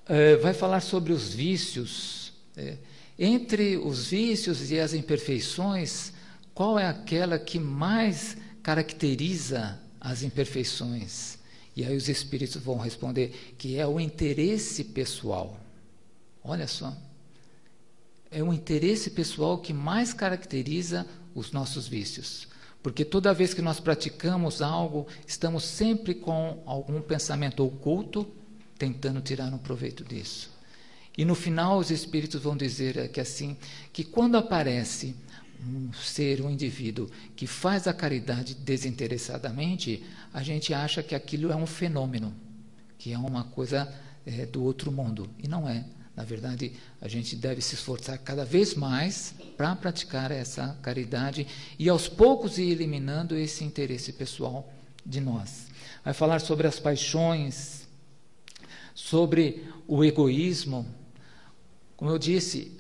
Uh, 0.05 0.41
vai 0.43 0.53
falar 0.53 0.81
sobre 0.81 1.15
os 1.15 1.33
vícios. 1.33 2.35
É, 2.55 2.77
entre 3.19 3.77
os 3.77 4.09
vícios 4.09 4.71
e 4.71 4.79
as 4.79 4.93
imperfeições, 4.93 6.13
qual 6.55 6.79
é 6.79 6.87
aquela 6.87 7.39
que 7.39 7.59
mais 7.59 8.37
caracteriza 8.63 9.79
as 10.01 10.23
imperfeições? 10.23 11.39
E 11.75 11.85
aí 11.85 11.97
os 11.97 12.09
espíritos 12.09 12.57
vão 12.63 12.79
responder 12.79 13.55
que 13.59 13.79
é 13.79 13.87
o 13.87 14.01
interesse 14.01 14.85
pessoal. 14.85 15.59
Olha 16.43 16.67
só. 16.67 16.97
É 18.31 18.43
o 18.43 18.53
interesse 18.53 19.11
pessoal 19.11 19.59
que 19.59 19.73
mais 19.73 20.13
caracteriza 20.13 21.07
os 21.35 21.53
nossos 21.53 21.87
vícios. 21.87 22.49
Porque 22.83 23.05
toda 23.05 23.35
vez 23.35 23.53
que 23.53 23.61
nós 23.61 23.81
praticamos 23.81 24.63
algo, 24.63 25.07
estamos 25.27 25.65
sempre 25.65 26.15
com 26.15 26.63
algum 26.65 27.01
pensamento 27.01 27.65
oculto 27.65 28.27
tentando 28.79 29.21
tirar 29.21 29.53
um 29.53 29.59
proveito 29.59 30.05
disso. 30.05 30.56
E 31.17 31.25
no 31.25 31.35
final 31.35 31.79
os 31.79 31.91
espíritos 31.91 32.43
vão 32.43 32.57
dizer 32.57 33.11
que 33.11 33.21
assim, 33.21 33.57
que 33.93 34.05
quando 34.05 34.37
aparece 34.37 35.15
um 35.67 35.93
ser, 35.93 36.43
um 36.43 36.51
indivíduo 36.51 37.11
que 37.35 37.47
faz 37.47 37.87
a 37.87 37.95
caridade 37.95 38.55
desinteressadamente, 38.55 40.05
a 40.33 40.43
gente 40.43 40.75
acha 40.75 41.03
que 41.03 41.15
aquilo 41.15 41.51
é 41.51 41.57
um 41.57 41.67
fenômeno, 41.67 42.35
que 42.99 43.13
é 43.13 43.19
uma 43.19 43.45
coisa 43.45 43.93
é, 44.27 44.45
do 44.45 44.63
outro 44.63 44.93
mundo. 44.93 45.29
E 45.43 45.49
não 45.49 45.69
é. 45.69 45.85
Na 46.15 46.25
verdade, 46.25 46.73
a 47.01 47.09
gente 47.09 47.37
deve 47.37 47.61
se 47.61 47.75
esforçar 47.75 48.19
cada 48.19 48.45
vez 48.45 48.75
mais 48.75 49.35
para 49.57 49.77
praticar 49.77 50.31
essa 50.31 50.77
caridade 50.81 51.47
e 51.79 51.89
aos 51.91 52.09
poucos 52.09 52.57
ir 52.57 52.71
eliminando 52.71 53.37
esse 53.37 53.65
interesse 53.65 54.13
pessoal 54.15 54.73
de 55.05 55.21
nós. 55.21 55.67
Vai 56.03 56.15
falar 56.15 56.41
sobre 56.41 56.67
as 56.67 56.81
paixões, 56.81 57.87
sobre 58.95 59.65
o 59.87 60.03
egoísmo. 60.03 60.87
Como 61.97 62.11
eu 62.11 62.19
disse, 62.19 62.73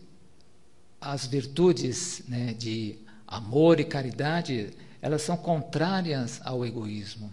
as 1.00 1.26
virtudes 1.26 2.22
né, 2.28 2.52
de 2.52 2.98
amor 3.26 3.80
e 3.80 3.84
caridade, 3.84 4.70
elas 5.00 5.22
são 5.22 5.36
contrárias 5.36 6.40
ao 6.44 6.64
egoísmo, 6.64 7.32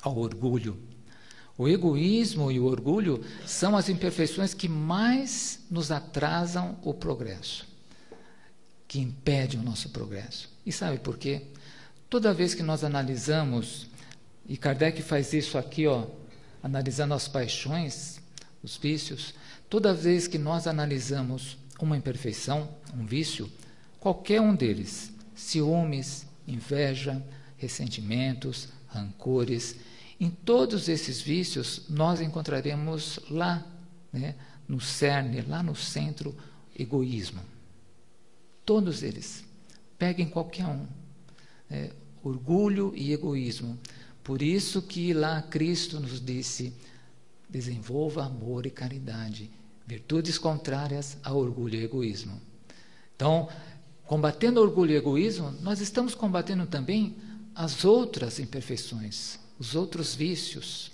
ao 0.00 0.16
orgulho. 0.16 0.78
O 1.58 1.68
egoísmo 1.68 2.52
e 2.52 2.60
o 2.60 2.66
orgulho 2.66 3.24
são 3.46 3.76
as 3.76 3.88
imperfeições 3.88 4.52
que 4.52 4.68
mais 4.68 5.60
nos 5.70 5.90
atrasam 5.90 6.78
o 6.82 6.92
progresso, 6.92 7.66
que 8.86 8.98
impedem 8.98 9.58
o 9.58 9.62
nosso 9.62 9.88
progresso. 9.88 10.50
E 10.64 10.70
sabe 10.70 10.98
por 10.98 11.16
quê? 11.16 11.42
Toda 12.10 12.34
vez 12.34 12.54
que 12.54 12.62
nós 12.62 12.84
analisamos, 12.84 13.86
e 14.46 14.56
Kardec 14.56 15.02
faz 15.02 15.32
isso 15.32 15.56
aqui, 15.56 15.86
ó, 15.86 16.06
analisando 16.62 17.14
as 17.14 17.26
paixões, 17.26 18.20
os 18.62 18.76
vícios, 18.76 19.34
toda 19.68 19.94
vez 19.94 20.26
que 20.26 20.38
nós 20.38 20.66
analisamos 20.66 21.56
uma 21.80 21.96
imperfeição, 21.96 22.68
um 22.94 23.04
vício, 23.04 23.50
qualquer 24.00 24.40
um 24.40 24.54
deles, 24.54 25.12
ciúmes, 25.34 26.26
inveja, 26.46 27.22
ressentimentos, 27.56 28.68
rancores, 28.88 29.76
em 30.18 30.30
todos 30.30 30.88
esses 30.88 31.20
vícios 31.20 31.82
nós 31.88 32.20
encontraremos 32.20 33.20
lá, 33.30 33.66
né, 34.12 34.34
no 34.66 34.80
cerne, 34.80 35.42
lá 35.42 35.62
no 35.62 35.74
centro, 35.76 36.34
egoísmo. 36.78 37.40
Todos 38.64 39.02
eles. 39.02 39.44
Peguem 39.98 40.28
qualquer 40.28 40.66
um. 40.66 40.86
É, 41.70 41.92
orgulho 42.22 42.92
e 42.96 43.12
egoísmo. 43.12 43.78
Por 44.24 44.42
isso 44.42 44.82
que 44.82 45.12
lá 45.12 45.42
Cristo 45.42 46.00
nos 46.00 46.20
disse: 46.20 46.72
desenvolva 47.48 48.24
amor 48.24 48.66
e 48.66 48.70
caridade 48.70 49.50
Virtudes 49.86 50.36
contrárias 50.36 51.16
a 51.22 51.32
orgulho 51.32 51.78
e 51.78 51.84
egoísmo. 51.84 52.40
Então, 53.14 53.48
combatendo 54.04 54.60
orgulho 54.60 54.90
e 54.92 54.96
egoísmo, 54.96 55.52
nós 55.62 55.80
estamos 55.80 56.12
combatendo 56.12 56.66
também 56.66 57.16
as 57.54 57.84
outras 57.84 58.40
imperfeições, 58.40 59.38
os 59.58 59.76
outros 59.76 60.12
vícios. 60.12 60.90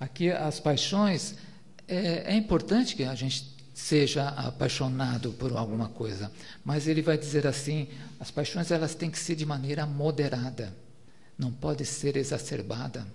Aqui, 0.00 0.30
as 0.30 0.58
paixões, 0.58 1.36
é, 1.86 2.34
é 2.34 2.34
importante 2.34 2.96
que 2.96 3.04
a 3.04 3.14
gente 3.14 3.52
seja 3.72 4.28
apaixonado 4.30 5.32
por 5.34 5.56
alguma 5.56 5.88
coisa, 5.88 6.30
mas 6.64 6.88
ele 6.88 7.02
vai 7.02 7.16
dizer 7.16 7.46
assim: 7.46 7.86
as 8.18 8.32
paixões 8.32 8.72
elas 8.72 8.96
têm 8.96 9.10
que 9.12 9.18
ser 9.18 9.36
de 9.36 9.46
maneira 9.46 9.86
moderada, 9.86 10.76
não 11.38 11.52
pode 11.52 11.86
ser 11.86 12.16
exacerbada, 12.16 13.06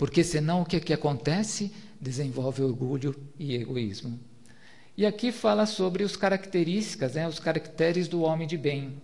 porque 0.00 0.24
senão 0.24 0.62
o 0.62 0.64
que, 0.64 0.80
que 0.80 0.94
acontece? 0.94 1.70
Desenvolve 2.00 2.62
orgulho 2.62 3.14
e 3.38 3.54
egoísmo. 3.54 4.18
E 4.96 5.04
aqui 5.04 5.30
fala 5.30 5.66
sobre 5.66 6.02
as 6.02 6.16
características, 6.16 7.16
né, 7.16 7.28
os 7.28 7.38
caracteres 7.38 8.08
do 8.08 8.22
homem 8.22 8.48
de 8.48 8.56
bem. 8.56 8.94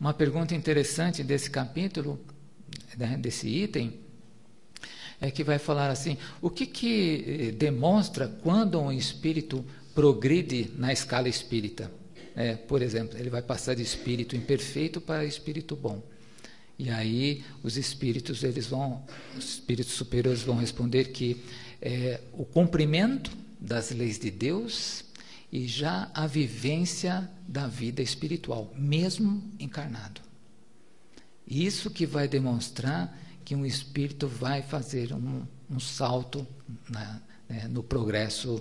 Uma 0.00 0.12
pergunta 0.12 0.52
interessante 0.52 1.22
desse 1.22 1.48
capítulo, 1.48 2.18
né, 2.98 3.16
desse 3.16 3.46
item, 3.46 4.00
é 5.20 5.30
que 5.30 5.44
vai 5.44 5.60
falar 5.60 5.90
assim: 5.90 6.18
o 6.40 6.50
que, 6.50 6.66
que 6.66 7.24
eh, 7.24 7.52
demonstra 7.52 8.26
quando 8.26 8.80
um 8.80 8.90
espírito 8.90 9.64
progride 9.94 10.72
na 10.76 10.92
escala 10.92 11.28
espírita? 11.28 11.88
É, 12.34 12.56
por 12.56 12.82
exemplo, 12.82 13.16
ele 13.16 13.30
vai 13.30 13.42
passar 13.42 13.74
de 13.74 13.82
espírito 13.82 14.34
imperfeito 14.34 15.00
para 15.00 15.24
espírito 15.24 15.76
bom. 15.76 16.02
E 16.82 16.90
aí 16.90 17.44
os 17.62 17.76
espíritos 17.76 18.42
eles 18.42 18.66
vão, 18.66 19.04
os 19.38 19.50
espíritos 19.50 19.92
superiores 19.92 20.42
vão 20.42 20.56
responder 20.56 21.12
que 21.12 21.40
é, 21.80 22.20
o 22.32 22.44
cumprimento 22.44 23.30
das 23.60 23.92
leis 23.92 24.18
de 24.18 24.32
Deus 24.32 25.04
e 25.52 25.68
já 25.68 26.10
a 26.12 26.26
vivência 26.26 27.30
da 27.46 27.68
vida 27.68 28.02
espiritual, 28.02 28.74
mesmo 28.76 29.48
encarnado. 29.60 30.20
Isso 31.46 31.88
que 31.88 32.04
vai 32.04 32.26
demonstrar 32.26 33.16
que 33.44 33.54
um 33.54 33.64
espírito 33.64 34.26
vai 34.26 34.60
fazer 34.60 35.12
um, 35.12 35.46
um 35.70 35.78
salto 35.78 36.44
na, 36.90 37.22
né, 37.48 37.68
no 37.68 37.84
progresso 37.84 38.60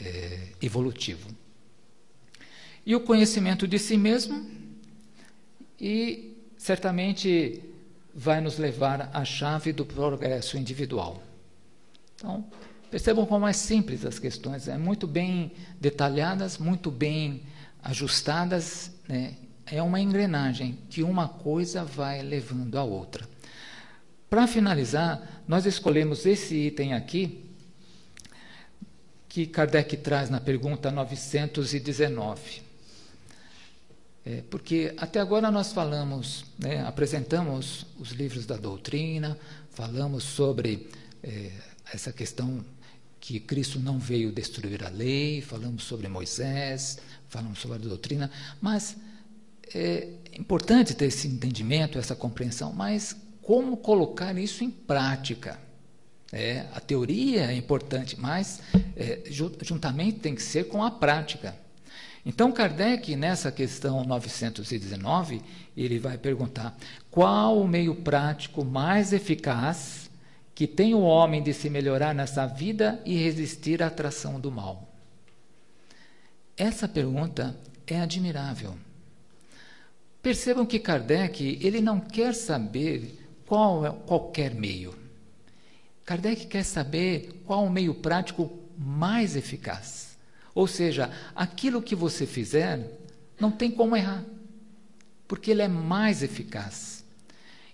é, 0.00 0.48
evolutivo. 0.60 1.28
E 2.84 2.92
o 2.96 3.00
conhecimento 3.02 3.68
de 3.68 3.78
si 3.78 3.96
mesmo, 3.96 4.50
e 5.80 6.35
certamente 6.56 7.62
vai 8.14 8.40
nos 8.40 8.58
levar 8.58 9.10
à 9.12 9.24
chave 9.24 9.72
do 9.72 9.84
progresso 9.84 10.56
individual. 10.56 11.22
Então, 12.14 12.44
percebam 12.90 13.26
como 13.26 13.46
é 13.46 13.52
simples 13.52 14.04
as 14.04 14.18
questões, 14.18 14.68
é 14.68 14.78
muito 14.78 15.06
bem 15.06 15.52
detalhadas, 15.80 16.56
muito 16.56 16.90
bem 16.90 17.42
ajustadas, 17.82 18.90
né? 19.06 19.34
é 19.66 19.82
uma 19.82 20.00
engrenagem 20.00 20.78
que 20.88 21.02
uma 21.02 21.28
coisa 21.28 21.84
vai 21.84 22.22
levando 22.22 22.76
a 22.76 22.84
outra. 22.84 23.28
Para 24.30 24.46
finalizar, 24.46 25.42
nós 25.46 25.66
escolhemos 25.66 26.26
esse 26.26 26.54
item 26.54 26.94
aqui, 26.94 27.44
que 29.28 29.46
Kardec 29.46 29.96
traz 29.98 30.30
na 30.30 30.40
pergunta 30.40 30.90
919. 30.90 32.65
É, 34.26 34.42
porque 34.50 34.92
até 34.96 35.20
agora 35.20 35.52
nós 35.52 35.72
falamos, 35.72 36.46
né, 36.58 36.84
apresentamos 36.84 37.86
os 37.96 38.10
livros 38.10 38.44
da 38.44 38.56
doutrina, 38.56 39.38
falamos 39.70 40.24
sobre 40.24 40.88
é, 41.22 41.52
essa 41.94 42.12
questão 42.12 42.64
que 43.20 43.38
Cristo 43.38 43.78
não 43.78 44.00
veio 44.00 44.32
destruir 44.32 44.84
a 44.84 44.88
lei, 44.88 45.40
falamos 45.40 45.84
sobre 45.84 46.08
Moisés, 46.08 46.98
falamos 47.28 47.60
sobre 47.60 47.76
a 47.76 47.80
doutrina, 47.80 48.28
mas 48.60 48.96
é 49.72 50.08
importante 50.36 50.92
ter 50.92 51.06
esse 51.06 51.28
entendimento, 51.28 51.96
essa 51.96 52.16
compreensão, 52.16 52.72
mas 52.72 53.16
como 53.40 53.76
colocar 53.76 54.36
isso 54.36 54.64
em 54.64 54.70
prática? 54.72 55.60
É, 56.32 56.66
a 56.74 56.80
teoria 56.80 57.52
é 57.52 57.54
importante, 57.54 58.18
mas 58.18 58.60
é, 58.96 59.22
juntamente 59.62 60.18
tem 60.18 60.34
que 60.34 60.42
ser 60.42 60.64
com 60.64 60.82
a 60.82 60.90
prática. 60.90 61.54
Então, 62.28 62.50
Kardec, 62.50 63.14
nessa 63.14 63.52
questão 63.52 64.02
919, 64.02 65.40
ele 65.76 66.00
vai 66.00 66.18
perguntar: 66.18 66.76
qual 67.08 67.56
o 67.56 67.68
meio 67.68 67.94
prático 67.94 68.64
mais 68.64 69.12
eficaz 69.12 70.10
que 70.52 70.66
tem 70.66 70.92
o 70.92 71.02
homem 71.02 71.40
de 71.40 71.54
se 71.54 71.70
melhorar 71.70 72.12
nessa 72.12 72.44
vida 72.44 73.00
e 73.06 73.16
resistir 73.16 73.80
à 73.80 73.86
atração 73.86 74.40
do 74.40 74.50
mal? 74.50 74.92
Essa 76.56 76.88
pergunta 76.88 77.56
é 77.86 78.00
admirável. 78.00 78.76
Percebam 80.20 80.66
que 80.66 80.80
Kardec 80.80 81.60
ele 81.62 81.80
não 81.80 82.00
quer 82.00 82.34
saber 82.34 83.24
qual 83.46 83.86
é 83.86 83.92
qualquer 84.04 84.52
meio. 84.52 84.96
Kardec 86.04 86.46
quer 86.46 86.64
saber 86.64 87.42
qual 87.46 87.64
o 87.64 87.70
meio 87.70 87.94
prático 87.94 88.58
mais 88.76 89.36
eficaz. 89.36 90.05
Ou 90.56 90.66
seja, 90.66 91.12
aquilo 91.34 91.82
que 91.82 91.94
você 91.94 92.26
fizer 92.26 92.98
não 93.38 93.50
tem 93.52 93.70
como 93.70 93.94
errar, 93.94 94.24
porque 95.28 95.50
ele 95.50 95.60
é 95.60 95.68
mais 95.68 96.22
eficaz. 96.22 97.04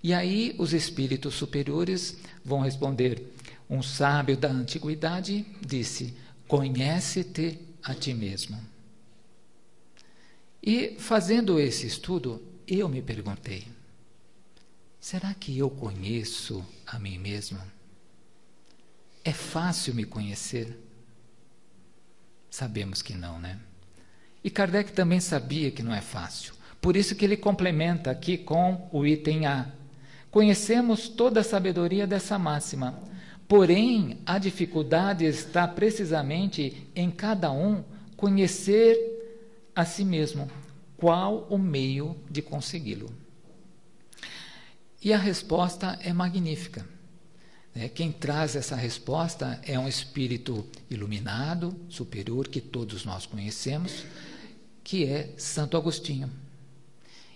E 0.03 0.13
aí 0.13 0.57
os 0.59 0.73
espíritos 0.73 1.33
superiores 1.37 2.17
vão 2.45 2.59
responder: 2.59 3.33
um 3.71 3.81
sábio 3.85 4.37
da 4.37 4.49
antiguidade 4.49 5.47
disse: 5.65 6.13
Conhece-te 6.49 7.57
a 7.85 7.95
ti 7.95 8.13
mesmo. 8.13 8.61
E 10.61 10.97
fazendo 10.99 11.61
esse 11.61 11.87
estudo, 11.87 12.43
eu 12.67 12.89
me 12.89 13.01
perguntei: 13.01 13.65
será 14.99 15.33
que 15.35 15.57
eu 15.57 15.71
conheço 15.71 16.67
a 16.85 16.99
mim 16.99 17.17
mesmo? 17.17 17.61
É 19.25 19.33
fácil 19.33 19.95
me 19.95 20.05
conhecer? 20.05 20.77
Sabemos 22.53 23.01
que 23.01 23.15
não, 23.15 23.41
né? 23.41 23.59
E 24.45 24.51
Kardec 24.51 24.93
também 24.93 25.21
sabia 25.21 25.71
que 25.71 25.83
não 25.83 25.95
é 25.95 26.03
fácil. 26.03 26.53
Por 26.83 26.99
isso 26.99 27.17
que 27.17 27.25
ele 27.25 27.35
complementa 27.35 28.11
aqui 28.11 28.37
com 28.37 28.91
o 28.93 29.07
item 29.07 29.47
A. 29.47 29.69
Conhecemos 30.31 31.09
toda 31.09 31.41
a 31.41 31.45
sabedoria 31.45 32.07
dessa 32.07 32.39
máxima. 32.39 33.01
Porém, 33.49 34.19
a 34.27 34.39
dificuldade 34.39 35.25
está 35.25 35.67
precisamente 35.67 36.87
em 36.95 37.11
cada 37.11 37.51
um 37.51 37.83
conhecer 38.19 38.99
a 39.75 39.87
si 39.87 40.05
mesmo. 40.05 40.51
Qual 40.99 41.47
o 41.49 41.57
meio 41.57 42.15
de 42.31 42.43
consegui-lo? 42.43 43.11
E 45.03 45.11
a 45.11 45.17
resposta 45.17 45.99
é 46.03 46.13
magnífica. 46.13 46.92
Né? 47.75 47.89
Quem 47.89 48.13
traz 48.13 48.57
essa 48.57 48.77
resposta 48.77 49.61
é 49.67 49.79
um 49.79 49.89
espírito 49.89 50.65
iluminado, 50.91 51.75
superior, 51.89 52.49
que 52.49 52.61
todos 52.61 53.05
nós 53.05 53.27
conhecemos, 53.27 54.05
que 54.85 55.05
é 55.05 55.31
Santo 55.37 55.77
Agostinho. 55.77 56.31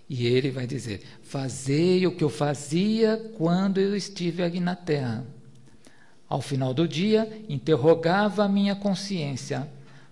E 0.09 0.27
ele 0.27 0.51
vai 0.51 0.67
dizer: 0.67 1.03
Fazei 1.23 2.07
o 2.07 2.15
que 2.15 2.23
eu 2.23 2.31
fazia 2.31 3.17
quando 3.37 3.79
eu 3.79 3.97
estive 3.97 4.43
aqui 4.43 4.61
na 4.61 4.77
terra. 4.77 5.27
Ao 6.29 6.41
final 6.41 6.75
do 6.75 6.89
dia, 6.89 7.45
interrogava 7.49 8.45
a 8.45 8.49
minha 8.49 8.75
consciência, 8.75 9.69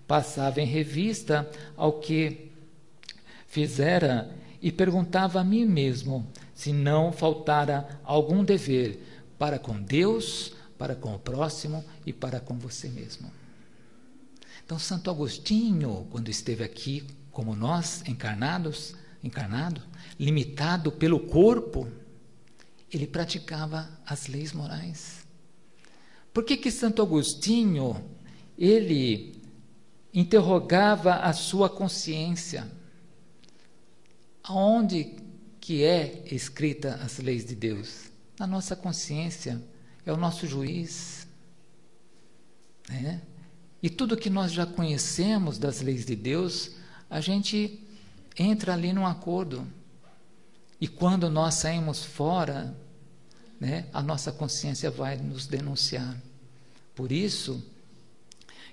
passava 0.06 0.60
em 0.60 0.66
revista 0.66 1.48
ao 1.76 1.94
que 1.94 2.52
fizera 3.48 4.30
e 4.62 4.70
perguntava 4.70 5.40
a 5.40 5.44
mim 5.44 5.64
mesmo 5.64 6.26
se 6.54 6.72
não 6.72 7.12
faltara 7.12 8.00
algum 8.04 8.44
dever 8.44 9.00
para 9.38 9.58
com 9.58 9.80
Deus, 9.80 10.52
para 10.78 10.94
com 10.94 11.14
o 11.14 11.18
próximo 11.18 11.84
e 12.04 12.12
para 12.12 12.40
com 12.40 12.58
você 12.58 12.88
mesmo. 12.88 13.30
Então, 14.64 14.78
Santo 14.78 15.10
Agostinho, 15.10 16.06
quando 16.10 16.30
esteve 16.30 16.64
aqui, 16.64 17.06
como 17.30 17.54
nós, 17.54 18.02
encarnados, 18.06 18.94
encarnado, 19.22 19.82
limitado 20.18 20.90
pelo 20.92 21.20
corpo, 21.20 21.88
ele 22.90 23.06
praticava 23.06 23.88
as 24.06 24.26
leis 24.26 24.52
morais. 24.52 25.26
Por 26.32 26.44
que 26.44 26.56
que 26.56 26.70
Santo 26.70 27.02
Agostinho, 27.02 28.04
ele 28.56 29.42
interrogava 30.12 31.16
a 31.16 31.32
sua 31.32 31.68
consciência? 31.68 32.70
Aonde 34.42 35.16
que 35.60 35.82
é 35.82 36.22
escrita 36.30 36.94
as 36.96 37.18
leis 37.18 37.44
de 37.44 37.54
Deus? 37.54 38.13
Na 38.38 38.46
nossa 38.46 38.74
consciência, 38.74 39.62
é 40.04 40.12
o 40.12 40.16
nosso 40.16 40.46
juiz. 40.46 41.26
Né? 42.88 43.20
E 43.82 43.90
tudo 43.90 44.16
que 44.16 44.30
nós 44.30 44.52
já 44.52 44.66
conhecemos 44.66 45.58
das 45.58 45.80
leis 45.80 46.04
de 46.04 46.16
Deus, 46.16 46.72
a 47.08 47.20
gente 47.20 47.80
entra 48.38 48.72
ali 48.72 48.92
num 48.92 49.06
acordo. 49.06 49.66
E 50.80 50.88
quando 50.88 51.30
nós 51.30 51.54
saímos 51.54 52.02
fora, 52.02 52.74
né, 53.60 53.86
a 53.92 54.02
nossa 54.02 54.32
consciência 54.32 54.90
vai 54.90 55.16
nos 55.16 55.46
denunciar. 55.46 56.20
Por 56.94 57.12
isso 57.12 57.62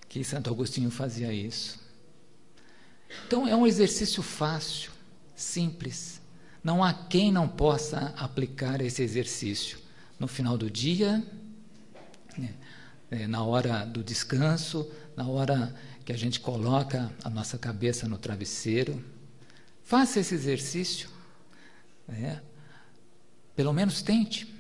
que 0.08 0.24
Santo 0.24 0.50
Agostinho 0.50 0.92
fazia 0.92 1.34
isso. 1.34 1.80
Então 3.28 3.48
é 3.48 3.56
um 3.56 3.68
exercício 3.68 4.24
fácil, 4.24 4.92
simples. 5.36 6.21
Não 6.64 6.84
há 6.84 6.94
quem 6.94 7.32
não 7.32 7.48
possa 7.48 8.14
aplicar 8.18 8.82
esse 8.82 9.02
exercício 9.02 9.80
no 10.20 10.28
final 10.28 10.58
do 10.58 10.70
dia, 10.70 11.26
né, 12.38 12.54
é, 13.10 13.28
na 13.28 13.44
hora 13.44 13.86
do 13.86 14.04
descanso, 14.04 14.90
na 15.16 15.28
hora 15.28 15.76
que 16.06 16.14
a 16.14 16.18
gente 16.18 16.40
coloca 16.40 17.12
a 17.24 17.30
nossa 17.30 17.58
cabeça 17.58 18.08
no 18.08 18.18
travesseiro. 18.18 19.04
Faça 19.84 20.20
esse 20.20 20.36
exercício. 20.36 21.10
Né, 22.08 22.42
pelo 23.56 23.74
menos 23.74 24.02
tente. 24.02 24.52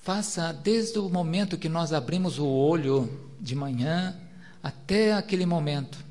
Faça 0.00 0.52
desde 0.52 0.98
o 0.98 1.08
momento 1.08 1.58
que 1.58 1.68
nós 1.68 1.92
abrimos 1.92 2.38
o 2.38 2.46
olho 2.46 3.32
de 3.40 3.54
manhã 3.54 4.16
até 4.62 5.12
aquele 5.12 5.44
momento. 5.44 6.05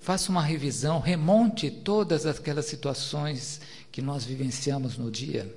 Faça 0.00 0.32
uma 0.32 0.42
revisão, 0.42 0.98
remonte 0.98 1.70
todas 1.70 2.24
aquelas 2.24 2.64
situações 2.64 3.60
que 3.92 4.00
nós 4.00 4.24
vivenciamos 4.24 4.96
no 4.96 5.10
dia, 5.10 5.54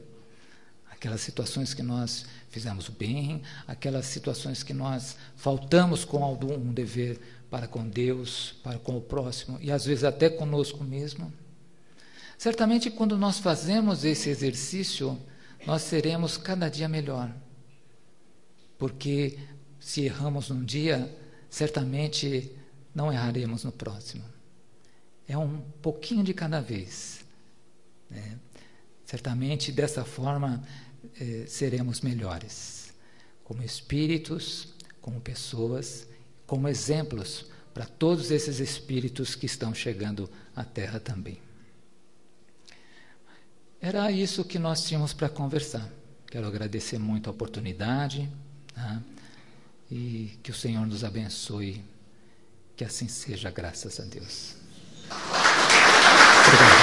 aquelas 0.92 1.22
situações 1.22 1.74
que 1.74 1.82
nós 1.82 2.26
fizemos 2.50 2.90
bem, 2.90 3.42
aquelas 3.66 4.06
situações 4.06 4.62
que 4.62 4.74
nós 4.74 5.16
faltamos 5.38 6.04
com 6.04 6.24
algum 6.24 6.74
dever 6.74 7.22
para 7.50 7.68
com 7.68 7.88
Deus, 7.88 8.56
para 8.62 8.78
com 8.78 8.98
o 8.98 9.02
próximo 9.02 9.58
e 9.62 9.72
às 9.72 9.86
vezes 9.86 10.04
até 10.04 10.30
conosco 10.30 10.84
mesmo. 10.84 11.32
Certamente, 12.38 12.92
quando 12.92 13.18
nós 13.18 13.40
fazemos 13.40 14.04
esse 14.04 14.30
exercício, 14.30 15.18
nós 15.66 15.84
seremos 15.84 16.36
cada 16.36 16.68
dia 16.68 16.90
melhor. 16.90 17.34
Porque 18.78 19.40
se 19.80 20.02
erramos 20.02 20.50
num 20.50 20.66
dia, 20.66 21.16
certamente 21.50 22.52
não 22.94 23.12
erraremos 23.12 23.64
no 23.64 23.72
próximo. 23.72 24.33
É 25.28 25.38
um 25.38 25.62
pouquinho 25.82 26.24
de 26.24 26.34
cada 26.34 26.60
vez. 26.60 27.26
Né? 28.10 28.38
Certamente 29.06 29.72
dessa 29.72 30.04
forma 30.04 30.64
eh, 31.20 31.46
seremos 31.48 32.02
melhores, 32.02 32.94
como 33.44 33.64
espíritos, 33.64 34.74
como 35.02 35.20
pessoas, 35.22 36.08
como 36.46 36.68
exemplos 36.68 37.46
para 37.74 37.86
todos 37.86 38.32
esses 38.32 38.60
espíritos 38.60 39.36
que 39.36 39.46
estão 39.46 39.74
chegando 39.74 40.30
à 40.56 40.64
Terra 40.64 41.00
também. 41.00 41.40
Era 43.82 44.10
isso 44.12 44.46
que 44.46 44.58
nós 44.58 44.86
tínhamos 44.86 45.12
para 45.12 45.28
conversar. 45.28 45.92
Quero 46.28 46.48
agradecer 46.48 46.98
muito 46.98 47.30
a 47.30 47.34
oportunidade 47.34 48.32
tá? 48.74 49.02
e 49.92 50.40
que 50.42 50.52
o 50.52 50.54
Senhor 50.54 50.86
nos 50.86 51.04
abençoe. 51.04 51.84
Que 52.78 52.86
assim 52.86 53.08
seja, 53.08 53.52
graças 53.52 54.00
a 54.00 54.04
Deus. 54.04 54.63
Obrigado. 56.48 56.74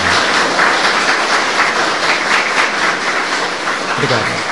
Obrigado. 3.96 4.49